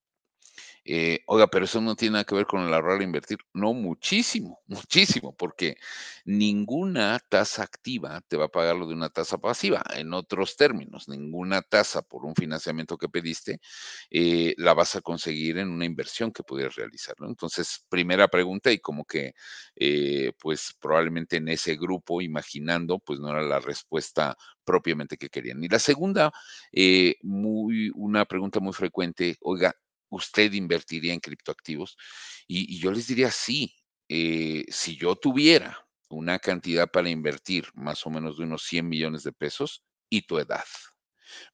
Eh, 0.88 1.22
oiga, 1.26 1.48
pero 1.48 1.66
eso 1.66 1.82
no 1.82 1.96
tiene 1.96 2.14
nada 2.14 2.26
que 2.26 2.36
ver 2.36 2.46
con 2.46 2.62
el 2.62 2.72
ahorrar 2.74 3.02
e 3.02 3.06
invertir. 3.06 3.40
No, 3.54 3.74
muchísimo, 3.74 4.62
muchísimo, 4.68 5.36
porque 5.36 5.78
ninguna 6.26 7.20
tasa 7.28 7.64
activa 7.64 8.22
te 8.28 8.38
va 8.38 8.46
a 8.46 8.48
pagar 8.50 8.76
lo 8.76 8.88
de 8.88 8.94
una 8.94 9.10
tasa 9.10 9.40
pasiva. 9.40 9.84
En 9.96 10.14
otros 10.14 10.56
términos, 10.58 11.10
ninguna 11.10 11.64
tasa 11.64 12.04
por 12.04 12.24
un 12.26 12.36
financiamiento 12.36 12.98
que 13.00 13.10
pediste 13.10 13.60
eh, 14.12 14.54
la 14.58 14.74
vas 14.76 14.96
a 14.96 15.02
conseguir 15.02 15.58
en 15.58 15.70
una 15.70 15.86
inversión 15.86 16.32
que 16.32 16.44
pudieras 16.44 16.76
realizar. 16.76 17.16
Entonces, 17.22 17.84
primera 17.90 18.28
pregunta 18.28 18.72
y 18.72 18.78
como 18.80 19.06
que, 19.06 19.34
eh, 19.76 20.34
pues 20.40 20.76
probablemente 20.80 21.38
en 21.38 21.48
ese 21.50 21.76
grupo, 21.78 22.22
imaginando, 22.22 23.00
pues 23.00 23.20
no 23.20 23.30
era 23.32 23.42
la 23.42 23.60
respuesta 23.60 24.38
propiamente 24.64 25.18
que 25.18 25.30
querían. 25.30 25.64
Y 25.64 25.68
la 25.68 25.80
segunda, 25.80 26.32
muy, 27.24 27.92
una 27.96 28.26
pregunta 28.26 28.60
muy 28.60 28.74
frecuente, 28.74 29.38
oiga, 29.42 29.74
usted 30.10 30.52
invertiría 30.54 31.14
en 31.14 31.20
criptoactivos? 31.20 31.98
Y, 32.48 32.80
yo 32.80 32.92
les 32.92 33.08
diría, 33.08 33.32
sí, 33.32 33.76
eh, 34.08 34.66
si 34.70 34.98
yo 34.98 35.16
tuviera 35.16 35.86
una 36.10 36.40
cantidad 36.40 36.90
para 36.90 37.10
invertir 37.10 37.68
más 37.74 38.06
o 38.06 38.10
menos 38.10 38.38
de 38.38 38.44
unos 38.44 38.64
100 38.64 38.88
millones 38.88 39.24
de 39.24 39.32
pesos 39.32 39.84
y 40.10 40.22
tu 40.22 40.38
edad. 40.38 40.64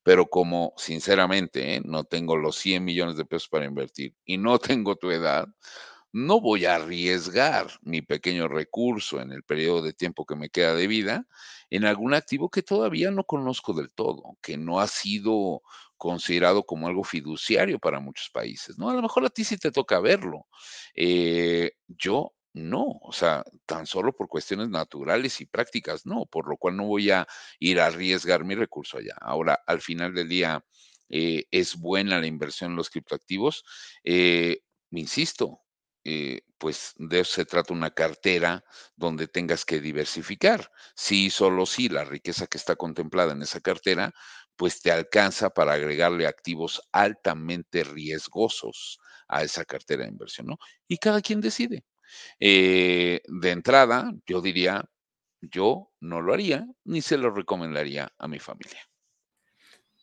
Pero 0.04 0.28
como 0.28 0.74
sinceramente 0.78 1.76
¿eh? 1.76 1.82
no 1.84 2.04
tengo 2.04 2.36
los 2.38 2.58
100 2.58 2.84
millones 2.84 3.16
de 3.16 3.26
pesos 3.26 3.50
para 3.50 3.66
invertir 3.66 4.16
y 4.26 4.38
no 4.38 4.60
tengo 4.60 4.96
tu 4.96 5.12
edad, 5.12 5.48
no 6.14 6.42
voy 6.42 6.66
a 6.66 6.76
arriesgar 6.76 7.68
mi 7.82 8.02
pequeño 8.02 8.48
recurso 8.48 9.22
en 9.22 9.32
el 9.32 9.44
periodo 9.44 9.82
de 9.82 9.94
tiempo 9.94 10.26
que 10.26 10.36
me 10.36 10.50
queda 10.50 10.76
de 10.76 10.88
vida 10.88 11.26
en 11.70 11.86
algún 11.86 12.14
activo 12.14 12.50
que 12.50 12.64
todavía 12.64 13.12
no 13.12 13.24
conozco 13.24 13.74
del 13.74 13.92
todo, 13.92 14.38
que 14.42 14.58
no 14.58 14.82
ha 14.82 14.88
sido 14.88 15.62
considerado 16.02 16.64
como 16.64 16.88
algo 16.88 17.04
fiduciario 17.04 17.78
para 17.78 18.00
muchos 18.00 18.32
países, 18.32 18.76
¿no? 18.80 18.90
A 18.90 18.94
lo 18.96 19.04
mejor 19.04 19.24
a 19.24 19.30
ti 19.30 19.44
sí 19.44 19.58
te 19.58 19.72
toca 19.72 20.00
verlo. 20.00 20.48
Eh, 20.96 21.74
yo 21.88 22.34
no, 22.54 22.86
o 23.04 23.14
sea, 23.14 23.44
tan 23.68 23.86
solo 23.86 24.12
por 24.12 24.28
cuestiones 24.28 24.70
naturales 24.70 25.40
y 25.42 25.46
prácticas, 25.46 26.08
no, 26.08 26.26
por 26.26 26.50
lo 26.50 26.58
cual 26.58 26.76
no 26.76 26.86
voy 26.88 27.12
a 27.12 27.28
ir 27.60 27.80
a 27.80 27.86
arriesgar 27.86 28.44
mi 28.44 28.56
recurso 28.56 28.98
allá. 28.98 29.16
Ahora, 29.22 29.60
al 29.68 29.80
final 29.82 30.16
del 30.16 30.28
día, 30.28 30.66
eh, 31.10 31.46
es 31.52 31.76
buena 31.78 32.20
la 32.20 32.26
inversión 32.26 32.72
en 32.72 32.78
los 32.78 32.90
criptoactivos. 32.90 33.64
Eh, 34.04 34.62
insisto, 34.90 35.62
eh, 36.04 36.42
pues 36.58 36.94
de 36.98 37.20
eso 37.20 37.34
se 37.34 37.46
trata 37.46 37.74
una 37.74 37.92
cartera 37.92 38.64
donde 38.96 39.28
tengas 39.28 39.66
que 39.66 39.80
diversificar. 39.80 40.72
Sí, 40.96 41.30
solo 41.30 41.68
si 41.68 41.90
la 41.90 42.06
riqueza 42.06 42.48
que 42.48 42.58
está 42.58 42.76
contemplada 42.76 43.34
en 43.34 43.44
esa 43.44 43.62
cartera, 43.62 44.12
pues 44.62 44.80
te 44.80 44.92
alcanza 44.92 45.50
para 45.50 45.74
agregarle 45.74 46.28
activos 46.28 46.88
altamente 46.92 47.84
riesgosos 47.84 49.00
a 49.28 49.42
esa 49.42 49.66
cartera 49.66 50.04
de 50.04 50.10
inversión, 50.10 50.46
¿no? 50.46 50.60
Y 50.88 51.00
cada 51.00 51.20
quien 51.20 51.42
decide. 51.42 51.84
Eh, 52.40 53.22
de 53.28 53.50
entrada, 53.50 54.14
yo 54.28 54.40
diría, 54.40 54.88
yo 55.42 55.92
no 56.00 56.22
lo 56.22 56.32
haría 56.32 56.68
ni 56.84 57.02
se 57.02 57.18
lo 57.18 57.32
recomendaría 57.32 58.14
a 58.20 58.28
mi 58.28 58.38
familia. 58.38 58.80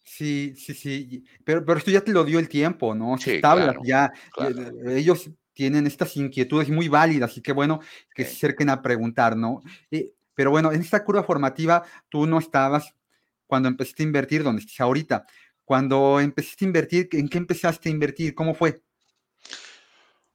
Sí, 0.02 0.56
sí, 0.56 0.74
sí, 0.74 1.24
pero, 1.44 1.64
pero 1.64 1.78
esto 1.78 1.92
ya 1.92 2.00
te 2.00 2.12
lo 2.12 2.24
dio 2.24 2.40
el 2.40 2.48
tiempo, 2.48 2.96
¿no? 2.96 3.16
Sí, 3.16 3.40
claro, 3.40 3.80
ya, 3.84 4.10
claro. 4.32 4.72
ellos 4.90 5.30
tienen 5.52 5.86
estas 5.86 6.16
inquietudes 6.16 6.68
muy 6.68 6.88
válidas 6.88 7.36
y 7.36 7.42
qué 7.42 7.52
bueno 7.52 7.78
que 8.12 8.24
se 8.24 8.32
acerquen 8.32 8.70
a 8.70 8.82
preguntar, 8.82 9.36
¿no? 9.36 9.60
Eh, 9.92 10.14
pero 10.34 10.50
bueno, 10.50 10.72
en 10.72 10.80
esta 10.80 11.04
curva 11.04 11.22
formativa 11.22 11.84
tú 12.08 12.26
no 12.26 12.40
estabas 12.40 12.97
cuando 13.48 13.68
empezaste 13.68 14.04
a 14.04 14.06
invertir 14.06 14.44
donde 14.44 14.62
estás 14.62 14.80
ahorita. 14.80 15.26
Cuando 15.64 16.20
empezaste 16.20 16.64
a 16.64 16.68
invertir, 16.68 17.08
¿en 17.12 17.28
qué 17.28 17.38
empezaste 17.38 17.88
a 17.88 17.92
invertir? 17.92 18.36
¿Cómo 18.36 18.54
fue? 18.54 18.80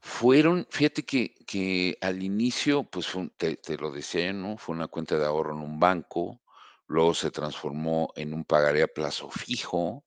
Fueron, 0.02 0.68
fíjate 0.70 1.04
que, 1.06 1.34
que 1.48 1.98
al 2.02 2.22
inicio, 2.22 2.84
pues 2.84 3.08
te, 3.38 3.56
te, 3.56 3.78
lo 3.78 3.90
decía, 3.90 4.34
¿no? 4.34 4.58
Fue 4.58 4.76
una 4.76 4.90
cuenta 4.90 5.18
de 5.18 5.26
ahorro 5.26 5.56
en 5.56 5.62
un 5.62 5.80
banco, 5.80 6.42
luego 6.88 7.14
se 7.14 7.32
transformó 7.32 8.12
en 8.18 8.34
un 8.34 8.44
pagaré 8.44 8.84
a 8.84 8.88
plazo 8.88 9.30
fijo, 9.30 10.04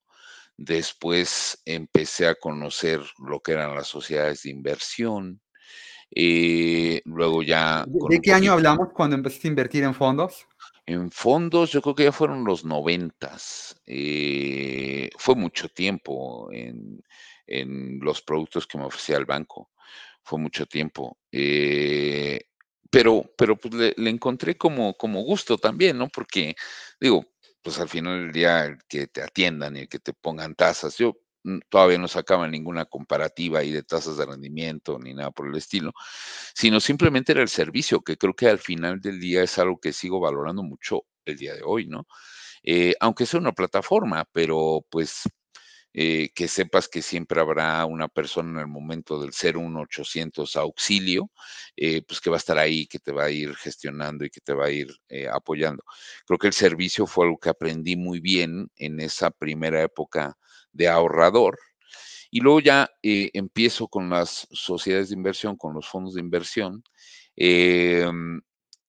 Después 0.56 1.60
empecé 1.66 2.26
a 2.28 2.34
conocer 2.34 3.00
lo 3.18 3.40
que 3.40 3.52
eran 3.52 3.74
las 3.74 3.88
sociedades 3.88 4.42
de 4.42 4.50
inversión. 4.50 5.42
Eh, 6.10 7.02
luego 7.04 7.42
ya... 7.42 7.84
¿De, 7.86 8.20
qué 8.20 8.32
año 8.32 8.52
hablamos 8.52 8.88
cuando 8.94 9.16
empezaste 9.16 9.48
a 9.48 9.50
invertir 9.50 9.84
en 9.84 9.94
fondos? 9.94 10.46
En 10.86 11.10
fondos, 11.10 11.72
yo 11.72 11.82
creo 11.82 11.94
que 11.96 12.04
ya 12.04 12.12
fueron 12.12 12.44
los 12.44 12.64
noventas. 12.64 13.80
Eh, 13.86 15.10
fue 15.18 15.34
mucho 15.34 15.68
tiempo 15.68 16.48
en, 16.52 17.02
los 18.00 18.22
productos 18.22 18.66
que 18.66 18.78
me 18.78 18.84
ofrecía 18.84 19.16
el 19.16 19.24
banco. 19.24 19.70
Fue 20.22 20.38
mucho 20.38 20.66
tiempo. 20.66 21.18
Eh, 21.32 22.40
pero, 22.90 23.24
pero 23.36 23.56
pues 23.56 23.74
le, 23.74 23.94
le, 23.96 24.10
encontré 24.10 24.56
como, 24.56 24.94
como 24.96 25.22
gusto 25.22 25.58
también, 25.58 25.98
¿no? 25.98 26.08
Porque, 26.08 26.54
digo, 27.00 27.24
pues 27.62 27.80
al 27.80 27.88
final 27.88 28.22
del 28.22 28.32
día 28.32 28.78
que 28.88 29.08
te 29.08 29.22
atiendan 29.22 29.76
y 29.76 29.88
que 29.88 29.98
te 29.98 30.12
pongan 30.12 30.54
tasas. 30.54 30.96
Yo 30.98 31.16
todavía 31.68 31.98
no 31.98 32.08
sacaba 32.08 32.48
ninguna 32.48 32.84
comparativa 32.86 33.60
ahí 33.60 33.70
de 33.72 33.82
tasas 33.82 34.16
de 34.16 34.26
rendimiento 34.26 34.98
ni 34.98 35.14
nada 35.14 35.30
por 35.30 35.48
el 35.48 35.56
estilo, 35.56 35.92
sino 36.54 36.80
simplemente 36.80 37.32
era 37.32 37.42
el 37.42 37.48
servicio, 37.48 38.00
que 38.02 38.16
creo 38.16 38.34
que 38.34 38.48
al 38.48 38.58
final 38.58 39.00
del 39.00 39.20
día 39.20 39.42
es 39.42 39.58
algo 39.58 39.78
que 39.80 39.92
sigo 39.92 40.20
valorando 40.20 40.62
mucho 40.62 41.04
el 41.24 41.36
día 41.36 41.54
de 41.54 41.62
hoy, 41.64 41.86
¿no? 41.86 42.06
Eh, 42.62 42.94
aunque 43.00 43.26
sea 43.26 43.40
una 43.40 43.52
plataforma, 43.52 44.24
pero 44.32 44.84
pues 44.90 45.22
eh, 45.94 46.30
que 46.34 46.48
sepas 46.48 46.88
que 46.88 47.02
siempre 47.02 47.40
habrá 47.40 47.84
una 47.86 48.08
persona 48.08 48.50
en 48.52 48.58
el 48.60 48.66
momento 48.68 49.20
del 49.20 49.32
01800 49.32 50.56
auxilio, 50.56 51.30
eh, 51.76 52.02
pues 52.06 52.20
que 52.20 52.30
va 52.30 52.36
a 52.36 52.38
estar 52.38 52.58
ahí, 52.58 52.86
que 52.86 52.98
te 52.98 53.12
va 53.12 53.24
a 53.24 53.30
ir 53.30 53.54
gestionando 53.56 54.24
y 54.24 54.30
que 54.30 54.40
te 54.40 54.52
va 54.54 54.66
a 54.66 54.70
ir 54.70 54.88
apoyando. 55.32 55.84
Creo 56.26 56.38
que 56.38 56.48
el 56.48 56.52
servicio 56.52 57.06
fue 57.06 57.26
algo 57.26 57.38
que 57.38 57.48
aprendí 57.50 57.96
muy 57.96 58.20
bien 58.20 58.70
en 58.76 59.00
esa 59.00 59.30
primera 59.30 59.82
época 59.82 60.36
de 60.76 60.88
ahorrador. 60.88 61.58
Y 62.30 62.40
luego 62.40 62.60
ya 62.60 62.90
empiezo 63.02 63.88
con 63.88 64.10
las 64.10 64.46
sociedades 64.50 65.08
de 65.08 65.16
inversión, 65.16 65.56
con 65.56 65.74
los 65.74 65.88
fondos 65.88 66.14
de 66.14 66.20
inversión. 66.20 66.82
Em, 67.36 68.40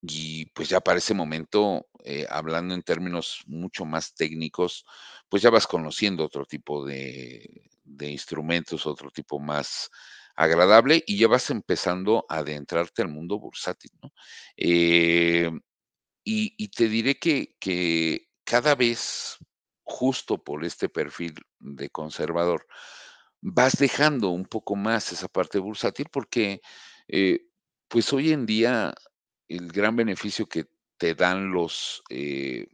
y 0.02 0.46
pues 0.48 0.70
ya 0.70 0.80
para 0.82 1.00
ese 1.00 1.14
momento, 1.14 1.88
hablando 2.30 2.74
en 2.74 2.82
términos 2.84 3.44
mucho 3.48 3.86
más 3.86 4.14
técnicos, 4.16 4.86
pues 5.30 5.42
ya 5.44 5.50
vas 5.50 5.68
conociendo 5.68 6.26
otro 6.26 6.46
tipo 6.46 6.86
de, 6.86 7.70
instrumentos, 8.00 8.86
otro 8.86 9.12
tipo 9.12 9.40
más 9.40 9.90
agradable 10.36 11.04
y 11.06 11.18
ya 11.18 11.28
vas 11.28 11.50
empezando 11.50 12.26
a 12.30 12.38
adentrarte 12.38 13.02
al 13.02 13.10
mundo 13.10 13.40
bursátil, 13.40 13.92
¿no? 14.02 14.12
Eh, 14.56 15.50
y, 16.24 16.68
te 16.70 16.90
diré 16.90 17.18
que, 17.18 17.56
que, 17.60 18.28
cada 18.44 18.76
vez, 18.76 19.38
justo 19.88 20.44
por 20.44 20.66
este 20.66 20.90
perfil 20.90 21.34
de 21.60 21.90
conservador, 21.90 22.68
vas 23.42 23.78
dejando 23.80 24.30
un 24.30 24.46
poco 24.46 24.76
más 24.76 25.12
esa 25.14 25.30
parte 25.30 25.60
bursátil 25.60 26.08
porque, 26.12 26.62
eh, 27.08 27.48
pues 27.88 28.12
hoy 28.12 28.34
en 28.34 28.46
día, 28.46 28.94
el 29.48 29.72
gran 29.72 29.96
beneficio 29.96 30.48
que 30.48 30.66
te 30.98 31.16
dan 31.16 31.52
los, 31.52 32.04
eh, 32.10 32.68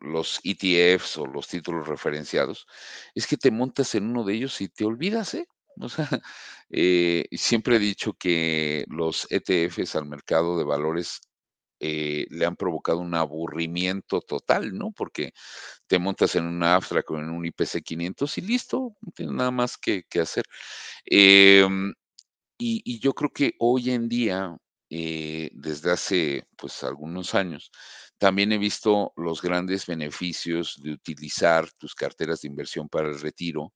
los 0.00 0.40
ETFs 0.42 1.18
o 1.18 1.26
los 1.26 1.48
títulos 1.48 1.86
referenciados, 1.86 2.66
es 3.14 3.26
que 3.26 3.36
te 3.36 3.50
montas 3.50 3.94
en 3.94 4.06
uno 4.08 4.24
de 4.24 4.34
ellos 4.34 4.60
y 4.62 4.68
te 4.68 4.84
olvidas, 4.86 5.34
¿eh? 5.34 5.46
O 5.80 5.88
sea, 5.90 6.08
eh, 6.70 7.26
siempre 7.32 7.76
he 7.76 7.78
dicho 7.78 8.14
que 8.14 8.84
los 8.88 9.26
ETFs 9.30 9.96
al 9.96 10.06
mercado 10.06 10.58
de 10.58 10.64
valores 10.64 11.20
eh, 11.80 12.26
le 12.30 12.46
han 12.46 12.56
provocado 12.56 12.98
un 12.98 13.14
aburrimiento 13.14 14.20
total, 14.20 14.76
¿no? 14.76 14.92
Porque 14.92 15.32
te 15.86 15.98
montas 15.98 16.36
en 16.36 16.44
una 16.44 16.74
Abstract 16.76 17.10
o 17.10 17.18
en 17.18 17.30
un 17.30 17.46
IPC 17.46 17.82
500 17.84 18.38
y 18.38 18.40
listo, 18.42 18.96
no 19.00 19.12
tienes 19.12 19.34
nada 19.34 19.50
más 19.50 19.78
que, 19.78 20.04
hacer. 20.20 20.44
Em, 21.04 21.94
y, 22.58 23.00
yo 23.00 23.14
creo 23.14 23.30
que 23.30 23.54
hoy 23.58 23.90
en 23.90 24.08
día, 24.08 24.56
eh, 24.90 25.50
desde 25.54 25.92
hace 25.92 26.46
pues 26.56 26.82
algunos 26.84 27.34
años, 27.34 27.70
también 28.18 28.52
he 28.52 28.58
visto 28.58 29.12
los 29.16 29.40
grandes 29.42 29.86
beneficios 29.86 30.76
de 30.82 30.92
utilizar 30.92 31.70
tus 31.78 31.94
carteras 31.94 32.40
de 32.42 32.48
inversión 32.48 32.88
para 32.88 33.08
el 33.08 33.20
retiro 33.20 33.72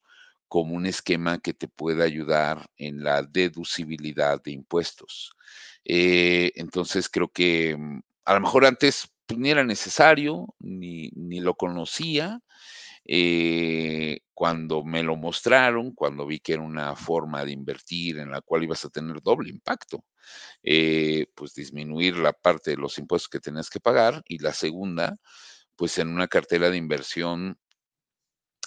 como 0.53 0.75
un 0.75 0.85
esquema 0.85 1.39
que 1.39 1.55
te 1.55 1.67
pueda 1.67 2.05
ayudar 2.05 2.67
en 2.77 3.03
la 3.03 3.23
deducibilidad 3.23 4.43
de 4.43 4.51
impuestos. 4.51 5.33
Eh, 5.83 6.53
entonces 6.57 7.09
creo 7.09 7.29
que 7.29 7.75
mm, 7.75 8.01
a 8.27 8.35
lo 8.35 8.41
mejor 8.41 8.67
antes 8.67 9.09
pues, 9.25 9.41
ni 9.41 9.49
era 9.49 9.65
necesario, 9.65 10.55
ni, 10.59 11.11
lo 11.41 11.55
conocía. 11.55 12.39
Eh, 13.07 14.21
cuando 14.35 14.85
me 14.85 15.03
lo 15.03 15.17
mostraron, 15.17 15.93
cuando 15.93 16.27
vi 16.27 16.39
que 16.39 16.53
era 16.53 16.63
una 16.63 16.97
forma 16.97 17.47
de 17.47 17.53
invertir 17.53 18.19
en 18.19 18.31
la 18.31 18.43
cual 18.43 18.65
ibas 18.65 18.85
a 18.85 18.91
tener 18.91 19.23
doble 19.23 19.49
impacto. 19.49 20.05
Eh, 20.63 21.29
pues 21.35 21.55
disminuir 21.55 22.19
la 22.19 22.35
parte 22.35 22.73
de 22.73 22.77
los 22.77 22.99
impuestos 22.99 23.31
que 23.31 23.41
tenías 23.41 23.71
que 23.71 23.81
pagar 23.81 24.23
y 24.29 24.39
la 24.39 24.53
segunda, 24.53 25.17
pues 25.77 25.97
en 25.97 26.09
una 26.09 26.29
cartera 26.29 26.69
de 26.69 26.77
inversión 26.77 27.59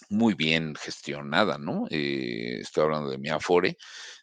muy 0.09 0.33
bien 0.33 0.75
gestionada, 0.75 1.57
¿no? 1.57 1.85
Eh, 1.89 2.59
estoy 2.61 2.83
hablando 2.83 3.09
de 3.09 3.17
mi 3.17 3.29
Afore, 3.29 3.77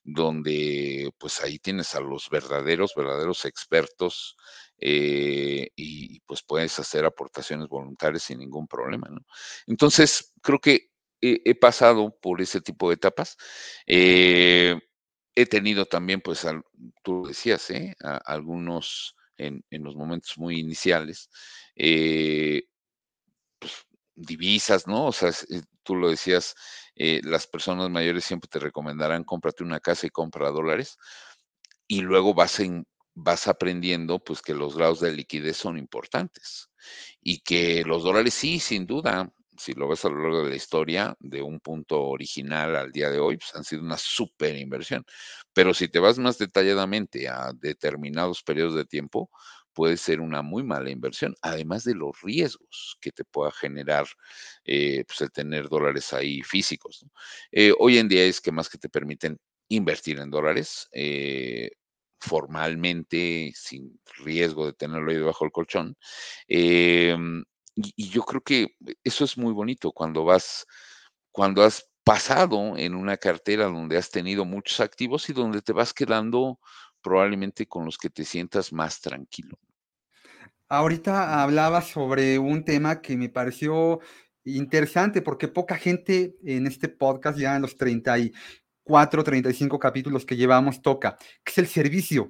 donde 0.04 1.10
pues 1.18 1.42
ahí 1.42 1.58
tienes 1.58 1.94
a 1.94 2.00
los 2.00 2.28
verdaderos, 2.30 2.92
verdaderos 2.96 3.44
expertos 3.44 4.36
eh, 4.78 5.68
y, 5.76 6.20
pues 6.20 6.42
puedes 6.42 6.78
hacer 6.78 7.04
aportaciones 7.04 7.68
voluntarias 7.68 8.24
sin 8.24 8.38
ningún 8.40 8.66
problema, 8.66 9.08
¿no? 9.10 9.20
Entonces, 9.66 10.32
creo 10.42 10.58
que 10.58 10.90
he, 11.20 11.54
pasado 11.54 12.16
por 12.20 12.40
ese 12.40 12.60
tipo 12.60 12.88
de 12.88 12.94
etapas. 12.96 13.36
Eh, 13.86 14.76
he 15.36 15.46
tenido 15.46 15.86
también, 15.86 16.20
pues, 16.20 16.44
tú 17.04 17.26
decías, 17.26 17.70
¿eh? 17.70 17.94
algunos 18.24 19.14
en, 19.36 19.64
los 19.70 19.94
momentos 19.94 20.36
muy 20.36 20.58
iniciales, 20.58 21.30
pues, 23.58 23.86
divisas, 24.14 24.86
¿no? 24.86 25.06
O 25.06 25.12
sea, 25.12 25.30
tú 25.82 25.96
lo 25.96 26.10
decías, 26.10 26.54
las 26.94 27.46
personas 27.46 27.90
mayores 27.90 28.24
siempre 28.24 28.48
te 28.48 28.58
recomendarán 28.58 29.24
cómprate 29.24 29.64
una 29.64 29.80
casa 29.80 30.06
y 30.06 30.10
compra 30.10 30.50
dólares 30.50 30.98
y 31.86 32.00
luego 32.00 32.34
vas 32.34 32.60
en, 32.60 32.86
vas 33.14 33.48
aprendiendo 33.48 34.18
pues 34.18 34.42
que 34.42 34.54
los 34.54 34.76
grados 34.76 35.00
de 35.00 35.12
liquidez 35.12 35.56
son 35.56 35.78
importantes 35.78 36.70
y 37.20 37.40
que 37.40 37.84
los 37.84 38.02
dólares 38.02 38.34
sí, 38.34 38.58
sin 38.60 38.86
duda, 38.86 39.30
si 39.56 39.74
lo 39.74 39.88
ves 39.88 40.04
a 40.04 40.08
lo 40.08 40.22
largo 40.22 40.44
de 40.44 40.50
la 40.50 40.56
historia, 40.56 41.14
de 41.20 41.42
un 41.42 41.60
punto 41.60 42.02
original 42.02 42.74
al 42.76 42.90
día 42.90 43.10
de 43.10 43.18
hoy, 43.20 43.36
pues 43.36 43.54
han 43.54 43.64
sido 43.64 43.82
una 43.82 43.98
super 43.98 44.56
inversión. 44.56 45.04
Pero 45.52 45.74
si 45.74 45.88
te 45.88 45.98
vas 45.98 46.18
más 46.18 46.38
detalladamente 46.38 47.28
a 47.28 47.52
determinados 47.54 48.42
periodos 48.42 48.74
de 48.74 48.86
tiempo, 48.86 49.30
puede 49.72 49.96
ser 49.96 50.20
una 50.20 50.42
muy 50.42 50.62
mala 50.62 50.90
inversión, 50.90 51.34
además 51.42 51.84
de 51.84 51.94
los 51.94 52.20
riesgos 52.22 52.98
que 53.00 53.12
te 53.12 53.24
pueda 53.24 53.50
generar 53.50 54.06
eh, 54.64 55.04
pues 55.06 55.20
el 55.22 55.32
tener 55.32 55.68
dólares 55.68 56.12
ahí 56.12 56.42
físicos. 56.42 57.04
Eh, 57.50 57.72
hoy 57.78 57.98
en 57.98 58.08
día 58.08 58.24
es 58.24 58.40
que 58.40 58.52
más 58.52 58.68
que 58.68 58.78
te 58.78 58.88
permiten 58.88 59.38
invertir 59.68 60.18
en 60.20 60.30
dólares, 60.30 60.88
eh, 60.92 61.70
formalmente, 62.20 63.52
sin 63.54 64.00
riesgo 64.18 64.66
de 64.66 64.74
tenerlo 64.74 65.10
ahí 65.10 65.16
debajo 65.18 65.44
del 65.44 65.52
colchón. 65.52 65.96
Em, 66.48 67.44
y, 67.74 68.08
yo 68.10 68.22
creo 68.22 68.42
que 68.42 68.76
eso 69.04 69.24
es 69.24 69.38
muy 69.38 69.52
bonito 69.52 69.92
cuando 69.92 70.24
vas, 70.24 70.66
cuando 71.32 71.62
has 71.64 71.88
pasado 72.04 72.76
en 72.76 72.94
una 72.94 73.16
cartera 73.16 73.66
donde 73.66 73.96
has 73.96 74.10
tenido 74.10 74.44
muchos 74.44 74.80
activos 74.80 75.28
y 75.30 75.32
donde 75.32 75.62
te 75.62 75.72
vas 75.72 75.94
quedando 75.94 76.58
probablemente 77.02 77.66
con 77.66 77.84
los 77.84 77.98
que 77.98 78.10
te 78.10 78.24
sientas 78.24 78.72
más 78.72 79.00
tranquilo. 79.00 79.58
Ahorita 80.68 81.42
hablaba 81.42 81.82
sobre 81.82 82.38
un 82.38 82.64
tema 82.64 83.02
que 83.02 83.16
me 83.16 83.28
pareció 83.28 84.00
interesante 84.44 85.20
porque 85.20 85.48
poca 85.48 85.76
gente 85.76 86.36
en 86.44 86.66
este 86.66 86.88
podcast, 86.88 87.38
ya 87.38 87.56
en 87.56 87.62
los 87.62 87.76
34, 87.76 89.24
35 89.24 89.78
capítulos 89.78 90.24
que 90.24 90.36
llevamos, 90.36 90.80
toca, 90.80 91.18
que 91.44 91.52
es 91.52 91.58
el 91.58 91.66
servicio. 91.66 92.28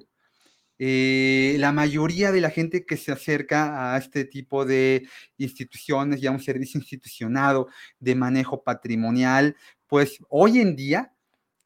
Eh, 0.79 1.55
la 1.59 1.71
mayoría 1.71 2.31
de 2.31 2.41
la 2.41 2.49
gente 2.49 2.85
que 2.85 2.97
se 2.97 3.11
acerca 3.11 3.93
a 3.93 3.97
este 3.97 4.25
tipo 4.25 4.65
de 4.65 5.07
instituciones, 5.37 6.19
ya 6.19 6.31
un 6.31 6.41
servicio 6.41 6.79
institucionado 6.79 7.67
de 7.99 8.15
manejo 8.15 8.63
patrimonial, 8.63 9.55
pues 9.87 10.17
hoy 10.29 10.59
en 10.59 10.75
día 10.75 11.13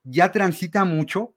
ya 0.03 0.31
transita 0.31 0.85
mucho 0.85 1.36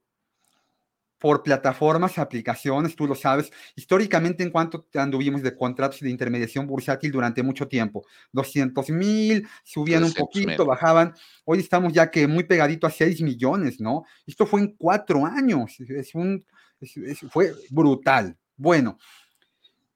por 1.20 1.42
plataformas, 1.42 2.18
aplicaciones, 2.18 2.96
tú 2.96 3.06
lo 3.06 3.14
sabes, 3.14 3.52
históricamente 3.76 4.42
en 4.42 4.50
cuanto 4.50 4.86
anduvimos 4.94 5.42
de 5.42 5.54
contratos 5.54 6.00
de 6.00 6.10
intermediación 6.10 6.66
bursátil 6.66 7.12
durante 7.12 7.42
mucho 7.42 7.68
tiempo, 7.68 8.04
200 8.32 8.88
mil, 8.88 9.46
subían 9.62 10.02
un 10.02 10.14
poquito, 10.14 10.64
bajaban, 10.64 11.14
hoy 11.44 11.58
estamos 11.58 11.92
ya 11.92 12.10
que 12.10 12.26
muy 12.26 12.44
pegadito 12.44 12.86
a 12.86 12.90
6 12.90 13.20
millones, 13.20 13.80
¿no? 13.80 14.04
Esto 14.26 14.46
fue 14.46 14.60
en 14.60 14.74
cuatro 14.78 15.26
años, 15.26 15.78
es 15.78 16.14
un, 16.14 16.44
fue 17.30 17.52
brutal. 17.68 18.36
Bueno, 18.56 18.98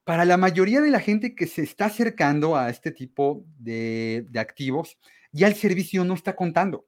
para 0.04 0.26
la 0.26 0.36
mayoría 0.36 0.82
de 0.82 0.90
la 0.90 1.00
gente 1.00 1.34
que 1.34 1.46
se 1.46 1.62
está 1.62 1.86
acercando 1.86 2.54
a 2.56 2.68
este 2.68 2.92
tipo 2.92 3.46
de, 3.58 4.26
de 4.28 4.40
activos, 4.40 4.98
ya 5.32 5.48
el 5.48 5.54
servicio 5.54 6.04
no 6.04 6.12
está 6.12 6.36
contando, 6.36 6.86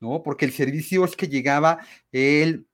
¿no? 0.00 0.22
Porque 0.22 0.44
el 0.44 0.52
servicio 0.52 1.06
es 1.06 1.16
que 1.16 1.28
llegaba 1.28 1.78
el 2.12 2.66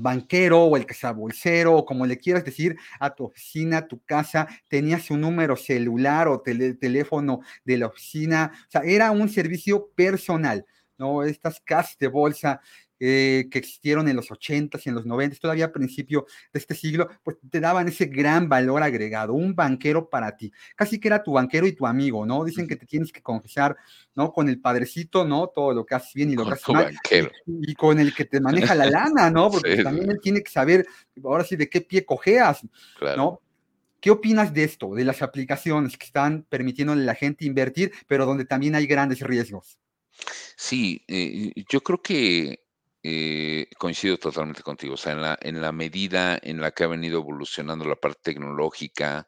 banquero 0.00 0.64
o 0.64 0.76
el 0.76 0.86
cazabolsero 0.86 1.74
o 1.76 1.84
como 1.84 2.06
le 2.06 2.18
quieras 2.18 2.44
decir 2.44 2.76
a 3.00 3.14
tu 3.14 3.24
oficina, 3.24 3.78
a 3.78 3.88
tu 3.88 4.00
casa, 4.04 4.48
tenía 4.68 4.98
su 4.98 5.16
número 5.16 5.56
celular 5.56 6.28
o 6.28 6.40
teléfono 6.40 7.40
de 7.64 7.78
la 7.78 7.86
oficina, 7.86 8.52
o 8.68 8.70
sea, 8.70 8.82
era 8.82 9.10
un 9.10 9.28
servicio 9.28 9.90
personal, 9.94 10.66
¿no? 10.98 11.22
Estas 11.22 11.60
casas 11.60 11.96
de 11.98 12.08
bolsa 12.08 12.60
eh, 13.00 13.48
que 13.50 13.58
existieron 13.58 14.08
en 14.08 14.16
los 14.16 14.28
80s 14.30 14.82
y 14.84 14.88
en 14.88 14.94
los 14.96 15.06
90s, 15.06 15.38
todavía 15.38 15.66
a 15.66 15.72
principio 15.72 16.26
de 16.52 16.58
este 16.58 16.74
siglo, 16.74 17.08
pues 17.22 17.36
te 17.48 17.60
daban 17.60 17.86
ese 17.86 18.06
gran 18.06 18.48
valor 18.48 18.82
agregado, 18.82 19.34
un 19.34 19.54
banquero 19.54 20.08
para 20.08 20.36
ti. 20.36 20.52
Casi 20.74 20.98
que 20.98 21.08
era 21.08 21.22
tu 21.22 21.32
banquero 21.32 21.66
y 21.66 21.72
tu 21.72 21.86
amigo, 21.86 22.26
¿no? 22.26 22.44
Dicen 22.44 22.66
que 22.66 22.76
te 22.76 22.86
tienes 22.86 23.12
que 23.12 23.22
confesar, 23.22 23.76
¿no? 24.14 24.32
Con 24.32 24.48
el 24.48 24.60
padrecito, 24.60 25.24
¿no? 25.24 25.48
Todo 25.48 25.72
lo 25.72 25.86
que 25.86 25.94
haces 25.94 26.12
bien 26.14 26.30
y 26.30 26.34
lo 26.34 26.44
que 26.44 26.52
haces 26.52 26.68
mal. 26.68 26.94
Y, 27.46 27.74
con 27.74 28.00
el 28.00 28.14
que 28.14 28.24
te 28.24 28.40
maneja 28.40 28.74
la 28.74 28.86
lana, 28.90 29.30
¿no? 29.30 29.50
Porque 29.50 29.82
también 29.82 30.10
él 30.10 30.18
tiene 30.20 30.42
que 30.42 30.50
saber, 30.50 30.86
ahora 31.22 31.44
sí, 31.44 31.56
de 31.56 31.68
qué 31.68 31.80
pie 31.80 32.04
cojeas, 32.04 32.62
¿no? 33.16 33.40
¿Qué 34.00 34.10
opinas 34.10 34.54
de 34.54 34.64
esto, 34.64 34.94
de 34.94 35.04
las 35.04 35.22
aplicaciones 35.22 35.96
que 35.96 36.06
están 36.06 36.44
permitiéndole 36.48 37.02
a 37.02 37.06
la 37.06 37.14
gente 37.14 37.44
invertir, 37.44 37.92
pero 38.06 38.26
donde 38.26 38.44
también 38.44 38.74
hay 38.74 38.86
grandes 38.86 39.20
riesgos? 39.20 39.78
Sí, 40.56 41.04
eh, 41.08 41.52
yo 41.68 41.80
creo 41.80 42.00
que 42.02 42.64
eh, 43.10 43.68
coincido 43.78 44.18
totalmente 44.18 44.62
contigo. 44.62 44.94
O 44.94 44.96
sea, 44.98 45.38
en 45.40 45.62
la, 45.62 45.72
medida 45.72 46.38
en 46.42 46.60
la 46.60 46.72
que 46.72 46.84
ha 46.84 46.88
venido 46.88 47.20
evolucionando 47.20 47.86
la 47.86 47.96
parte 47.96 48.20
tecnológica, 48.34 49.26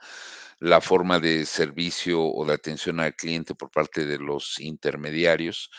la 0.58 0.82
forma 0.82 1.18
de 1.18 1.46
servicio 1.46 2.22
o 2.22 2.44
de 2.44 2.52
atención 2.54 3.00
al 3.00 3.16
cliente 3.16 3.54
por 3.54 3.70
parte 3.70 4.04
de 4.04 4.18
los 4.18 4.60
intermediarios, 4.60 5.70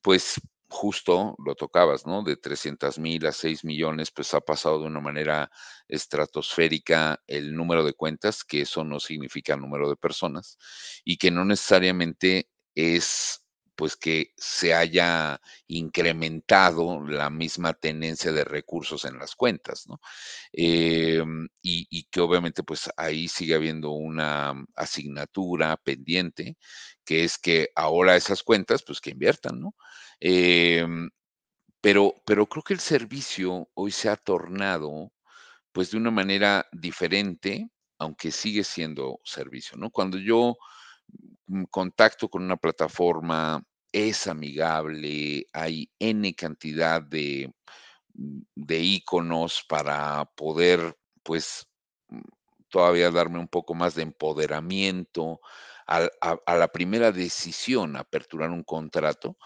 pues 0.00 0.40
justo 0.68 1.34
lo 1.44 1.56
tocabas, 1.56 2.06
¿no? 2.06 2.22
De 2.22 2.36
300 2.36 2.98
mil 3.00 3.26
a 3.26 3.32
6 3.32 3.64
millones, 3.64 4.12
pues 4.12 4.32
ha 4.34 4.40
pasado 4.40 4.80
de 4.80 4.86
una 4.86 5.00
manera 5.00 5.50
estratosférica 5.88 7.20
el 7.26 7.56
número 7.56 7.82
de 7.84 7.94
cuentas, 7.94 8.44
que 8.44 8.60
eso 8.60 8.84
no 8.84 9.00
significa 9.00 9.56
número 9.56 9.88
de 9.88 9.96
personas, 9.96 10.58
y 11.04 11.16
que 11.16 11.32
no 11.32 11.44
necesariamente 11.44 12.48
es 12.76 13.47
pues 13.78 13.96
que 13.96 14.32
se 14.36 14.74
haya 14.74 15.40
incrementado 15.68 17.00
la 17.06 17.30
misma 17.30 17.74
tenencia 17.74 18.32
de 18.32 18.42
recursos 18.42 19.04
en 19.04 19.20
las 19.20 19.36
cuentas, 19.36 19.86
¿no? 19.86 20.00
Em, 20.52 21.48
y, 21.62 22.04
que 22.10 22.20
obviamente 22.20 22.64
pues 22.64 22.90
ahí 22.96 23.28
sigue 23.28 23.54
habiendo 23.54 23.92
una 23.92 24.52
asignatura 24.74 25.76
pendiente, 25.76 26.56
que 27.04 27.22
es 27.22 27.38
que 27.38 27.70
ahora 27.76 28.16
esas 28.16 28.42
cuentas 28.42 28.82
pues 28.82 29.00
que 29.00 29.10
inviertan, 29.10 29.60
¿no? 29.60 29.76
Em, 30.18 31.10
pero, 31.80 32.14
pero 32.26 32.46
creo 32.46 32.64
que 32.64 32.74
el 32.74 32.80
servicio 32.80 33.70
hoy 33.74 33.92
se 33.92 34.08
ha 34.08 34.16
tornado 34.16 35.12
pues 35.72 35.92
de 35.92 35.98
una 35.98 36.10
manera 36.10 36.66
diferente, 36.72 37.70
aunque 37.98 38.32
sigue 38.32 38.64
siendo 38.64 39.20
servicio, 39.24 39.78
¿no? 39.78 39.90
Cuando 39.90 40.18
yo 40.18 40.56
mm, 41.48 41.64
contacto 41.70 42.28
con 42.28 42.44
una 42.44 42.56
plataforma 42.56 43.62
es 43.92 44.26
amigable, 44.26 45.46
hay 45.52 45.90
N 45.98 46.34
cantidad 46.34 47.02
de, 47.02 47.52
mm, 48.14 48.40
de 48.56 48.78
iconos 48.80 49.64
para 49.68 50.24
poder, 50.36 50.96
pues, 51.22 51.66
mm, 52.08 52.20
todavía 52.70 53.10
darme 53.10 53.38
un 53.40 53.48
poco 53.48 53.74
más 53.74 53.94
de 53.94 54.02
empoderamiento 54.02 55.40
a, 55.86 56.08
a 56.46 56.56
la 56.56 56.68
primera 56.68 57.12
decisión, 57.12 57.96
aperturar 57.96 58.50
un 58.50 58.64
contrato, 58.64 59.38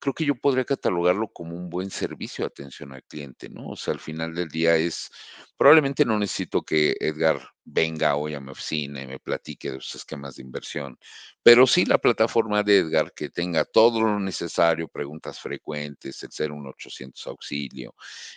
creo 0.00 0.14
que 0.14 0.24
yo 0.24 0.34
podría 0.34 0.64
catalogarlo 0.64 1.28
como 1.28 1.54
un 1.54 1.70
buen 1.70 1.90
servicio 1.90 2.42
de 2.44 2.48
atención 2.48 2.92
al 2.92 3.04
cliente, 3.04 3.48
¿no? 3.48 3.68
O 3.68 3.76
sea, 3.76 3.94
al 3.94 4.00
final 4.00 4.34
del 4.34 4.48
día 4.48 4.76
es, 4.76 5.10
probablemente 5.56 6.04
no 6.04 6.18
necesito 6.18 6.62
que 6.62 6.96
Edgar 6.98 7.40
venga 7.64 8.16
hoy 8.16 8.34
a 8.34 8.40
mi 8.40 8.50
oficina 8.50 9.02
y 9.02 9.06
me 9.06 9.20
platique 9.20 9.70
de 9.70 9.80
sus 9.80 9.96
esquemas 9.96 10.36
de 10.36 10.42
inversión, 10.42 10.98
pero 11.42 11.66
sí 11.66 11.84
la 11.84 11.98
plataforma 11.98 12.62
de 12.62 12.78
Edgar 12.78 13.12
que 13.14 13.28
tenga 13.28 13.64
todo 13.64 14.00
lo 14.00 14.18
necesario, 14.18 14.88
preguntas 14.88 15.38
frecuentes, 15.38 16.22
el 16.22 16.30
01800 16.30 17.26
auxilio, 17.26 17.94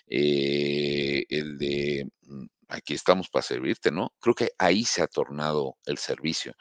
eh, 0.08 1.26
el 1.30 1.58
de 1.58 2.08
mm, 2.24 2.46
aquí 2.68 2.94
estamos 2.94 3.30
para 3.30 3.44
servirte, 3.44 3.92
¿no? 3.92 4.14
Creo 4.20 4.36
que 4.36 4.52
ahí 4.58 4.84
se 4.84 5.02
ha 5.02 5.08
tornado 5.08 5.78
el 5.86 5.98
servicio. 5.98 6.54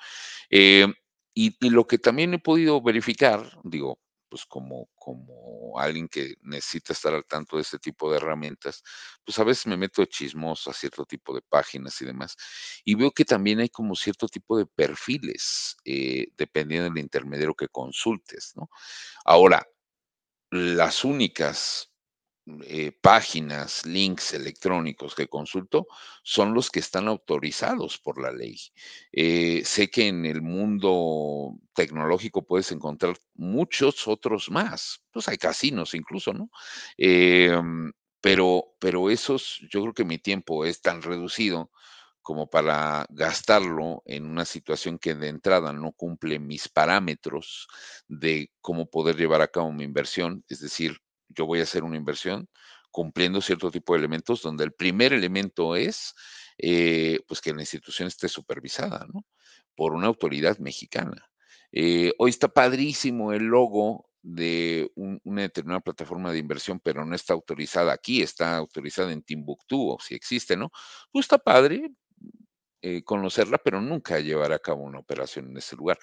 Eh, 0.51 0.87
y, 1.35 1.57
lo 1.71 1.87
que 1.87 1.99
también 1.99 2.35
he 2.35 2.39
podido 2.39 2.83
verificar, 2.83 3.59
digo, 3.65 3.99
pues 4.33 4.47
como, 4.47 4.89
como 4.95 5.79
alguien 5.79 6.09
que 6.09 6.37
necesita 6.41 6.95
estar 6.95 7.13
al 7.13 7.27
tanto 7.27 7.57
de 7.57 7.63
este 7.63 7.79
tipo 7.79 8.11
de 8.11 8.17
herramientas, 8.17 8.83
pues 9.23 9.39
a 9.39 9.45
veces 9.45 9.67
me 9.67 9.77
meto 9.77 10.03
chismoso 10.07 10.71
a 10.71 10.73
cierto 10.73 11.05
tipo 11.05 11.35
de 11.35 11.43
páginas 11.43 12.01
y 12.01 12.07
demás, 12.07 12.35
y 12.83 12.95
veo 12.95 13.11
que 13.11 13.27
también 13.27 13.61
hay 13.61 13.69
como 13.69 13.95
cierto 13.95 14.27
tipo 14.29 14.57
de 14.57 14.65
perfiles, 14.65 15.77
eh, 15.85 16.29
dependiendo 16.39 16.89
del 16.89 17.05
intermediario 17.05 17.55
que 17.55 17.69
consultes, 17.69 18.55
¿no? 18.57 18.71
Ahora, 19.27 19.69
las 20.51 21.05
únicas 21.05 21.92
eh, 22.65 22.91
páginas, 23.01 23.87
links 23.87 24.35
electrónicos 24.35 25.15
que 25.15 25.29
consulto 25.29 25.87
son 26.25 26.55
los 26.55 26.71
que 26.71 26.81
están 26.81 27.07
autorizados 27.07 27.99
por 27.99 28.21
la 28.21 28.33
ley. 28.33 28.59
Eh, 29.13 29.63
sé 29.65 29.91
que 29.91 30.09
en 30.09 30.27
el 30.27 30.43
mundo 30.43 31.55
tecnológico 31.75 32.45
puedes 32.45 32.73
encontrar 32.73 33.17
muchos 33.35 34.09
otros 34.09 34.51
más. 34.51 35.05
Pues 35.13 35.29
hay 35.29 35.39
casinos 35.39 35.95
incluso, 35.95 36.33
¿no? 36.33 36.51
Em, 36.97 37.93
pero, 38.21 38.75
pero 38.81 39.11
esos, 39.11 39.61
yo 39.71 39.83
creo 39.83 39.95
que 39.95 40.05
mi 40.05 40.19
tiempo 40.19 40.65
es 40.65 40.81
tan 40.83 41.03
reducido 41.03 41.71
como 42.23 42.49
para 42.49 43.07
gastarlo 43.11 44.03
en 44.07 44.27
una 44.27 44.45
situación 44.45 44.99
que 44.99 45.15
de 45.15 45.29
entrada 45.29 45.73
no 45.73 45.93
cumple 45.93 46.39
mis 46.39 46.69
parámetros 46.69 47.69
de 48.09 48.51
cómo 48.61 48.89
poder 48.91 49.17
llevar 49.17 49.43
a 49.43 49.49
cabo 49.49 49.73
mi 49.73 49.85
inversión, 49.85 50.45
es 50.49 50.61
decir, 50.61 50.99
yo 51.35 51.47
voy 51.47 51.61
a 51.61 51.65
hacer 51.65 51.85
una 51.85 51.97
inversión 51.97 52.49
cumpliendo 52.91 53.41
cierto 53.41 53.71
tipo 53.71 53.95
de 53.95 54.01
elementos, 54.01 54.43
donde 54.43 54.65
el 54.65 54.73
primer 54.73 55.13
elemento 55.13 55.77
es, 55.77 56.15
eh, 56.59 57.21
pues 57.27 57.41
que 57.41 57.55
la 57.55 57.63
institución 57.63 58.09
esté 58.09 58.29
supervisada, 58.29 59.07
¿no? 59.13 59.25
Por 59.75 59.95
una 59.95 60.07
autoridad 60.09 60.59
mexicana. 60.59 61.31
Eh, 61.73 62.13
hoy 62.19 62.31
está 62.31 62.49
padrísimo 62.49 63.33
el 63.33 63.45
logo 63.45 64.11
de 64.23 64.93
una 64.95 65.43
determinada 65.43 65.81
plataforma 65.81 66.31
de 66.31 66.39
inversión, 66.39 66.79
pero 66.81 67.05
no 67.05 67.15
está 67.15 67.33
autorizada 67.33 67.93
aquí, 67.93 68.23
está 68.23 68.57
autorizada 68.57 69.11
en 69.11 69.23
Timbuktu, 69.23 69.91
o 69.91 69.99
si 69.99 70.15
existe, 70.15 70.57
¿no? 70.57 70.71
Pues 71.11 71.25
está 71.25 71.39
padre 71.39 71.91
eh, 72.83 73.03
conocerla, 73.05 73.59
pero 73.59 73.81
nunca 73.81 74.21
llevar 74.21 74.53
a 74.53 74.59
cabo 74.59 74.83
una 74.83 74.99
operación 74.99 75.51
en 75.51 75.57
ese 75.57 75.77
lugar. 75.77 75.99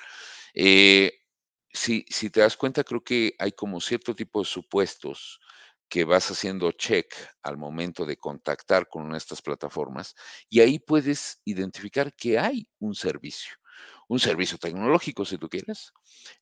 Si, 1.71 2.03
te 2.31 2.41
das 2.41 2.57
cuenta, 2.57 2.83
creo 2.83 3.03
que 3.03 3.35
hay 3.39 3.51
como 3.51 3.79
cierto 3.79 4.15
tipo 4.15 4.39
de 4.39 4.45
supuestos 4.45 5.39
que 5.87 6.03
vas 6.03 6.29
haciendo 6.31 6.71
check 6.71 7.13
al 7.43 7.57
momento 7.57 8.05
de 8.05 8.17
contactar 8.17 8.87
con 8.87 9.15
estas 9.15 9.41
plataformas 9.41 10.15
y 10.49 10.61
ahí 10.61 10.79
puedes 10.79 11.41
identificar 11.45 12.13
que 12.15 12.37
hay 12.39 12.67
un 12.79 12.95
servicio, 12.95 13.55
un 14.07 14.19
servicio 14.19 14.57
tecnológico 14.57 15.25
si 15.25 15.37
tú 15.37 15.49
quieres, 15.49 15.91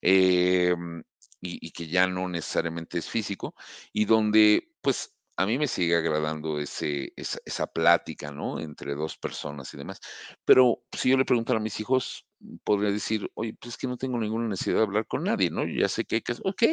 em, 0.01 1.01
y, 1.41 1.67
y 1.67 1.71
que 1.71 1.87
ya 1.87 2.07
no 2.07 2.27
necesariamente 2.29 2.97
es 2.97 3.09
físico 3.09 3.53
y 3.93 4.05
donde 4.05 4.71
pues 4.81 5.13
a 5.37 5.45
mí 5.45 5.57
me 5.59 5.67
sigue 5.67 5.95
agradando 5.95 6.59
ese, 6.59 7.13
esa, 7.15 7.39
esa 7.45 7.67
plática, 7.67 8.31
¿no? 8.31 8.59
Entre 8.59 8.95
dos 8.95 9.17
personas 9.17 9.71
y 9.73 9.77
demás. 9.77 9.99
Pero 10.45 10.83
si 10.91 11.11
yo 11.11 11.17
le 11.17 11.25
preguntara 11.25 11.59
a 11.59 11.61
mis 11.61 11.79
hijos, 11.79 12.26
podría 12.63 12.91
decir, 12.91 13.29
oye, 13.35 13.53
pues 13.59 13.73
es 13.75 13.77
que 13.77 13.87
no 13.87 13.97
tengo 13.97 14.19
ninguna 14.19 14.47
necesidad 14.47 14.77
de 14.77 14.83
hablar 14.83 15.07
con 15.07 15.23
nadie, 15.23 15.49
¿no? 15.51 15.65
Yo 15.65 15.81
ya 15.81 15.89
sé 15.89 16.05
que 16.05 16.15
hay 16.17 16.21
que, 16.21 16.33
ok, 16.43 16.63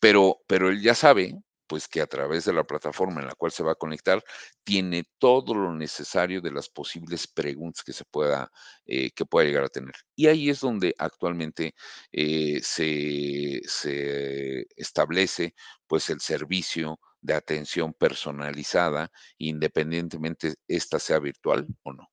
pero, 0.00 0.38
pero 0.46 0.68
él 0.70 0.82
ya 0.82 0.94
sabe, 0.94 1.34
pues 1.66 1.88
que 1.88 2.00
a 2.00 2.06
través 2.06 2.44
de 2.44 2.52
la 2.52 2.64
plataforma 2.64 3.20
en 3.20 3.26
la 3.28 3.34
cual 3.34 3.50
se 3.52 3.64
va 3.64 3.72
a 3.72 3.74
conectar, 3.76 4.22
tiene 4.64 5.04
todo 5.18 5.54
lo 5.54 5.74
necesario 5.74 6.40
de 6.40 6.52
las 6.52 6.68
posibles 6.68 7.26
preguntas 7.26 7.82
que 7.84 7.92
se 7.92 8.04
pueda, 8.04 8.50
eh, 8.86 9.10
que 9.12 9.24
pueda 9.26 9.46
llegar 9.46 9.64
a 9.64 9.68
tener. 9.68 9.94
Y 10.14 10.28
ahí 10.28 10.48
es 10.50 10.60
donde 10.60 10.94
actualmente 10.98 11.74
eh, 12.12 12.60
se, 12.62 13.60
se 13.66 14.66
establece, 14.76 15.54
pues, 15.88 16.08
el 16.10 16.20
servicio 16.20 17.00
de 17.20 17.34
atención 17.34 17.92
personalizada, 17.94 19.10
independientemente 19.38 20.54
esta 20.68 20.98
sea 21.00 21.18
virtual 21.18 21.66
o 21.82 21.92
no. 21.92 22.08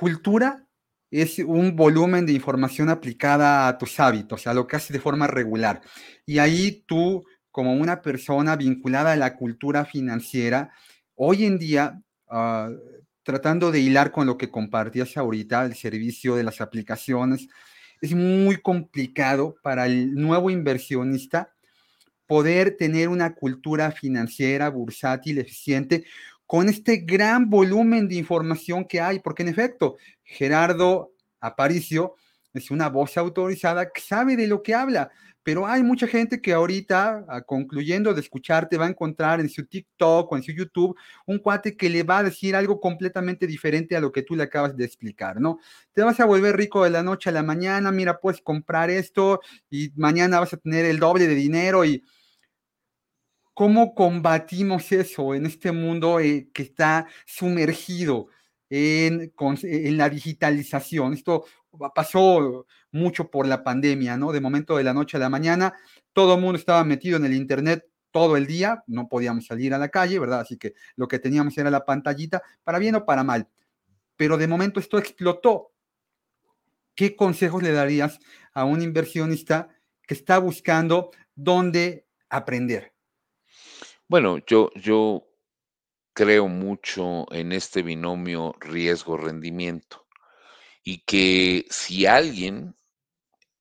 Cultura 0.00 0.66
es 1.10 1.40
un 1.40 1.76
volumen 1.76 2.24
de 2.24 2.32
información 2.32 2.88
aplicada 2.88 3.68
a 3.68 3.76
tus 3.76 4.00
hábitos, 4.00 4.46
a 4.46 4.54
lo 4.54 4.66
que 4.66 4.76
haces 4.76 4.92
de 4.92 4.98
forma 4.98 5.26
regular. 5.26 5.82
Y 6.24 6.38
ahí 6.38 6.84
tú, 6.86 7.22
como 7.50 7.74
una 7.74 8.00
persona 8.00 8.56
vinculada 8.56 9.12
a 9.12 9.16
la 9.16 9.36
cultura 9.36 9.84
financiera, 9.84 10.72
hoy 11.16 11.44
en 11.44 11.58
día, 11.58 12.00
uh, 12.28 12.74
tratando 13.22 13.70
de 13.70 13.80
hilar 13.80 14.10
con 14.10 14.26
lo 14.26 14.38
que 14.38 14.50
compartías 14.50 15.18
ahorita, 15.18 15.66
el 15.66 15.74
servicio 15.74 16.34
de 16.34 16.44
las 16.44 16.62
aplicaciones, 16.62 17.48
es 18.00 18.14
muy 18.14 18.56
complicado 18.56 19.56
para 19.62 19.84
el 19.84 20.14
nuevo 20.14 20.48
inversionista 20.48 21.52
poder 22.26 22.74
tener 22.78 23.10
una 23.10 23.34
cultura 23.34 23.92
financiera 23.92 24.70
bursátil 24.70 25.36
eficiente 25.40 26.06
con 26.50 26.68
este 26.68 26.96
gran 26.96 27.48
volumen 27.48 28.08
de 28.08 28.16
información 28.16 28.84
que 28.84 29.00
hay, 29.00 29.20
porque 29.20 29.44
en 29.44 29.50
efecto, 29.50 29.98
Gerardo 30.24 31.12
Aparicio 31.38 32.16
es 32.52 32.72
una 32.72 32.88
voz 32.88 33.16
autorizada 33.16 33.92
que 33.92 34.00
sabe 34.00 34.34
de 34.34 34.48
lo 34.48 34.60
que 34.60 34.74
habla, 34.74 35.12
pero 35.44 35.64
hay 35.64 35.84
mucha 35.84 36.08
gente 36.08 36.40
que 36.40 36.52
ahorita, 36.52 37.24
concluyendo 37.46 38.12
de 38.12 38.20
escucharte, 38.20 38.78
va 38.78 38.86
a 38.86 38.88
encontrar 38.88 39.38
en 39.38 39.48
su 39.48 39.64
TikTok 39.64 40.32
o 40.32 40.36
en 40.36 40.42
su 40.42 40.50
YouTube 40.50 40.96
un 41.24 41.38
cuate 41.38 41.76
que 41.76 41.88
le 41.88 42.02
va 42.02 42.18
a 42.18 42.24
decir 42.24 42.56
algo 42.56 42.80
completamente 42.80 43.46
diferente 43.46 43.94
a 43.94 44.00
lo 44.00 44.10
que 44.10 44.22
tú 44.22 44.34
le 44.34 44.42
acabas 44.42 44.76
de 44.76 44.84
explicar, 44.84 45.40
¿no? 45.40 45.60
Te 45.92 46.02
vas 46.02 46.18
a 46.18 46.24
volver 46.24 46.56
rico 46.56 46.82
de 46.82 46.90
la 46.90 47.04
noche 47.04 47.30
a 47.30 47.32
la 47.32 47.44
mañana, 47.44 47.92
mira, 47.92 48.18
puedes 48.18 48.40
comprar 48.40 48.90
esto 48.90 49.40
y 49.70 49.92
mañana 49.94 50.40
vas 50.40 50.52
a 50.52 50.56
tener 50.56 50.84
el 50.84 50.98
doble 50.98 51.28
de 51.28 51.36
dinero 51.36 51.84
y 51.84 52.02
¿Cómo 53.60 53.94
combatimos 53.94 54.90
eso 54.90 55.34
en 55.34 55.44
este 55.44 55.70
mundo 55.70 56.18
eh, 56.18 56.48
que 56.54 56.62
está 56.62 57.06
sumergido 57.26 58.28
en, 58.70 59.34
en, 59.38 59.96
la 59.98 60.08
digitalización? 60.08 61.12
Esto 61.12 61.44
pasó 61.94 62.64
mucho 62.90 63.30
por 63.30 63.46
la 63.46 63.62
pandemia, 63.62 64.16
¿no? 64.16 64.32
De 64.32 64.40
momento 64.40 64.78
de 64.78 64.84
la 64.84 64.94
noche 64.94 65.18
a 65.18 65.20
la 65.20 65.28
mañana, 65.28 65.74
todo 66.14 66.36
el 66.36 66.40
mundo 66.40 66.58
estaba 66.58 66.82
metido 66.84 67.18
en 67.18 67.26
el 67.26 67.34
Internet 67.34 67.84
todo 68.10 68.38
el 68.38 68.46
día, 68.46 68.82
no 68.86 69.08
podíamos 69.08 69.44
salir 69.44 69.74
a 69.74 69.78
la 69.78 69.90
calle, 69.90 70.18
¿verdad? 70.18 70.40
Así 70.40 70.56
que 70.56 70.72
lo 70.96 71.06
que 71.06 71.18
teníamos 71.18 71.58
era 71.58 71.70
la 71.70 71.84
pantallita, 71.84 72.42
para 72.64 72.78
bien 72.78 72.94
o 72.94 73.04
para 73.04 73.24
mal. 73.24 73.46
Pero 74.16 74.38
de 74.38 74.46
momento 74.46 74.80
esto 74.80 74.96
explotó. 74.96 75.74
¿Qué 76.94 77.14
consejos 77.14 77.62
le 77.62 77.72
darías 77.72 78.20
a 78.54 78.64
un 78.64 78.80
inversionista 78.80 79.68
que 80.06 80.14
está 80.14 80.38
buscando 80.38 81.10
dónde 81.34 82.06
aprender? 82.30 82.94
Bueno, 84.10 84.38
yo, 84.44 84.72
yo 84.74 85.24
creo 86.12 86.48
mucho 86.48 87.32
en 87.32 87.52
este 87.52 87.80
binomio 87.82 88.56
riesgo-rendimiento 88.58 90.04
y 90.82 91.04
que 91.04 91.64
si 91.70 92.06
alguien 92.06 92.76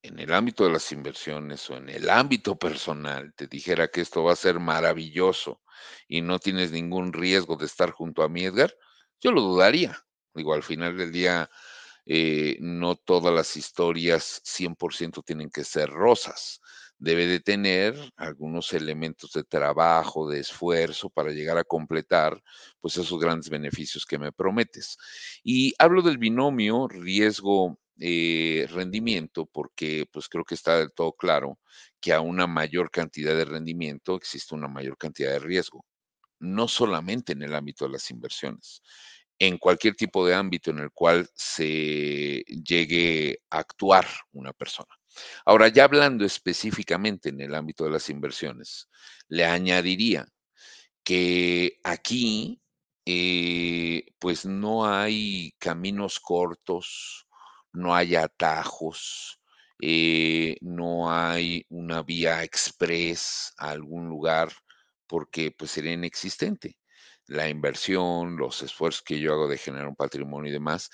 en 0.02 0.18
el 0.18 0.34
ámbito 0.34 0.64
de 0.64 0.72
las 0.72 0.92
inversiones 0.92 1.70
o 1.70 1.78
en 1.78 1.90
el 1.90 2.10
ámbito 2.10 2.58
personal 2.58 3.32
te 3.36 3.46
dijera 3.46 3.90
que 3.90 4.02
esto 4.02 4.24
va 4.24 4.34
a 4.34 4.36
ser 4.36 4.60
maravilloso 4.60 5.62
y 6.08 6.22
no 6.24 6.40
tienes 6.40 6.72
ningún 6.72 7.14
riesgo 7.14 7.56
de 7.56 7.68
estar 7.68 7.92
junto 7.92 8.24
a 8.24 8.30
mí, 8.30 8.46
Edgar, 8.46 8.76
yo 9.22 9.32
lo 9.32 9.42
dudaría. 9.42 10.04
Digo, 10.34 10.56
al 10.56 10.64
final 10.64 10.98
del 10.98 11.12
día, 11.12 11.48
eh, 12.08 12.58
no 12.60 12.96
todas 12.96 13.32
las 13.32 13.56
historias 13.56 14.42
100% 14.44 15.22
tienen 15.24 15.52
que 15.52 15.64
ser 15.64 15.92
rosas 15.92 16.60
debe 17.00 17.28
de 17.28 17.40
tener 17.40 17.96
algunos 18.18 18.74
elementos 18.74 19.32
de 19.34 19.44
trabajo, 19.44 20.30
de 20.30 20.40
esfuerzo 20.42 21.10
para 21.10 21.32
llegar 21.32 21.58
a 21.58 21.64
completar 21.64 22.42
pues 22.82 22.98
esos 22.98 23.20
grandes 23.20 23.50
beneficios 23.50 24.06
que 24.06 24.20
me 24.20 24.32
prometes. 24.32 24.98
Y 25.44 25.74
hablo 25.80 26.02
del 26.02 26.18
binomio 26.18 26.88
riesgo 26.90 27.80
eh, 28.00 28.68
rendimiento 28.72 29.46
porque 29.46 30.06
pues 30.12 30.30
creo 30.30 30.46
que 30.46 30.56
está 30.56 30.78
del 30.78 30.92
todo 30.94 31.14
claro 31.14 31.60
que 32.02 32.14
a 32.14 32.22
una 32.22 32.48
mayor 32.48 32.92
cantidad 32.92 33.36
de 33.36 33.46
rendimiento 33.46 34.16
existe 34.16 34.56
una 34.56 34.68
mayor 34.68 34.98
cantidad 34.98 35.32
de 35.32 35.40
riesgo, 35.40 35.86
no 36.40 36.68
solamente 36.68 37.34
en 37.34 37.44
el 37.44 37.56
ámbito 37.56 37.86
de 37.86 37.92
las 37.94 38.12
inversiones, 38.12 38.82
en 39.40 39.58
cualquier 39.58 39.96
tipo 39.96 40.26
de 40.28 40.36
ámbito 40.36 40.72
en 40.72 40.80
el 40.80 40.92
cual 40.92 41.30
se 41.36 42.44
llegue 42.46 43.40
a 43.50 43.60
actuar 43.60 44.06
una 44.34 44.54
persona. 44.54 44.99
Ahora, 45.46 45.68
ya 45.70 45.86
hablando 45.86 46.26
específicamente 46.26 47.30
en 47.30 47.42
el 47.42 47.56
ámbito 47.56 47.86
de 47.86 47.92
las 47.92 48.10
inversiones, 48.10 48.90
le 49.28 49.46
añadiría 49.46 50.28
que 51.04 51.80
aquí, 51.84 52.62
eh, 53.06 54.06
pues 54.20 54.46
no 54.46 54.86
hay 54.88 55.54
caminos 55.60 56.20
cortos, 56.20 57.28
no 57.74 57.96
hay 57.96 58.16
atajos, 58.16 59.40
eh, 59.82 60.58
no 60.62 61.12
hay 61.12 61.66
una 61.70 62.04
vía 62.04 62.44
express 62.44 63.54
a 63.58 63.72
algún 63.72 64.08
lugar, 64.10 64.52
porque 65.08 65.52
pues 65.52 65.72
sería 65.72 65.94
inexistente. 65.94 66.78
La 67.28 67.50
inversión, 67.50 68.38
los 68.38 68.62
esfuerzos 68.64 69.04
que 69.04 69.20
yo 69.20 69.34
hago 69.34 69.48
de 69.48 69.58
generar 69.58 69.88
un 69.88 69.96
patrimonio 69.96 70.50
y 70.50 70.54
demás, 70.54 70.90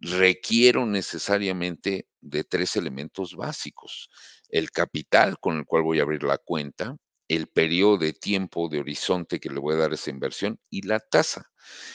requiero 0.00 0.86
necesariamente 0.86 2.08
de 2.20 2.44
tres 2.44 2.76
elementos 2.76 3.34
básicos. 3.34 4.10
El 4.48 4.70
capital 4.70 5.38
con 5.40 5.58
el 5.58 5.64
cual 5.64 5.82
voy 5.82 5.98
a 5.98 6.02
abrir 6.02 6.22
la 6.22 6.38
cuenta, 6.38 6.96
el 7.28 7.48
periodo 7.48 7.98
de 7.98 8.12
tiempo 8.12 8.68
de 8.68 8.80
horizonte 8.80 9.40
que 9.40 9.50
le 9.50 9.58
voy 9.58 9.74
a 9.74 9.78
dar 9.78 9.92
a 9.92 9.94
esa 9.94 10.10
inversión 10.10 10.60
y 10.70 10.82
la 10.82 11.00
tasa. 11.00 11.50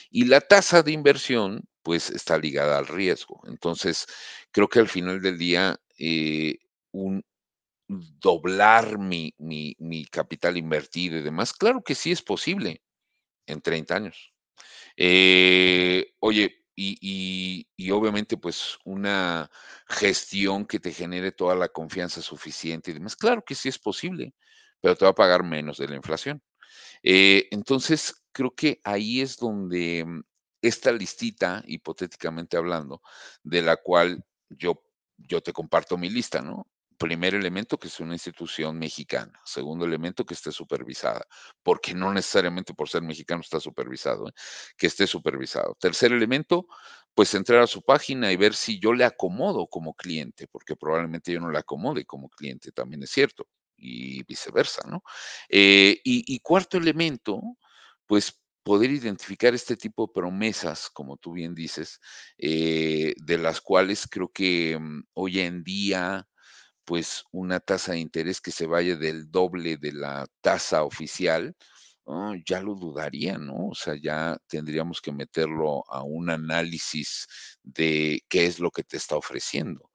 Y 0.10 0.26
la 0.26 0.42
tasa 0.42 0.84
de 0.84 0.92
inversión, 0.92 1.64
pues, 1.84 2.10
está 2.10 2.38
ligada 2.38 2.78
al 2.78 2.88
riesgo. 2.88 3.42
Entonces, 3.48 4.06
creo 4.52 4.68
que 4.68 4.80
al 4.80 4.90
final 4.90 5.22
del 5.22 5.38
día, 5.38 5.80
eh, 5.98 6.58
un 6.92 7.24
doblar 7.88 8.98
mi, 8.98 9.34
capital 10.12 10.58
invertido 10.58 11.18
y 11.18 11.22
demás, 11.22 11.54
claro 11.54 11.82
que 11.84 11.96
sí 11.96 12.12
es 12.12 12.22
posible 12.22 12.82
en 13.48 13.62
30 13.62 13.96
años. 13.96 14.34
Eh, 14.98 16.14
oye, 16.20 16.61
y, 17.02 17.68
y, 17.78 17.92
obviamente 17.92 18.38
pues 18.38 18.78
una 18.86 19.50
gestión 19.88 20.66
que 20.66 20.80
te 20.80 20.92
genere 20.92 21.32
toda 21.32 21.56
la 21.56 21.70
confianza 21.70 22.22
suficiente 22.22 22.92
y 22.92 22.94
demás, 22.96 23.16
claro 23.16 23.44
que 23.46 23.56
sí 23.56 23.70
es 23.70 23.78
posible, 23.80 24.34
pero 24.82 24.96
te 24.96 25.06
va 25.06 25.12
a 25.12 25.16
pagar 25.16 25.44
menos 25.44 25.78
de 25.78 25.88
la 25.88 25.96
inflación. 25.96 26.42
Eh, 27.04 27.48
entonces, 27.52 28.24
creo 28.32 28.54
que 28.56 28.80
ahí 28.84 29.22
es 29.22 29.38
donde 29.38 30.06
mm, 30.06 30.22
esta 30.62 30.92
listita, 30.92 31.64
hipotéticamente 31.68 32.58
hablando, 32.58 33.02
de 33.44 33.62
la 33.62 33.78
cual 33.78 34.24
yo, 34.50 34.84
yo 35.18 35.42
te 35.42 35.54
comparto 35.54 35.98
mi 35.98 36.10
lista, 36.10 36.42
¿no? 36.42 36.68
Primer 37.02 37.34
elemento, 37.34 37.80
que 37.80 37.88
es 37.88 38.00
una 38.00 38.14
institución 38.14 38.78
mexicana. 38.78 39.34
Segundo 39.44 39.86
elemento, 39.86 40.24
que 40.24 40.36
esté 40.36 40.52
supervisada, 40.52 41.26
porque 41.64 41.96
no 41.96 42.14
necesariamente 42.14 42.76
por 42.76 42.90
ser 42.90 43.02
mexicano 43.02 43.42
está 43.42 43.60
supervisado, 43.60 44.30
¿eh? 44.30 44.34
que 44.78 44.86
esté 44.86 45.08
supervisado. 45.08 45.76
Tercer 45.80 46.12
elemento, 46.12 46.68
pues 47.16 47.34
entrar 47.34 47.64
a 47.64 47.66
su 47.66 47.82
página 47.82 48.32
y 48.32 48.36
ver 48.36 48.54
si 48.54 48.80
yo 48.80 48.94
le 48.94 49.04
acomodo 49.04 49.66
como 49.66 49.96
cliente, 49.96 50.48
porque 50.48 50.76
probablemente 50.76 51.34
yo 51.34 51.40
no 51.40 51.50
le 51.50 51.58
acomode 51.58 52.06
como 52.06 52.30
cliente, 52.30 52.72
también 52.72 53.02
es 53.02 53.10
cierto, 53.10 53.48
y 53.76 54.22
viceversa, 54.26 54.84
¿no? 54.88 55.02
Eh, 55.50 56.00
y, 56.04 56.40
cuarto 56.42 56.78
elemento, 56.78 57.42
pues 58.06 58.40
poder 58.62 58.92
identificar 58.92 59.56
este 59.56 59.76
tipo 59.76 60.06
de 60.06 60.14
promesas, 60.14 60.88
como 60.92 61.18
tú 61.18 61.34
bien 61.34 61.56
dices, 61.56 62.00
eh, 62.38 63.16
de 63.18 63.38
las 63.40 63.60
cuales 63.60 64.08
creo 64.08 64.30
que 64.32 64.78
mm, 64.80 65.04
hoy 65.14 65.40
en 65.40 65.64
día, 65.64 66.28
pues 66.86 67.24
una 67.32 67.60
tasa 67.60 67.94
de 67.94 68.00
interés 68.00 68.42
que 68.42 68.52
se 68.52 68.66
vaya 68.68 68.96
del 68.96 69.30
doble 69.32 69.78
de 69.78 69.94
la 69.94 70.28
tasa 70.42 70.84
oficial, 70.84 71.56
oh, 72.06 72.36
ya 72.46 72.62
lo 72.62 72.76
dudaría, 72.76 73.38
¿no? 73.38 73.70
O 73.70 73.76
sea, 73.76 73.96
ya 74.02 74.38
tendríamos 74.48 75.02
que 75.02 75.12
meterlo 75.12 75.84
a 75.90 76.04
un 76.04 76.30
análisis 76.30 77.28
de 77.64 78.22
qué 78.30 78.46
es 78.46 78.60
lo 78.60 78.72
que 78.72 78.84
te 78.84 78.98
está 78.98 79.16
ofreciendo. 79.18 79.92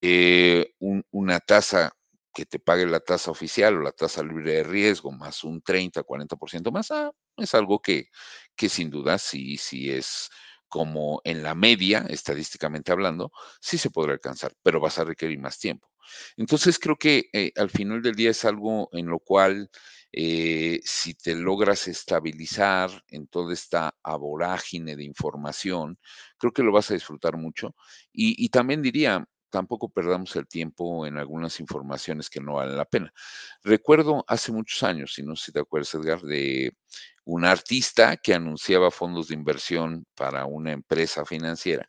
Eh, 0.00 0.74
una 1.10 1.40
tasa 1.40 1.92
que 2.34 2.44
te 2.46 2.58
pague 2.58 2.86
la 2.86 3.00
tasa 3.00 3.30
oficial 3.30 3.76
o 3.78 3.80
la 3.82 3.92
tasa 3.92 4.22
libre 4.22 4.54
de 4.54 4.64
riesgo 4.64 5.12
más 5.12 5.44
un 5.44 5.62
30, 5.62 6.02
40% 6.02 6.72
más, 6.72 6.90
ah, 6.90 7.12
es 7.36 7.54
algo 7.54 7.80
que, 7.80 8.08
que 8.56 8.68
sin 8.68 8.90
duda 8.90 9.18
sí, 9.18 9.56
sí 9.56 9.90
es 9.90 10.30
como 10.74 11.20
en 11.22 11.44
la 11.44 11.54
media, 11.54 12.04
estadísticamente 12.08 12.90
hablando, 12.90 13.30
sí 13.60 13.78
se 13.78 13.90
podrá 13.90 14.14
alcanzar, 14.14 14.54
pero 14.60 14.80
vas 14.80 14.98
a 14.98 15.04
requerir 15.04 15.38
más 15.38 15.56
tiempo. 15.56 15.88
Entonces 16.36 16.80
creo 16.80 16.96
que 16.96 17.26
eh, 17.32 17.52
al 17.54 17.70
final 17.70 18.02
del 18.02 18.16
día 18.16 18.30
es 18.30 18.44
algo 18.44 18.88
en 18.90 19.06
lo 19.06 19.20
cual 19.20 19.70
eh, 20.10 20.80
si 20.82 21.14
te 21.14 21.36
logras 21.36 21.86
estabilizar 21.86 22.90
en 23.06 23.28
toda 23.28 23.52
esta 23.54 23.94
aborágine 24.02 24.96
de 24.96 25.04
información, 25.04 25.96
creo 26.38 26.52
que 26.52 26.64
lo 26.64 26.72
vas 26.72 26.90
a 26.90 26.94
disfrutar 26.94 27.36
mucho. 27.36 27.76
Y, 28.12 28.44
y 28.44 28.48
también 28.48 28.82
diría, 28.82 29.24
tampoco 29.50 29.90
perdamos 29.90 30.34
el 30.34 30.48
tiempo 30.48 31.06
en 31.06 31.18
algunas 31.18 31.60
informaciones 31.60 32.28
que 32.30 32.40
no 32.40 32.54
valen 32.54 32.76
la 32.76 32.84
pena. 32.84 33.14
Recuerdo 33.62 34.24
hace 34.26 34.50
muchos 34.50 34.82
años, 34.82 35.14
si 35.14 35.22
no 35.22 35.36
sé 35.36 35.46
si 35.46 35.52
te 35.52 35.60
acuerdas, 35.60 35.94
Edgar, 35.94 36.20
de 36.22 36.76
un 37.24 37.44
artista 37.44 38.16
que 38.16 38.34
anunciaba 38.34 38.90
fondos 38.90 39.28
de 39.28 39.34
inversión 39.34 40.06
para 40.14 40.46
una 40.46 40.72
empresa 40.72 41.24
financiera 41.24 41.88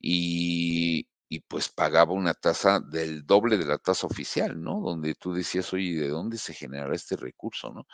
y, 0.00 1.06
y 1.28 1.40
pues 1.40 1.68
pagaba 1.68 2.12
una 2.12 2.34
tasa 2.34 2.80
del 2.80 3.26
doble 3.26 3.58
de 3.58 3.66
la 3.66 3.78
tasa 3.78 4.06
oficial, 4.06 4.60
¿no? 4.60 4.80
Donde 4.80 5.14
tú 5.14 5.32
decías, 5.32 5.72
oye, 5.72 6.00
¿de 6.00 6.08
dónde 6.08 6.38
se 6.38 6.54
generará 6.54 6.94
este 6.94 7.16
recurso, 7.16 7.72
no? 7.72 7.86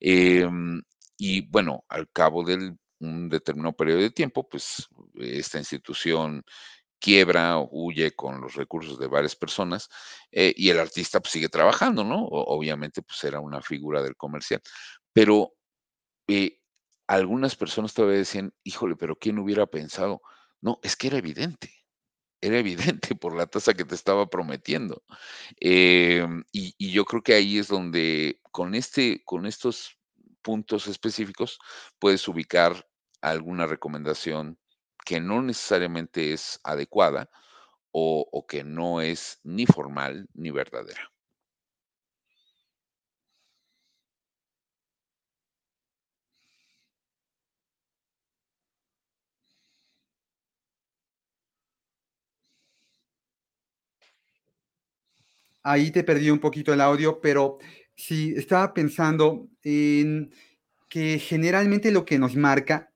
Em, 0.00 0.82
y 1.16 1.42
bueno, 1.42 1.84
al 1.88 2.10
cabo 2.10 2.44
de 2.44 2.74
un 3.00 3.28
determinado 3.28 3.74
periodo 3.74 4.00
de 4.00 4.10
tiempo, 4.10 4.48
pues 4.48 4.88
esta 5.16 5.58
institución 5.58 6.44
quiebra 6.98 7.58
o 7.58 7.68
huye 7.70 8.12
con 8.12 8.40
los 8.40 8.54
recursos 8.54 8.98
de 8.98 9.06
varias 9.08 9.36
personas 9.36 9.88
eh, 10.32 10.52
y 10.56 10.70
el 10.70 10.78
artista 10.80 11.20
pues, 11.20 11.32
sigue 11.32 11.48
trabajando, 11.48 12.04
¿no? 12.04 12.24
obviamente 12.26 13.02
pues 13.02 13.24
era 13.24 13.40
una 13.40 13.62
figura 13.62 14.02
del 14.02 14.16
comercial, 14.16 14.60
pero 15.12 15.54
eh, 16.30 16.60
algunas 17.06 17.56
personas 17.56 17.94
todavía 17.94 18.18
decían, 18.18 18.54
híjole, 18.64 18.96
pero 18.96 19.16
¿quién 19.16 19.38
hubiera 19.38 19.66
pensado? 19.66 20.22
No, 20.60 20.78
es 20.82 20.96
que 20.96 21.08
era 21.08 21.18
evidente, 21.18 21.72
era 22.40 22.58
evidente 22.58 23.14
por 23.14 23.36
la 23.36 23.46
tasa 23.46 23.74
que 23.74 23.84
te 23.84 23.94
estaba 23.94 24.28
prometiendo. 24.28 25.02
Em, 25.60 26.44
y, 26.52 26.74
y, 26.78 26.92
yo 26.92 27.04
creo 27.04 27.22
que 27.22 27.34
ahí 27.34 27.58
es 27.58 27.68
donde 27.68 28.40
con, 28.50 28.74
este, 28.74 29.22
con 29.24 29.46
estos 29.46 29.98
puntos 30.42 30.86
específicos 30.86 31.58
puedes 31.98 32.26
ubicar 32.28 32.86
alguna 33.20 33.66
recomendación 33.66 34.58
que 35.04 35.20
no 35.20 35.42
necesariamente 35.42 36.32
es 36.32 36.60
adecuada 36.64 37.30
o, 37.92 38.46
que 38.48 38.64
no 38.64 39.00
es 39.00 39.40
ni 39.42 39.66
formal 39.66 40.28
ni 40.34 40.50
verdadera. 40.50 41.10
Ahí 55.62 55.90
te 55.90 56.04
perdí 56.04 56.30
un 56.30 56.38
poquito 56.38 56.72
el 56.72 56.80
audio, 56.80 57.20
pero 57.20 57.58
sí, 57.94 58.32
estaba 58.36 58.72
pensando 58.72 59.48
en 59.62 60.32
que 60.88 61.18
generalmente 61.18 61.90
lo 61.90 62.04
que 62.04 62.18
nos 62.18 62.34
marca 62.34 62.90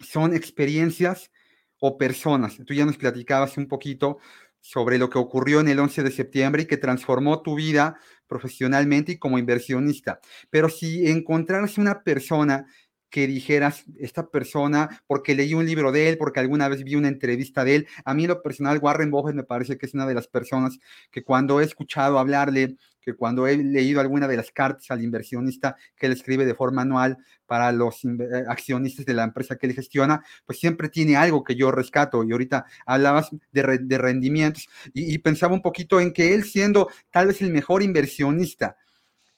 son 0.00 0.34
experiencias 0.34 1.30
o 1.78 1.98
personas. 1.98 2.58
Tú 2.66 2.74
ya 2.74 2.84
nos 2.84 2.96
platicabas 2.96 3.56
un 3.56 3.68
poquito 3.68 4.18
sobre 4.60 4.98
lo 4.98 5.08
que 5.10 5.18
ocurrió 5.18 5.60
en 5.60 5.68
el 5.68 5.78
11 5.78 6.02
de 6.02 6.10
septiembre 6.10 6.62
y 6.62 6.66
que 6.66 6.76
transformó 6.76 7.42
tu 7.42 7.54
vida 7.54 8.00
profesionalmente 8.26 9.12
y 9.12 9.18
como 9.18 9.38
inversionista. 9.38 10.20
Pero 10.50 10.68
si 10.68 11.08
encontraras 11.08 11.78
una 11.78 12.02
persona 12.02 12.66
que 13.10 13.26
dijeras, 13.26 13.84
esta 13.98 14.28
persona, 14.28 15.02
porque 15.06 15.34
leí 15.34 15.54
un 15.54 15.66
libro 15.66 15.92
de 15.92 16.08
él, 16.08 16.18
porque 16.18 16.40
alguna 16.40 16.68
vez 16.68 16.84
vi 16.84 16.96
una 16.96 17.08
entrevista 17.08 17.64
de 17.64 17.76
él, 17.76 17.88
a 18.04 18.14
mí 18.14 18.26
lo 18.26 18.42
personal, 18.42 18.78
Warren 18.80 19.10
Buffett 19.10 19.34
me 19.34 19.44
parece 19.44 19.78
que 19.78 19.86
es 19.86 19.94
una 19.94 20.06
de 20.06 20.14
las 20.14 20.28
personas 20.28 20.78
que 21.10 21.22
cuando 21.22 21.60
he 21.60 21.64
escuchado 21.64 22.18
hablarle, 22.18 22.76
que 23.06 23.14
cuando 23.14 23.46
he 23.46 23.56
leído 23.56 24.00
alguna 24.00 24.26
de 24.26 24.36
las 24.36 24.50
cartas 24.50 24.90
al 24.90 25.00
inversionista 25.00 25.76
que 25.94 26.06
él 26.06 26.12
escribe 26.12 26.44
de 26.44 26.56
forma 26.56 26.82
anual 26.82 27.16
para 27.46 27.70
los 27.70 28.04
eh, 28.04 28.08
accionistas 28.48 29.06
de 29.06 29.14
la 29.14 29.22
empresa 29.22 29.56
que 29.56 29.68
él 29.68 29.74
gestiona, 29.74 30.24
pues 30.44 30.58
siempre 30.58 30.88
tiene 30.88 31.16
algo 31.16 31.44
que 31.44 31.54
yo 31.54 31.70
rescato. 31.70 32.24
Y 32.24 32.32
ahorita 32.32 32.66
hablabas 32.84 33.30
de, 33.52 33.78
de 33.80 33.98
rendimientos 33.98 34.68
y, 34.92 35.14
y, 35.14 35.18
pensaba 35.18 35.54
un 35.54 35.62
poquito 35.62 36.00
en 36.00 36.12
que 36.12 36.34
él 36.34 36.42
siendo 36.42 36.90
tal 37.12 37.28
vez 37.28 37.40
el 37.42 37.52
mejor 37.52 37.84
inversionista 37.84 38.76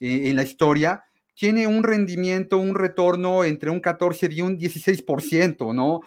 eh, 0.00 0.30
en 0.30 0.36
la 0.36 0.44
historia, 0.44 1.04
tiene 1.38 1.68
un 1.68 1.84
rendimiento, 1.84 2.58
un 2.58 2.74
retorno 2.74 3.44
entre 3.44 3.70
un 3.70 3.78
14 3.78 4.28
y 4.32 4.40
un 4.40 4.58
16%, 4.58 5.72
¿no? 5.72 6.00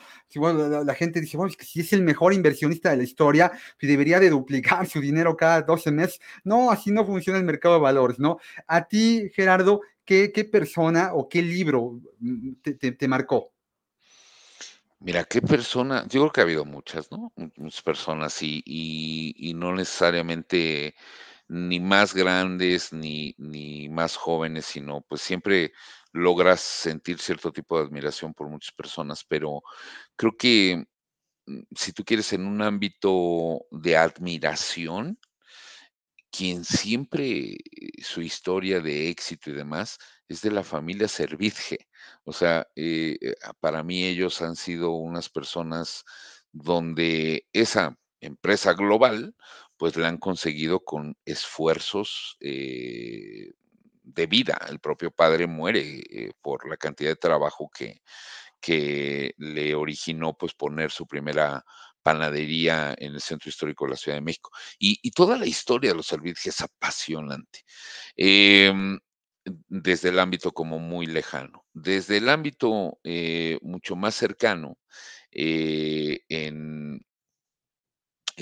La, 0.83 0.93
gente 0.93 1.21
dice, 1.21 1.37
bueno, 1.37 1.49
es 1.49 1.55
que 1.55 1.63
si 1.63 1.79
es 1.79 1.93
el 1.93 2.01
mejor 2.01 2.33
inversionista 2.33 2.89
de 2.89 2.97
la 2.97 3.03
historia, 3.03 3.49
pues 3.79 3.89
debería 3.89 4.19
de 4.19 4.29
duplicar 4.29 4.85
su 4.89 4.99
dinero 4.99 5.37
cada 5.37 5.61
12 5.61 5.89
meses. 5.91 6.19
No, 6.43 6.69
así 6.69 6.91
no 6.91 7.05
funciona 7.05 7.39
el 7.39 7.45
mercado 7.45 7.75
de 7.75 7.81
valores, 7.81 8.19
¿no? 8.19 8.39
A 8.67 8.89
ti, 8.89 9.31
Gerardo, 9.33 9.79
¿qué, 10.03 10.33
qué 10.33 10.43
persona 10.43 11.13
o 11.13 11.29
qué 11.29 11.41
libro 11.41 12.01
mm, 12.19 12.51
te, 12.61 12.91
te, 12.91 13.07
marcó? 13.07 13.53
Mira, 14.99 15.23
qué 15.23 15.41
persona, 15.41 16.05
yo 16.09 16.23
creo 16.23 16.31
que 16.33 16.41
ha 16.41 16.43
habido 16.43 16.65
muchas, 16.65 17.09
¿no? 17.09 17.31
Muchas 17.55 17.81
personas 17.83 18.43
y, 18.43 18.61
y 18.65 19.53
no 19.53 19.73
necesariamente 19.73 20.93
ni 21.51 21.81
más 21.81 22.13
grandes 22.13 22.93
ni, 22.93 23.35
ni 23.37 23.89
más 23.89 24.15
jóvenes, 24.15 24.65
sino 24.65 25.01
pues 25.01 25.21
siempre 25.21 25.73
logras 26.13 26.61
sentir 26.61 27.19
cierto 27.19 27.51
tipo 27.51 27.77
de 27.77 27.85
admiración 27.85 28.33
por 28.33 28.47
muchas 28.47 28.73
personas, 28.73 29.25
pero 29.27 29.61
creo 30.15 30.37
que 30.37 30.85
mm, 31.47 31.61
si 31.75 31.93
tú 31.93 32.05
quieres 32.05 32.31
en 32.33 32.45
un 32.47 32.61
ámbito 32.61 33.65
de 33.71 33.97
admiración, 33.97 35.19
quien 36.31 36.63
siempre 36.63 37.57
su 38.01 38.21
historia 38.21 38.79
de 38.79 39.09
éxito 39.09 39.49
y 39.49 39.53
demás 39.53 39.97
es 40.29 40.41
de 40.41 40.51
la 40.51 40.63
familia 40.63 41.07
Servitje. 41.09 41.89
O 42.23 42.31
sea, 42.33 42.65
eh, 42.75 43.17
eh, 43.21 43.35
para 43.59 43.83
mí 43.83 44.05
ellos 44.05 44.41
han 44.41 44.55
sido 44.55 44.91
unas 44.91 45.29
personas 45.29 46.05
donde 46.53 47.45
esa 47.53 47.97
empresa 48.21 48.73
global, 48.73 49.35
pues 49.81 49.97
la 49.97 50.09
han 50.09 50.19
conseguido 50.19 50.81
con 50.81 51.17
esfuerzos 51.25 52.37
eh, 52.39 53.53
de 54.03 54.27
vida. 54.27 54.61
El 54.69 54.79
propio 54.79 55.09
padre 55.09 55.47
muere 55.47 56.03
eh, 56.07 56.33
por 56.39 56.69
la 56.69 56.77
cantidad 56.77 57.09
de 57.09 57.15
trabajo 57.15 57.67
que, 57.75 58.03
que 58.59 59.33
le 59.39 59.73
originó 59.73 60.37
pues 60.37 60.53
poner 60.53 60.91
su 60.91 61.07
primera 61.07 61.65
panadería 62.03 62.93
en 62.95 63.15
el 63.15 63.21
centro 63.21 63.49
histórico 63.49 63.85
de 63.85 63.89
la 63.89 63.97
Ciudad 63.97 64.17
de 64.17 64.21
México. 64.21 64.51
Y, 64.77 65.09
toda 65.09 65.35
la 65.35 65.47
historia 65.47 65.89
de 65.89 65.97
los 65.97 66.13
Alvidge 66.13 66.49
es 66.49 66.61
apasionante. 66.61 67.63
Em, 68.15 68.99
desde 69.67 70.09
el 70.09 70.19
ámbito 70.19 70.51
como 70.51 70.77
muy 70.77 71.07
lejano. 71.07 71.65
Desde 71.73 72.17
el 72.17 72.29
ámbito 72.29 72.99
eh, 73.03 73.57
mucho 73.63 73.95
más 73.95 74.13
cercano, 74.13 74.77
en, 75.31 77.03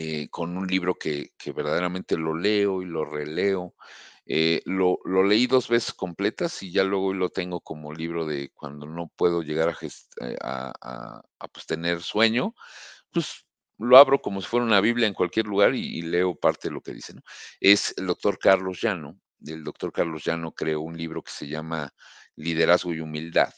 eh, 0.02 0.30
con 0.30 0.56
un 0.56 0.66
libro 0.66 0.96
que, 0.96 1.32
verdaderamente 1.54 2.16
lo 2.18 2.34
leo 2.34 2.82
y 2.82 2.86
lo 2.86 3.04
releo. 3.04 3.76
lo, 4.66 5.24
leí 5.26 5.46
dos 5.46 5.68
veces 5.68 5.94
completas 5.94 6.64
y 6.64 6.72
ya 6.72 6.86
luego 6.86 7.14
lo 7.14 7.30
tengo 7.32 7.60
como 7.60 7.94
libro 7.94 8.26
de 8.26 8.50
cuando 8.54 8.86
no 8.86 9.12
puedo 9.18 9.42
llegar 9.44 9.76
a, 10.42 10.74
a, 10.82 11.48
pues, 11.50 11.66
tener 11.66 12.02
sueño, 12.02 12.56
pues 13.12 13.46
lo 13.78 13.98
abro 13.98 14.22
como 14.22 14.42
si 14.42 14.48
fuera 14.48 14.66
una 14.66 14.80
Biblia 14.80 15.06
en 15.06 15.14
cualquier 15.14 15.48
lugar 15.48 15.76
y, 15.76 16.02
leo 16.02 16.34
parte 16.34 16.70
de 16.70 16.74
lo 16.74 16.82
que 16.82 16.94
dice. 16.94 17.14
¿no? 17.14 17.22
Es 17.60 17.94
el 17.98 18.08
doctor 18.08 18.40
Carlos 18.40 18.80
Llano. 18.82 19.20
El 19.46 19.66
doctor 19.66 19.92
Carlos 19.92 20.24
Llano 20.24 20.54
creó 20.54 20.80
un 20.80 20.98
libro 20.98 21.22
que 21.24 21.32
se 21.32 21.50
llama 21.50 21.94
Liderazgo 22.38 22.94
y 22.94 23.02
Humildad. 23.02 23.54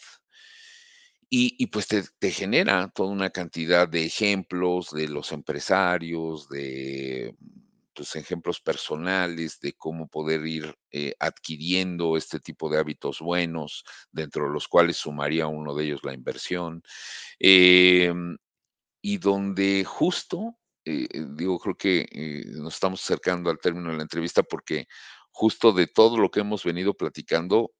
Y, 1.33 1.67
pues 1.67 1.87
te, 1.87 2.31
genera 2.31 2.91
toda 2.93 3.09
una 3.09 3.29
cantidad 3.29 3.87
de 3.87 4.03
ejemplos 4.03 4.91
de 4.91 5.07
los 5.07 5.31
empresarios, 5.31 6.49
de 6.49 7.33
pues, 7.95 8.17
ejemplos 8.17 8.59
personales, 8.59 9.61
de 9.61 9.71
cómo 9.71 10.09
poder 10.09 10.45
ir 10.45 10.75
eh, 10.91 11.13
adquiriendo 11.19 12.17
este 12.17 12.41
tipo 12.41 12.69
de 12.69 12.79
hábitos 12.79 13.19
buenos, 13.19 13.85
dentro 14.11 14.43
de 14.43 14.51
los 14.51 14.67
cuales 14.67 14.97
sumaría 14.97 15.47
uno 15.47 15.73
de 15.73 15.85
ellos 15.85 16.01
la 16.03 16.13
inversión. 16.13 16.83
Em, 17.39 18.37
y 19.01 19.17
donde 19.17 19.85
justo, 19.85 20.57
eh, 20.85 21.07
eh, 21.11 21.25
digo, 21.31 21.59
creo 21.59 21.75
que 21.77 22.43
nos 22.57 22.73
estamos 22.73 23.01
acercando 23.03 23.49
al 23.49 23.59
término 23.59 23.91
de 23.91 23.97
la 23.97 24.03
entrevista 24.03 24.43
porque 24.43 24.87
justo 25.31 25.71
de 25.71 25.87
todo 25.87 26.17
lo 26.17 26.29
que 26.29 26.41
hemos 26.41 26.65
venido 26.65 26.93
platicando, 26.93 27.71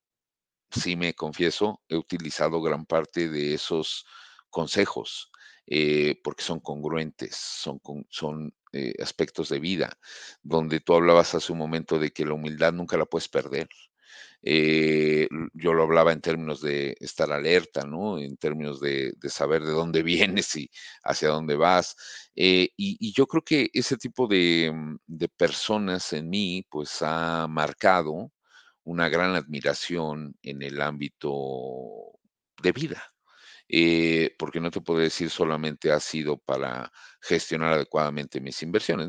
sí 0.71 0.95
me 0.95 1.13
confieso, 1.13 1.81
he 1.87 1.95
utilizado 1.95 2.61
gran 2.61 2.85
parte 2.85 3.29
de 3.29 3.53
esos 3.55 4.05
consejos 4.49 5.29
porque 6.23 6.43
son 6.43 6.59
congruentes, 6.59 7.35
son, 7.35 7.79
son 8.09 8.53
aspectos 9.01 9.47
de 9.47 9.59
vida, 9.59 9.97
donde 10.43 10.81
tú 10.81 10.95
hablabas 10.95 11.33
hace 11.33 11.53
un 11.53 11.59
momento 11.59 11.97
de 11.97 12.11
que 12.11 12.25
la 12.25 12.33
humildad 12.33 12.73
nunca 12.73 12.97
la 12.97 13.05
puedes 13.05 13.29
perder. 13.29 13.69
Eh, 14.43 15.27
yo 15.53 15.73
lo 15.73 15.83
hablaba 15.83 16.11
en 16.11 16.21
términos 16.21 16.61
de 16.61 16.95
estar 16.99 17.31
alerta, 17.31 17.85
¿no? 17.85 18.17
En 18.17 18.37
términos 18.37 18.79
de, 18.79 19.13
saber 19.29 19.63
de 19.63 19.71
dónde 19.71 20.03
vienes 20.43 20.55
y 20.55 20.69
hacia 21.03 21.29
dónde 21.29 21.55
vas. 21.55 21.95
Eh, 22.35 22.69
y, 22.75 23.13
yo 23.13 23.27
creo 23.27 23.43
que 23.43 23.69
ese 23.73 23.97
tipo 23.97 24.27
de, 24.27 24.71
mm, 24.73 24.97
de, 25.07 25.29
personas 25.29 26.13
en 26.13 26.29
mí, 26.29 26.65
pues 26.69 27.01
ha 27.01 27.47
marcado 27.47 28.31
una 28.83 29.09
gran 29.09 29.35
admiración 29.35 30.35
en 30.41 30.61
el 30.61 30.81
ámbito 30.81 32.19
de 32.61 32.71
vida. 32.71 33.03
Eh, 33.73 34.35
porque 34.37 34.59
no 34.59 34.69
te 34.69 34.81
puedo 34.81 34.99
decir 34.99 35.29
solamente 35.29 35.93
ha 35.93 35.99
sido 36.01 36.37
para 36.37 36.91
gestionar 37.21 37.73
adecuadamente 37.73 38.41
mis 38.41 38.61
inversiones. 38.63 39.07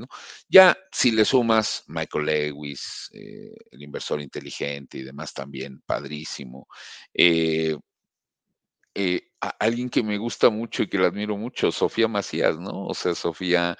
Ya 0.48 0.76
si 0.92 1.10
le 1.10 1.24
sumas 1.24 1.82
Michael 1.88 2.26
Lewis, 2.26 3.10
eh, 3.12 3.50
el 3.72 3.82
inversor 3.82 4.20
inteligente 4.20 4.98
y 4.98 5.02
demás 5.02 5.34
también, 5.34 5.82
padrísimo. 5.84 6.68
Eh, 7.12 7.76
alguien 9.58 9.88
que 9.90 10.02
me 10.02 10.18
gusta 10.18 10.50
mucho 10.50 10.82
y 10.82 10.88
que 10.88 10.98
la 10.98 11.08
admiro 11.08 11.36
mucho, 11.36 11.72
Sofía 11.72 12.08
Macías, 12.08 12.58
¿no? 12.58 12.86
O 12.86 12.94
sea, 12.94 13.14
Sofía 13.14 13.76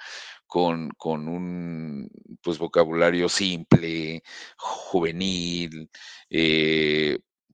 con, 0.53 0.91
con, 0.97 1.27
un 1.27 2.07
pues, 2.43 2.59
vocabulario 2.59 3.27
simple, 3.27 4.21
juvenil, 4.55 5.89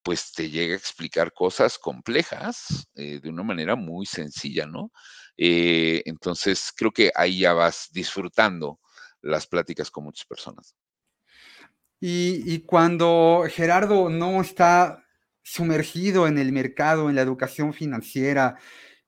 pues 0.04 0.34
te 0.34 0.50
llega 0.50 0.74
a 0.74 0.78
explicar 0.78 1.32
cosas 1.32 1.80
complejas 1.80 2.90
eh, 2.96 3.22
de 3.24 3.30
una 3.30 3.44
manera 3.44 3.78
muy 3.78 4.06
sencilla, 4.06 4.66
¿no? 4.66 4.92
Eh, 5.38 6.02
entonces, 6.04 6.74
creo 6.76 6.92
que 6.92 7.10
ahí 7.16 7.40
ya 7.40 7.54
vas 7.54 7.88
disfrutando 7.94 8.82
las 9.22 9.48
pláticas 9.48 9.90
con 9.90 10.04
muchas 10.04 10.26
personas. 10.26 10.76
Y, 12.02 12.60
cuando 12.64 13.46
Gerardo 13.50 14.10
no 14.10 14.42
está 14.42 15.06
sumergido 15.42 16.28
en 16.28 16.38
el 16.38 16.52
mercado, 16.52 17.08
en 17.10 17.16
la 17.16 17.22
educación 17.22 17.74
financiera, 17.74 18.58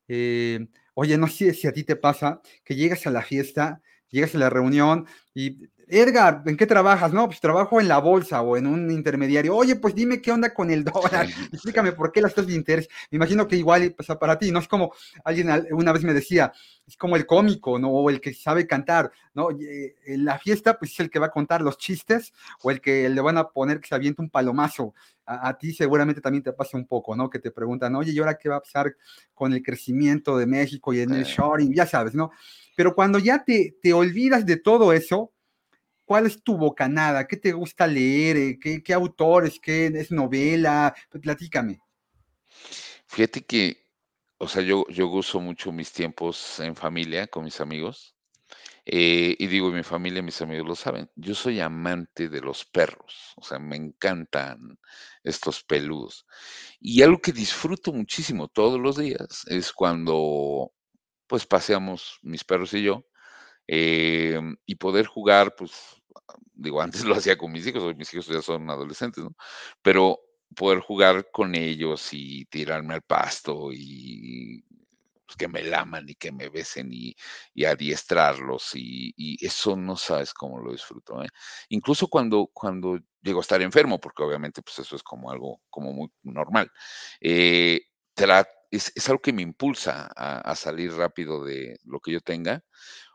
eh, 0.08 0.66
oye, 0.94 1.18
no 1.18 1.28
sé 1.28 1.54
si 1.54 1.68
a 1.68 1.74
ti 1.74 1.84
te 1.84 1.96
pasa 1.96 2.42
que 2.64 2.76
llegas 2.76 3.08
a 3.08 3.12
la 3.12 3.22
fiesta, 3.22 3.82
llegas 4.10 4.36
a 4.36 4.38
la 4.40 4.50
reunión 4.50 5.08
y 5.34 5.68
Edgar, 5.94 6.42
¿en 6.46 6.56
qué 6.56 6.66
trabajas? 6.66 7.12
No, 7.12 7.28
pues 7.28 7.42
trabajo 7.42 7.82
en 7.82 7.90
la 7.90 7.98
bolsa 7.98 8.42
o 8.42 8.56
en 8.56 8.66
un 8.66 8.90
intermediario. 8.90 9.54
Oye, 9.54 9.76
pues 9.76 9.94
dime 9.94 10.22
qué 10.22 10.32
onda 10.32 10.54
con 10.54 10.72
el 10.72 10.86
dólar. 10.86 11.28
Explícame 11.52 11.92
por 11.92 12.14
qué 12.14 12.22
las 12.22 12.34
tasas 12.34 12.48
de 12.48 12.56
interés. 12.56 12.88
Me 13.10 13.18
imagino 13.18 13.46
que 13.46 13.58
igual 13.58 13.94
pasa 13.94 14.18
para 14.18 14.40
ti, 14.40 14.52
¿no? 14.52 14.60
Es 14.60 14.70
como 14.70 14.94
alguien 15.26 15.50
una 15.72 15.92
vez 15.92 16.06
me 16.06 16.14
decía, 16.14 16.54
es 16.88 16.96
como 16.96 17.18
el 17.18 17.26
cómico, 17.26 17.78
¿no? 17.78 17.90
O 17.90 18.10
el 18.10 18.22
que 18.22 18.34
sabe 18.34 18.66
cantar, 18.66 19.12
¿no? 19.34 19.52
Eh, 19.52 19.96
en 20.06 20.24
la 20.24 20.40
fiesta, 20.40 20.80
pues 20.80 20.92
es 20.92 21.00
el 21.02 21.10
que 21.10 21.20
va 21.20 21.26
a 21.26 21.32
contar 21.32 21.62
los 21.62 21.78
chistes 21.78 22.32
o 22.64 22.72
el 22.72 22.80
que 22.80 23.10
le 23.10 23.20
van 23.20 23.38
a 23.38 23.50
poner 23.50 23.82
que 23.82 23.90
se 23.90 23.96
aviente 23.96 24.22
un 24.22 24.30
palomazo. 24.30 24.94
A, 25.26 25.58
ti 25.58 25.74
seguramente 25.74 26.22
también 26.22 26.44
te 26.44 26.54
pasa 26.54 26.78
un 26.78 26.88
poco, 26.88 27.18
¿no? 27.18 27.30
Que 27.30 27.40
te 27.40 27.52
preguntan, 27.52 27.96
oye, 27.98 28.14
¿y 28.14 28.20
ahora 28.20 28.38
qué 28.38 28.48
va 28.48 28.56
a 28.58 28.62
pasar 28.62 28.96
con 29.34 29.52
el 29.52 29.62
crecimiento 29.62 30.38
de 30.38 30.46
México 30.46 30.94
y 30.94 31.02
en 31.02 31.14
el 31.14 31.26
shoring? 31.26 31.74
Ya 31.74 31.86
sabes, 31.86 32.16
¿no? 32.16 32.32
Pero 32.78 32.96
cuando 32.96 33.20
ya 33.20 33.44
te, 33.44 33.76
te 33.82 33.92
olvidas 33.92 34.46
de 34.46 34.56
todo 34.56 34.94
eso, 34.94 35.34
¿Cuál 36.12 36.26
es 36.26 36.44
tu 36.44 36.58
bocanada? 36.58 37.26
¿Qué 37.26 37.38
te 37.38 37.54
gusta 37.54 37.88
leer? 37.88 38.36
Eh, 38.36 38.60
¿Qué, 38.84 38.94
autores? 38.94 39.62
¿Qué 39.62 39.86
es 39.86 40.12
novela? 40.12 40.94
Platícame. 41.22 41.80
Fíjate 43.08 43.46
que, 43.46 43.88
o 44.38 44.46
sea, 44.46 44.62
yo, 44.62 44.86
yo 44.90 45.08
gozo 45.08 45.40
mucho 45.40 45.72
mis 45.72 45.94
tiempos 45.94 46.60
en 46.60 46.76
familia, 46.76 47.28
con 47.28 47.46
mis 47.46 47.62
amigos. 47.62 48.14
Eh, 48.84 49.38
y 49.40 49.48
digo, 49.48 49.72
mi 49.72 49.84
familia, 49.84 50.22
mis 50.22 50.42
amigos 50.42 50.68
lo 50.68 50.76
saben. 50.76 51.10
Yo 51.16 51.34
soy 51.34 51.62
amante 51.62 52.28
de 52.28 52.42
los 52.42 52.66
perros. 52.66 53.32
O 53.38 53.42
sea, 53.46 53.58
me 53.60 53.78
encantan 53.78 54.78
estos 55.24 55.64
peludos. 55.64 56.26
Y 56.82 57.04
algo 57.04 57.20
que 57.22 57.32
disfruto 57.32 57.94
muchísimo 57.94 58.50
todos 58.50 58.82
los 58.82 58.98
días 58.98 59.46
es 59.48 59.72
cuando, 59.72 60.74
pues, 61.28 61.46
paseamos 61.46 62.20
mis 62.22 62.44
perros 62.44 62.74
y 62.74 62.84
yo. 62.84 63.06
Em, 63.68 64.58
y 64.66 64.76
poder 64.76 65.06
jugar, 65.06 65.56
pues, 65.56 66.01
digo, 66.54 66.82
antes 66.82 67.04
lo 67.06 67.16
hacía 67.16 67.38
con 67.38 67.52
mis 67.52 67.66
hijos, 67.68 67.84
hoy 67.84 67.96
mis 67.96 68.14
hijos 68.14 68.28
ya 68.28 68.42
son 68.42 68.70
adolescentes. 68.70 69.24
Pero 69.82 70.20
poder 70.56 70.80
jugar 70.80 71.30
con 71.32 71.56
ellos 71.56 72.10
y 72.12 72.46
tirarme 72.46 72.96
al 72.96 73.02
pasto 73.02 73.70
y 73.72 74.64
pues, 75.32 75.38
que 75.38 75.48
me 75.48 75.64
laman 75.64 76.10
y 76.10 76.16
que 76.16 76.32
me 76.32 76.50
besen 76.50 76.90
y, 76.92 77.16
adiestrarlos 77.66 78.72
y, 78.76 79.38
eso 79.46 79.76
no 79.78 79.96
sabes 79.96 80.34
cómo 80.34 80.60
lo 80.60 80.72
disfruto. 80.74 81.24
¿eh? 81.24 81.30
Incluso 81.70 82.08
cuando, 82.08 82.50
cuando 82.54 83.00
llego 83.22 83.40
a 83.40 83.42
estar 83.42 83.62
enfermo, 83.62 84.00
porque 84.00 84.24
obviamente 84.24 84.62
pues 84.62 84.80
eso 84.80 84.96
es 84.96 85.04
como 85.04 85.32
algo 85.32 85.62
como 85.70 85.94
muy 85.94 86.10
normal, 86.24 86.70
eh, 87.22 87.82
es, 88.72 89.10
algo 89.10 89.22
que 89.22 89.34
me 89.34 89.42
impulsa 89.42 90.10
a, 90.16 90.40
a, 90.42 90.56
salir 90.56 90.94
rápido 90.94 91.44
de 91.44 91.78
lo 91.86 92.00
que 92.00 92.12
yo 92.12 92.22
tenga 92.22 92.64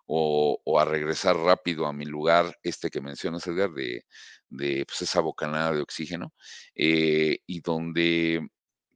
o, 0.07 0.61
a 0.81 0.85
regresar 0.85 1.37
rápido 1.37 1.87
a 1.87 1.93
mi 1.93 2.05
lugar, 2.05 2.57
este 2.63 2.91
que 2.91 3.01
mencionas, 3.01 3.47
Edgar, 3.47 3.73
de, 3.73 4.05
de 4.49 4.85
pues, 4.87 5.03
esa 5.03 5.21
bocanada 5.21 5.73
de 5.73 5.83
oxígeno, 5.83 6.33
eh, 6.75 7.39
y 7.47 7.61
donde 7.61 8.49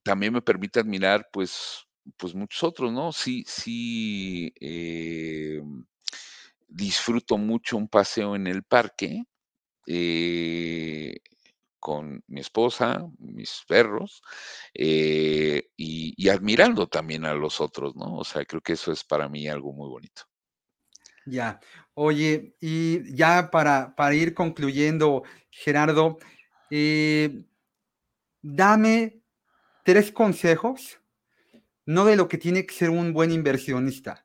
también 0.02 0.32
me 0.34 0.42
permite 0.42 0.80
admirar, 0.80 1.28
pues, 1.32 1.84
pues 2.16 2.34
muchos 2.34 2.62
otros, 2.64 2.92
¿no? 2.92 3.12
Sí, 3.12 3.44
sí, 3.46 4.52
eh, 4.60 5.60
disfruto 6.68 7.36
mucho 7.38 7.76
un 7.76 7.88
paseo 7.88 8.36
en 8.36 8.46
el 8.46 8.62
parque 8.64 9.24
eh, 9.86 11.16
con 11.80 12.22
mi 12.28 12.40
esposa, 12.40 13.02
mis 13.18 13.62
perros, 13.68 14.22
y, 14.74 15.62
y, 15.76 16.28
admirando 16.30 16.88
también 16.88 17.24
a 17.26 17.34
los 17.34 17.60
otros, 17.60 17.96
¿no? 17.96 18.16
O 18.18 18.24
sea, 18.24 18.44
creo 18.46 18.62
que 18.62 18.74
eso 18.74 18.92
es 18.92 19.04
para 19.04 19.28
mí 19.28 19.48
algo 19.48 19.72
muy 19.72 19.88
bonito. 19.88 20.29
Ya, 21.26 21.60
oye, 21.94 22.54
y 22.60 23.14
ya 23.14 23.50
para, 23.50 23.94
para 23.94 24.14
ir 24.14 24.34
concluyendo, 24.34 25.22
Gerardo, 25.50 26.18
eh, 26.70 27.44
dame 28.42 29.20
tres 29.84 30.10
consejos, 30.10 30.98
no 31.84 32.04
de 32.04 32.16
lo 32.16 32.28
que 32.28 32.38
tiene 32.38 32.64
que 32.64 32.74
ser 32.74 32.90
un 32.90 33.12
buen 33.12 33.32
inversionista, 33.32 34.24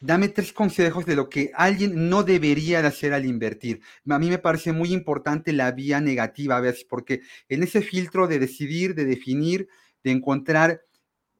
dame 0.00 0.28
tres 0.28 0.52
consejos 0.52 1.06
de 1.06 1.16
lo 1.16 1.28
que 1.28 1.52
alguien 1.54 2.08
no 2.08 2.22
debería 2.22 2.82
de 2.82 2.88
hacer 2.88 3.12
al 3.12 3.24
invertir. 3.24 3.80
A 4.08 4.18
mí 4.18 4.28
me 4.28 4.38
parece 4.38 4.72
muy 4.72 4.92
importante 4.92 5.52
la 5.52 5.72
vía 5.72 6.00
negativa 6.00 6.58
a 6.58 6.60
veces, 6.60 6.84
porque 6.84 7.22
en 7.48 7.62
ese 7.62 7.80
filtro 7.80 8.28
de 8.28 8.38
decidir, 8.38 8.94
de 8.94 9.04
definir, 9.04 9.68
de 10.04 10.10
encontrar 10.10 10.82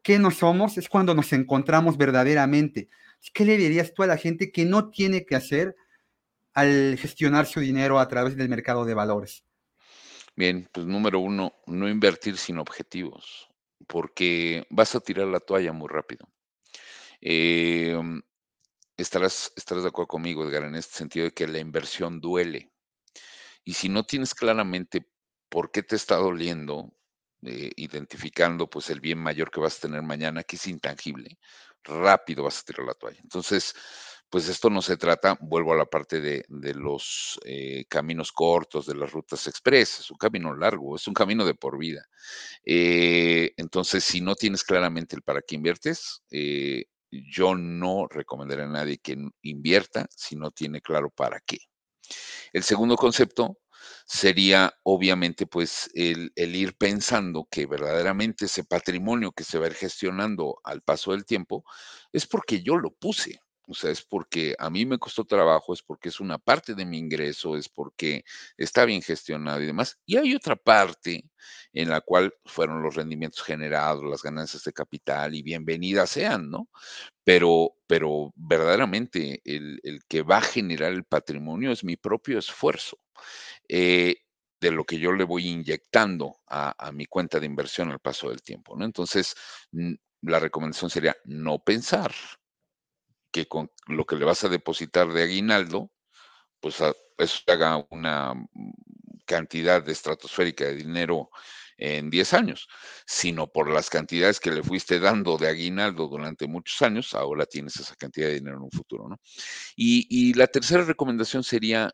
qué 0.03 0.19
no 0.19 0.31
somos, 0.31 0.79
es 0.79 0.89
cuando 0.89 1.15
nos 1.15 1.33
encontramos 1.33 1.97
verdaderamente. 1.99 2.89
¿Qué 3.33 3.45
le 3.45 3.57
dirías 3.57 3.93
tú 3.95 4.03
a 4.03 4.07
la 4.07 4.17
gente 4.17 4.51
que 4.51 4.65
no 4.65 4.91
tiene 4.91 5.25
que 5.25 5.37
hacer 5.37 5.77
al 6.55 6.97
gestionar 6.99 7.47
su 7.47 7.61
dinero 7.61 7.99
a 7.99 8.09
través 8.09 8.37
del 8.37 8.49
mercado 8.49 8.85
de 8.85 8.95
valores? 8.95 9.45
Bien, 10.35 10.69
pues 10.73 10.87
número 10.87 11.19
uno, 11.21 11.55
no 11.67 11.89
invertir 11.89 12.37
sin 12.37 12.59
objetivos, 12.59 13.49
porque 13.87 14.67
vas 14.71 14.95
a 14.95 15.01
tirar 15.01 15.29
la 15.29 15.41
toalla 15.41 15.73
muy 15.73 15.89
rápido. 15.89 16.29
Em, 17.21 18.23
estarás, 18.97 19.53
estarás 19.57 19.85
de 19.85 19.89
acuerdo 19.89 20.09
conmigo, 20.09 20.47
Edgar, 20.47 20.65
en 20.65 20.75
este 20.75 20.97
sentido 20.97 21.25
de 21.25 21.33
que 21.33 21.47
la 21.47 21.59
inversión 21.59 22.21
duele. 22.21 22.71
Y 23.65 23.75
si 23.75 23.89
no 23.89 24.05
tienes 24.05 24.35
claramente 24.35 25.07
por 25.49 25.71
qué 25.71 25.83
te 25.83 25.97
está 25.97 26.17
doliendo, 26.17 26.96
eh, 27.47 27.71
identificando 27.77 28.69
pues 28.69 28.91
el 28.91 29.01
bien 29.01 29.19
mayor 29.19 29.51
que 29.51 29.61
vas 29.61 29.79
a 29.79 29.83
tener 29.83 30.03
mañana, 30.03 30.43
que 30.43 30.57
es 30.57 30.67
intangible, 30.67 31.39
rápido 31.85 32.45
vas 32.45 32.61
a 32.61 32.63
tirar 32.65 32.87
la 32.87 32.95
toalla. 32.95 33.21
Entonces, 33.23 33.75
pues 34.29 34.49
esto 34.49 34.69
no 34.69 34.83
se 34.83 34.97
trata, 34.97 35.39
vuelvo 35.41 35.73
a 35.73 35.77
la 35.77 35.87
parte 35.87 36.21
de, 36.21 36.45
los 36.75 37.39
eh, 37.45 37.85
caminos 37.89 38.33
cortos, 38.33 38.87
de 38.87 38.97
las 38.97 39.13
rutas 39.13 39.47
express, 39.47 40.01
es 40.01 40.11
un 40.11 40.19
camino 40.19 40.55
largo, 40.57 40.97
es 40.97 41.07
un 41.07 41.15
camino 41.15 41.45
de 41.45 41.55
por 41.55 41.79
vida. 41.79 42.05
Eh, 42.65 43.53
entonces, 43.57 44.03
si 44.03 44.21
no 44.21 44.35
tienes 44.35 44.65
claramente 44.65 45.15
el 45.15 45.23
para 45.23 45.43
qué 45.43 45.55
inviertes, 45.55 46.23
yo 47.11 47.55
no 47.55 48.09
recomendaría 48.09 48.65
a 48.65 48.69
nadie 48.69 48.99
que 48.99 49.17
invierta 49.43 50.07
si 50.11 50.35
no 50.37 50.51
tiene 50.51 50.81
claro 50.81 51.11
para 51.11 51.41
qué. 51.41 51.59
El 52.53 52.63
segundo 52.63 52.97
concepto 52.97 53.59
sería 54.07 54.73
obviamente 54.83 55.47
pues 55.47 55.91
el, 55.95 56.33
ir 56.37 56.77
pensando 56.77 57.49
que 57.51 57.67
verdaderamente 57.67 58.47
ese 58.47 58.65
patrimonio 58.65 59.33
que 59.33 59.45
se 59.45 59.59
va 59.59 59.71
gestionando 59.71 60.59
al 60.65 60.83
paso 60.83 61.13
del 61.13 61.25
tiempo 61.25 61.65
es 62.13 62.27
porque 62.27 62.63
yo 62.63 62.77
lo 62.77 62.91
puse. 62.93 63.41
O 63.69 63.75
sea, 63.75 63.91
es 63.91 64.03
porque 64.03 64.55
a 64.59 64.71
mí 64.71 64.87
me 64.87 64.99
costó 64.99 65.25
trabajo, 65.25 65.73
es 65.75 65.83
porque 65.83 66.09
es 66.09 66.21
una 66.21 66.39
parte 66.39 66.75
de 66.75 66.85
mi 66.85 66.99
ingreso, 66.99 67.57
es 67.57 67.69
porque 67.69 68.25
está 68.57 68.85
bien 68.85 69.03
gestionado 69.03 69.61
y 69.61 69.67
demás. 69.67 69.99
Y 70.07 70.17
hay 70.17 70.35
otra 70.35 70.57
parte 70.57 71.25
en 71.73 71.89
la 71.89 72.01
cual 72.01 72.33
fueron 72.45 72.83
los 72.83 72.95
rendimientos 72.95 73.43
generados, 73.43 74.05
las 74.05 74.23
ganancias 74.23 74.63
de 74.65 74.73
capital 74.73 75.35
y 75.35 75.43
bienvenidas 75.43 76.11
sean, 76.11 76.51
¿no? 76.51 76.69
Pero, 77.25 77.75
pero 77.87 78.33
verdaderamente 78.37 79.43
el, 79.45 79.81
que 80.09 80.23
va 80.23 80.39
a 80.39 80.43
generar 80.43 80.93
el 80.93 81.05
patrimonio 81.05 81.73
es 81.73 81.83
mi 81.85 81.97
propio 81.97 82.39
esfuerzo. 82.39 82.99
Eh, 83.69 84.17
de 84.61 84.71
lo 84.71 84.85
que 84.85 84.99
yo 84.99 85.13
le 85.13 85.25
voy 85.25 85.49
inyectando 85.49 86.39
a, 86.47 86.75
a, 86.79 86.91
mi 86.93 87.05
cuenta 87.07 87.39
de 87.39 87.47
inversión 87.47 87.91
al 87.91 88.01
paso 88.01 88.31
del 88.31 88.43
tiempo, 88.43 88.75
¿no? 88.75 88.87
Entonces, 88.87 89.35
la 90.23 90.41
recomendación 90.41 90.91
sería 90.91 91.15
no 91.25 91.59
pensar 91.59 92.13
que 93.37 93.47
con 93.47 93.71
lo 93.87 94.07
que 94.07 94.17
le 94.17 94.25
vas 94.25 94.45
a 94.45 94.49
depositar 94.49 95.13
de 95.13 95.23
aguinaldo, 95.23 95.91
pues 96.59 96.83
eso 97.19 97.43
haga 97.49 97.87
una 97.91 98.33
mm, 98.35 98.73
cantidad 99.27 99.87
estratosférica 99.87 100.65
de 100.65 100.77
dinero 100.77 101.29
en 101.77 102.09
10 102.09 102.33
años, 102.33 102.67
sino 103.07 103.47
por 103.53 103.69
las 103.71 103.91
cantidades 103.91 104.41
que 104.41 104.51
le 104.51 104.63
fuiste 104.63 104.99
dando 104.99 105.37
de 105.37 105.49
aguinaldo 105.49 106.09
durante 106.09 106.47
muchos 106.47 106.81
años, 106.81 107.13
ahora 107.13 107.45
tienes 107.45 107.77
esa 107.77 107.95
cantidad 107.97 108.29
de 108.29 108.37
dinero 108.37 108.57
en 108.57 108.63
un 108.63 108.71
futuro, 108.71 109.07
¿no? 109.07 109.21
Y, 109.77 110.33
la 110.33 110.47
tercera 110.47 110.85
recomendación 110.85 111.45
sería 111.45 111.91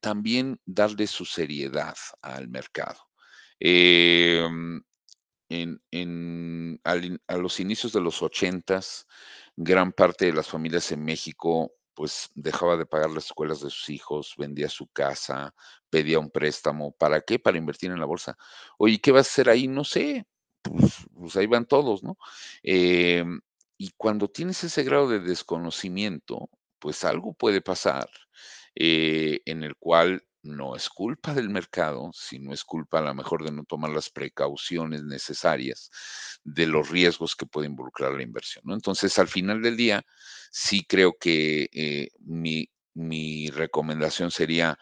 también 0.00 0.58
darle 0.64 1.06
su 1.06 1.26
seriedad 1.26 1.96
al 2.22 2.48
mercado. 2.48 2.98
Em, 3.60 4.82
en, 5.50 6.80
a 7.28 7.36
los 7.36 7.60
inicios 7.60 7.92
de 7.92 8.00
los 8.00 8.22
ochentas, 8.22 9.06
gran 9.56 9.92
parte 9.92 10.26
de 10.26 10.32
las 10.32 10.48
familias 10.48 10.90
en 10.92 11.04
México 11.04 11.72
pues 11.94 12.30
dejaba 12.34 12.76
de 12.76 12.86
pagar 12.86 13.10
las 13.10 13.26
escuelas 13.26 13.60
de 13.60 13.70
sus 13.70 13.90
hijos, 13.90 14.34
vendía 14.38 14.68
su 14.68 14.86
casa, 14.88 15.54
pedía 15.90 16.18
un 16.18 16.30
préstamo. 16.30 16.92
¿Para 16.92 17.20
qué? 17.20 17.38
Para 17.38 17.58
invertir 17.58 17.90
en 17.90 18.00
la 18.00 18.06
bolsa. 18.06 18.36
Oye, 18.78 18.98
¿qué 19.00 19.12
vas 19.12 19.26
a 19.28 19.30
hacer 19.30 19.48
ahí? 19.50 19.68
No 19.68 19.84
sé. 19.84 20.26
Pues, 20.62 20.94
pues 21.14 21.36
ahí 21.36 21.46
van 21.46 21.66
todos, 21.66 22.02
¿no? 22.02 22.16
Em, 22.62 23.40
y 23.76 23.90
cuando 23.96 24.28
tienes 24.28 24.62
ese 24.64 24.84
grado 24.84 25.08
de 25.08 25.20
desconocimiento, 25.20 26.48
pues 26.78 27.04
algo 27.04 27.34
puede 27.34 27.60
pasar 27.60 28.08
eh, 28.74 29.40
en 29.44 29.62
el 29.64 29.76
cual 29.76 30.24
no 30.42 30.74
es 30.76 30.88
culpa 30.88 31.34
del 31.34 31.48
mercado, 31.48 32.10
sino 32.12 32.52
es 32.52 32.64
culpa 32.64 32.98
a 32.98 33.02
lo 33.02 33.14
mejor 33.14 33.44
de 33.44 33.52
no 33.52 33.64
tomar 33.64 33.90
las 33.90 34.10
precauciones 34.10 35.04
necesarias 35.04 35.90
de 36.44 36.66
los 36.66 36.88
riesgos 36.90 37.36
que 37.36 37.46
puede 37.46 37.68
involucrar 37.68 38.12
la 38.12 38.22
inversión. 38.22 38.64
Entonces, 38.68 39.18
al 39.18 39.28
final 39.28 39.62
del 39.62 39.76
día, 39.76 40.04
sí 40.50 40.84
creo 40.84 41.16
que 41.18 41.68
eh, 41.72 42.08
mi, 42.20 42.68
recomendación 43.50 44.30
sería 44.30 44.78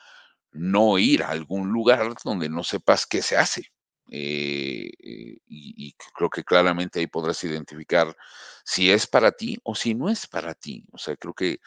no 0.52 0.98
ir 0.98 1.22
a 1.22 1.30
algún 1.30 1.70
lugar 1.70 2.14
donde 2.24 2.48
no 2.48 2.64
sepas 2.64 3.06
qué 3.06 3.22
se 3.22 3.36
hace. 3.36 3.66
Eh, 4.12 4.90
eh, 4.98 5.38
y, 5.46 5.94
creo 6.16 6.28
que 6.30 6.42
claramente 6.42 6.98
ahí 6.98 7.06
podrás 7.06 7.44
identificar 7.44 8.16
si 8.64 8.90
es 8.90 9.06
para 9.06 9.30
ti 9.30 9.58
o 9.62 9.76
si 9.76 9.94
no 9.94 10.08
es 10.08 10.26
para 10.26 10.54
ti. 10.54 10.84
O 10.92 10.98
sea, 10.98 11.16
creo 11.16 11.34
que 11.34 11.60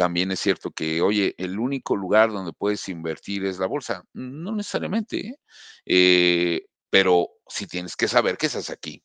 también 0.00 0.30
es 0.30 0.40
cierto 0.40 0.70
que, 0.70 1.02
oye, 1.02 1.34
el 1.36 1.58
único 1.58 1.94
lugar 1.94 2.32
donde 2.32 2.54
puedes 2.54 2.88
invertir 2.88 3.44
es 3.44 3.58
la 3.58 3.66
bolsa. 3.66 4.02
No 4.14 4.56
necesariamente, 4.56 5.36
¿eh? 5.84 6.66
pero 6.88 7.28
sí 7.46 7.66
tienes 7.66 7.96
que 7.96 8.08
saber 8.08 8.38
que 8.38 8.46
estás 8.46 8.70
aquí. 8.70 9.04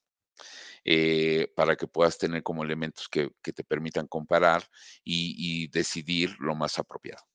para 1.54 1.76
que 1.76 1.88
puedas 1.88 2.18
tener 2.18 2.44
como 2.44 2.64
elementos 2.64 3.10
que, 3.10 3.30
te 3.42 3.64
permitan 3.66 4.08
comparar 4.08 4.64
y 5.04 5.68
decidir 5.68 6.38
lo 6.40 6.56
más 6.56 6.80
apropiado. 6.80 7.26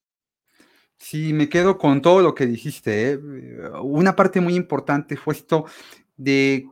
Sí, 1.01 1.33
me 1.33 1.49
quedo 1.49 1.79
con 1.79 2.03
todo 2.03 2.21
lo 2.21 2.35
que 2.35 2.47
dijiste. 2.47 3.13
¿eh? 3.13 3.19
Una 3.83 4.17
parte 4.17 4.41
muy 4.41 4.55
importante 4.55 5.19
fue 5.19 5.35
esto 5.35 5.67
de 6.17 6.67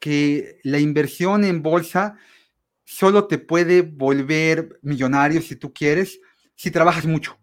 que 0.00 0.58
la 0.64 0.78
inversión 0.78 1.44
en 1.44 1.62
bolsa 1.62 2.18
solo 2.90 3.28
te 3.28 3.38
puede 3.38 3.82
volver 3.82 4.80
millonario 4.82 5.40
si 5.40 5.54
tú 5.54 5.72
quieres, 5.72 6.20
si 6.56 6.72
trabajas 6.72 7.06
mucho. 7.06 7.38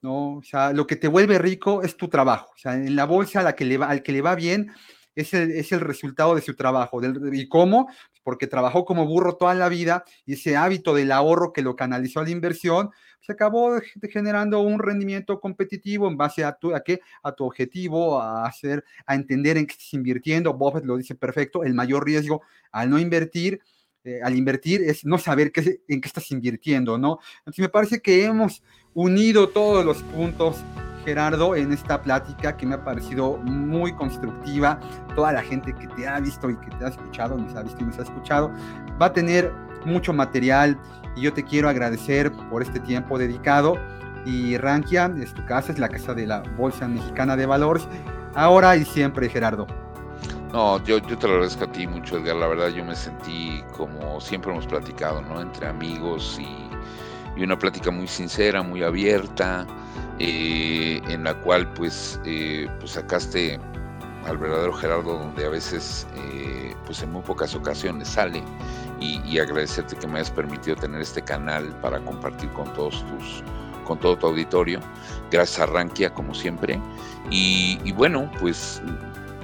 ¿no? 0.00 0.38
O 0.38 0.42
sea, 0.42 0.72
lo 0.72 0.86
que 0.86 0.96
te 0.96 1.06
vuelve 1.06 1.38
rico 1.38 1.82
es 1.82 1.98
tu 1.98 2.08
trabajo. 2.08 2.50
O 2.54 2.58
sea, 2.58 2.74
en 2.74 2.96
la 2.96 3.04
bolsa 3.04 3.42
la 3.42 3.54
que 3.54 3.66
le 3.66 3.76
va, 3.76 3.90
al 3.90 4.02
que 4.02 4.12
le 4.12 4.22
va 4.22 4.34
bien 4.34 4.72
es 5.14 5.34
el, 5.34 5.50
es 5.50 5.70
el 5.72 5.80
resultado 5.80 6.34
de 6.34 6.40
su 6.40 6.56
trabajo. 6.56 6.98
¿Y 7.30 7.46
cómo? 7.46 7.90
Porque 8.22 8.46
trabajó 8.46 8.86
como 8.86 9.04
burro 9.04 9.36
toda 9.36 9.54
la 9.54 9.68
vida 9.68 10.02
y 10.24 10.32
ese 10.32 10.56
hábito 10.56 10.94
del 10.94 11.12
ahorro 11.12 11.52
que 11.52 11.60
lo 11.60 11.76
canalizó 11.76 12.20
a 12.20 12.24
la 12.24 12.30
inversión, 12.30 12.88
se 13.20 13.32
acabó 13.32 13.78
generando 14.10 14.60
un 14.60 14.78
rendimiento 14.78 15.40
competitivo 15.40 16.08
en 16.08 16.16
base 16.16 16.42
a 16.42 16.54
tu, 16.54 16.74
a 16.74 16.80
qué? 16.80 17.00
a 17.22 17.32
tu 17.32 17.44
objetivo, 17.44 18.18
a 18.18 18.46
hacer, 18.46 18.82
a 19.04 19.14
entender 19.14 19.58
en 19.58 19.66
qué 19.66 19.72
estás 19.72 19.92
invirtiendo. 19.92 20.54
Buffett 20.54 20.86
lo 20.86 20.96
dice 20.96 21.14
perfecto, 21.14 21.64
el 21.64 21.74
mayor 21.74 22.06
riesgo 22.06 22.40
al 22.72 22.88
no 22.88 22.98
invertir, 22.98 23.60
eh, 24.04 24.20
al 24.22 24.36
invertir 24.36 24.82
es 24.82 25.04
no 25.04 25.18
saber 25.18 25.52
qué, 25.52 25.80
en 25.88 26.00
qué 26.00 26.08
estás 26.08 26.30
invirtiendo, 26.30 26.98
¿no? 26.98 27.18
Entonces 27.40 27.62
me 27.62 27.68
parece 27.68 28.00
que 28.00 28.24
hemos 28.24 28.62
unido 28.94 29.48
todos 29.48 29.84
los 29.84 30.02
puntos 30.02 30.56
Gerardo, 31.04 31.56
en 31.56 31.72
esta 31.72 32.02
plática 32.02 32.56
que 32.56 32.66
me 32.66 32.74
ha 32.74 32.84
parecido 32.84 33.38
muy 33.38 33.92
constructiva. 33.94 34.80
Toda 35.14 35.32
la 35.32 35.42
gente 35.42 35.74
que 35.74 35.86
te 35.88 36.06
ha 36.06 36.20
visto 36.20 36.50
y 36.50 36.56
que 36.56 36.70
te 36.78 36.84
ha 36.84 36.88
escuchado, 36.88 37.36
nos 37.36 37.54
ha 37.56 37.62
visto 37.62 37.82
y 37.82 37.86
nos 37.86 37.98
ha 37.98 38.02
escuchado, 38.02 38.52
va 39.00 39.06
a 39.06 39.12
tener 39.12 39.52
mucho 39.84 40.12
material 40.12 40.78
y 41.16 41.22
yo 41.22 41.32
te 41.32 41.44
quiero 41.44 41.68
agradecer 41.68 42.30
por 42.50 42.62
este 42.62 42.80
tiempo 42.80 43.18
dedicado. 43.18 43.78
Y 44.26 44.58
Rankia 44.58 45.12
es 45.18 45.32
tu 45.32 45.44
casa, 45.46 45.72
es 45.72 45.78
la 45.78 45.88
casa 45.88 46.12
de 46.12 46.26
la 46.26 46.40
Bolsa 46.56 46.86
Mexicana 46.86 47.36
de 47.36 47.46
Valores, 47.46 47.88
ahora 48.34 48.76
y 48.76 48.84
siempre, 48.84 49.30
Gerardo. 49.30 49.66
No, 50.52 50.82
yo, 50.84 50.98
yo 50.98 51.16
te 51.16 51.28
lo 51.28 51.34
agradezco 51.34 51.64
a 51.64 51.72
ti 51.72 51.86
mucho, 51.86 52.18
Edgar. 52.18 52.36
La 52.36 52.48
verdad, 52.48 52.68
yo 52.68 52.84
me 52.84 52.96
sentí 52.96 53.62
como 53.76 54.20
siempre 54.20 54.50
hemos 54.50 54.66
platicado, 54.66 55.22
¿no? 55.22 55.40
Entre 55.40 55.66
amigos 55.66 56.38
y, 56.40 56.70
una 57.42 57.58
plática 57.58 57.90
muy 57.90 58.06
sincera, 58.06 58.62
muy 58.62 58.82
abierta. 58.82 59.66
Eh, 60.22 61.00
en 61.08 61.24
la 61.24 61.32
cual 61.32 61.66
pues, 61.72 62.20
eh, 62.26 62.68
pues 62.78 62.90
sacaste 62.92 63.58
al 64.26 64.36
verdadero 64.36 64.72
Gerardo 64.74 65.18
donde 65.18 65.46
a 65.46 65.48
veces 65.48 66.06
eh, 66.14 66.74
pues 66.84 67.02
en 67.02 67.12
muy 67.12 67.22
pocas 67.22 67.54
ocasiones 67.54 68.08
sale 68.08 68.42
y, 69.00 69.38
agradecerte 69.38 69.96
que 69.96 70.06
me 70.06 70.16
hayas 70.16 70.30
permitido 70.30 70.76
tener 70.76 71.00
este 71.00 71.22
canal 71.22 71.64
para 71.80 72.00
compartir 72.00 72.50
con 72.50 72.70
todos 72.74 73.02
tus 73.06 73.42
con 73.86 73.98
todo 73.98 74.18
tu 74.18 74.26
auditorio 74.26 74.80
gracias 75.30 75.60
a 75.60 75.72
Rankia 75.72 76.12
como 76.12 76.34
siempre 76.34 76.78
y, 77.30 77.78
y 77.82 77.92
bueno 77.92 78.30
pues 78.40 78.82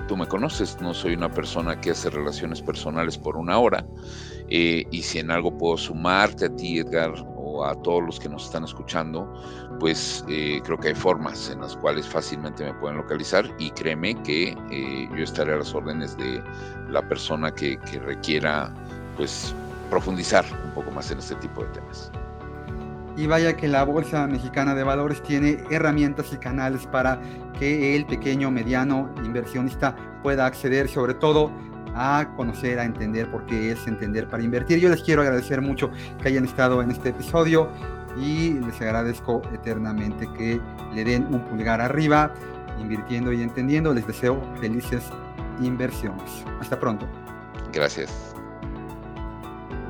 tú 0.07 0.17
me 0.17 0.27
conoces 0.27 0.81
no 0.81 0.95
soy 0.95 1.15
una 1.15 1.31
persona 1.31 1.81
que 1.81 1.91
hace 1.91 2.11
relaciones 2.11 2.63
personales 2.63 3.19
por 3.19 3.37
una 3.37 3.59
hora 3.59 3.87
y 4.49 5.03
si 5.03 5.19
en 5.19 5.31
algo 5.31 5.57
puedo 5.57 5.77
sumarte 5.77 6.47
a 6.47 6.57
ti 6.57 6.79
Edgar 6.79 7.13
o 7.37 7.65
a 7.65 7.75
todos 7.83 8.03
los 8.03 8.21
que 8.21 8.29
nos 8.29 8.45
están 8.45 8.65
escuchando, 8.65 9.33
pues 9.81 10.25
eh, 10.29 10.61
creo 10.65 10.79
que 10.79 10.89
hay 10.89 10.95
formas 10.95 11.51
en 11.51 11.61
las 11.61 11.77
cuales 11.77 12.07
fácilmente 12.07 12.65
me 12.65 12.75
pueden 12.75 12.99
localizar 12.99 13.45
y 13.59 13.71
créeme 13.71 14.15
que 14.23 14.57
eh, 14.71 15.09
yo 15.17 15.25
estaré 15.25 15.55
a 15.55 15.57
las 15.57 15.75
órdenes 15.75 16.17
de 16.17 16.43
la 16.89 17.07
persona 17.09 17.53
que, 17.53 17.79
que 17.91 17.99
requiera 17.99 18.73
pues 19.17 19.55
profundizar 19.91 20.45
un 20.65 20.73
poco 20.73 20.91
más 20.91 21.11
en 21.11 21.19
este 21.19 21.35
tipo 21.37 21.63
de 21.63 21.69
temas. 21.71 22.11
Y 23.17 23.27
vaya 23.27 23.57
que 23.57 23.67
la 23.67 23.83
Bolsa 23.85 24.27
Mexicana 24.27 24.75
de 24.75 24.83
Valores 24.83 25.23
tiene 25.23 25.65
herramientas 25.71 26.33
y 26.33 26.37
canales 26.37 26.87
para 26.87 27.21
que 27.59 27.97
el 27.97 28.05
pequeño, 28.05 28.51
mediano 28.51 29.11
inversionista 29.25 29.97
pueda 30.23 30.45
acceder 30.45 30.89
sobre 30.89 31.15
todo 31.15 31.51
a 31.95 32.29
conocer, 32.37 32.79
a 32.79 32.85
entender 32.85 33.31
por 33.31 33.47
qué 33.47 33.73
es 33.73 33.87
entender 33.87 34.29
para 34.29 34.43
invertir. 34.43 34.79
Yo 34.79 34.91
les 34.91 35.03
quiero 35.03 35.23
agradecer 35.23 35.63
mucho 35.63 35.91
que 36.21 36.29
hayan 36.29 36.45
estado 36.45 36.83
en 36.83 36.91
este 36.91 37.09
episodio 37.09 37.71
y 38.19 38.55
les 38.55 38.81
agradezco 38.81 39.43
eternamente 39.53 40.29
que 40.37 40.61
le 40.95 41.05
den 41.05 41.27
un 41.33 41.41
pulgar 41.41 41.81
arriba, 41.81 42.33
invirtiendo 42.79 43.33
y 43.33 43.43
entendiendo. 43.43 43.95
Les 43.95 44.07
deseo 44.07 44.41
felices 44.61 45.05
inversiones. 45.61 46.45
Hasta 46.61 46.79
pronto. 46.79 47.07
Gracias. 47.73 48.36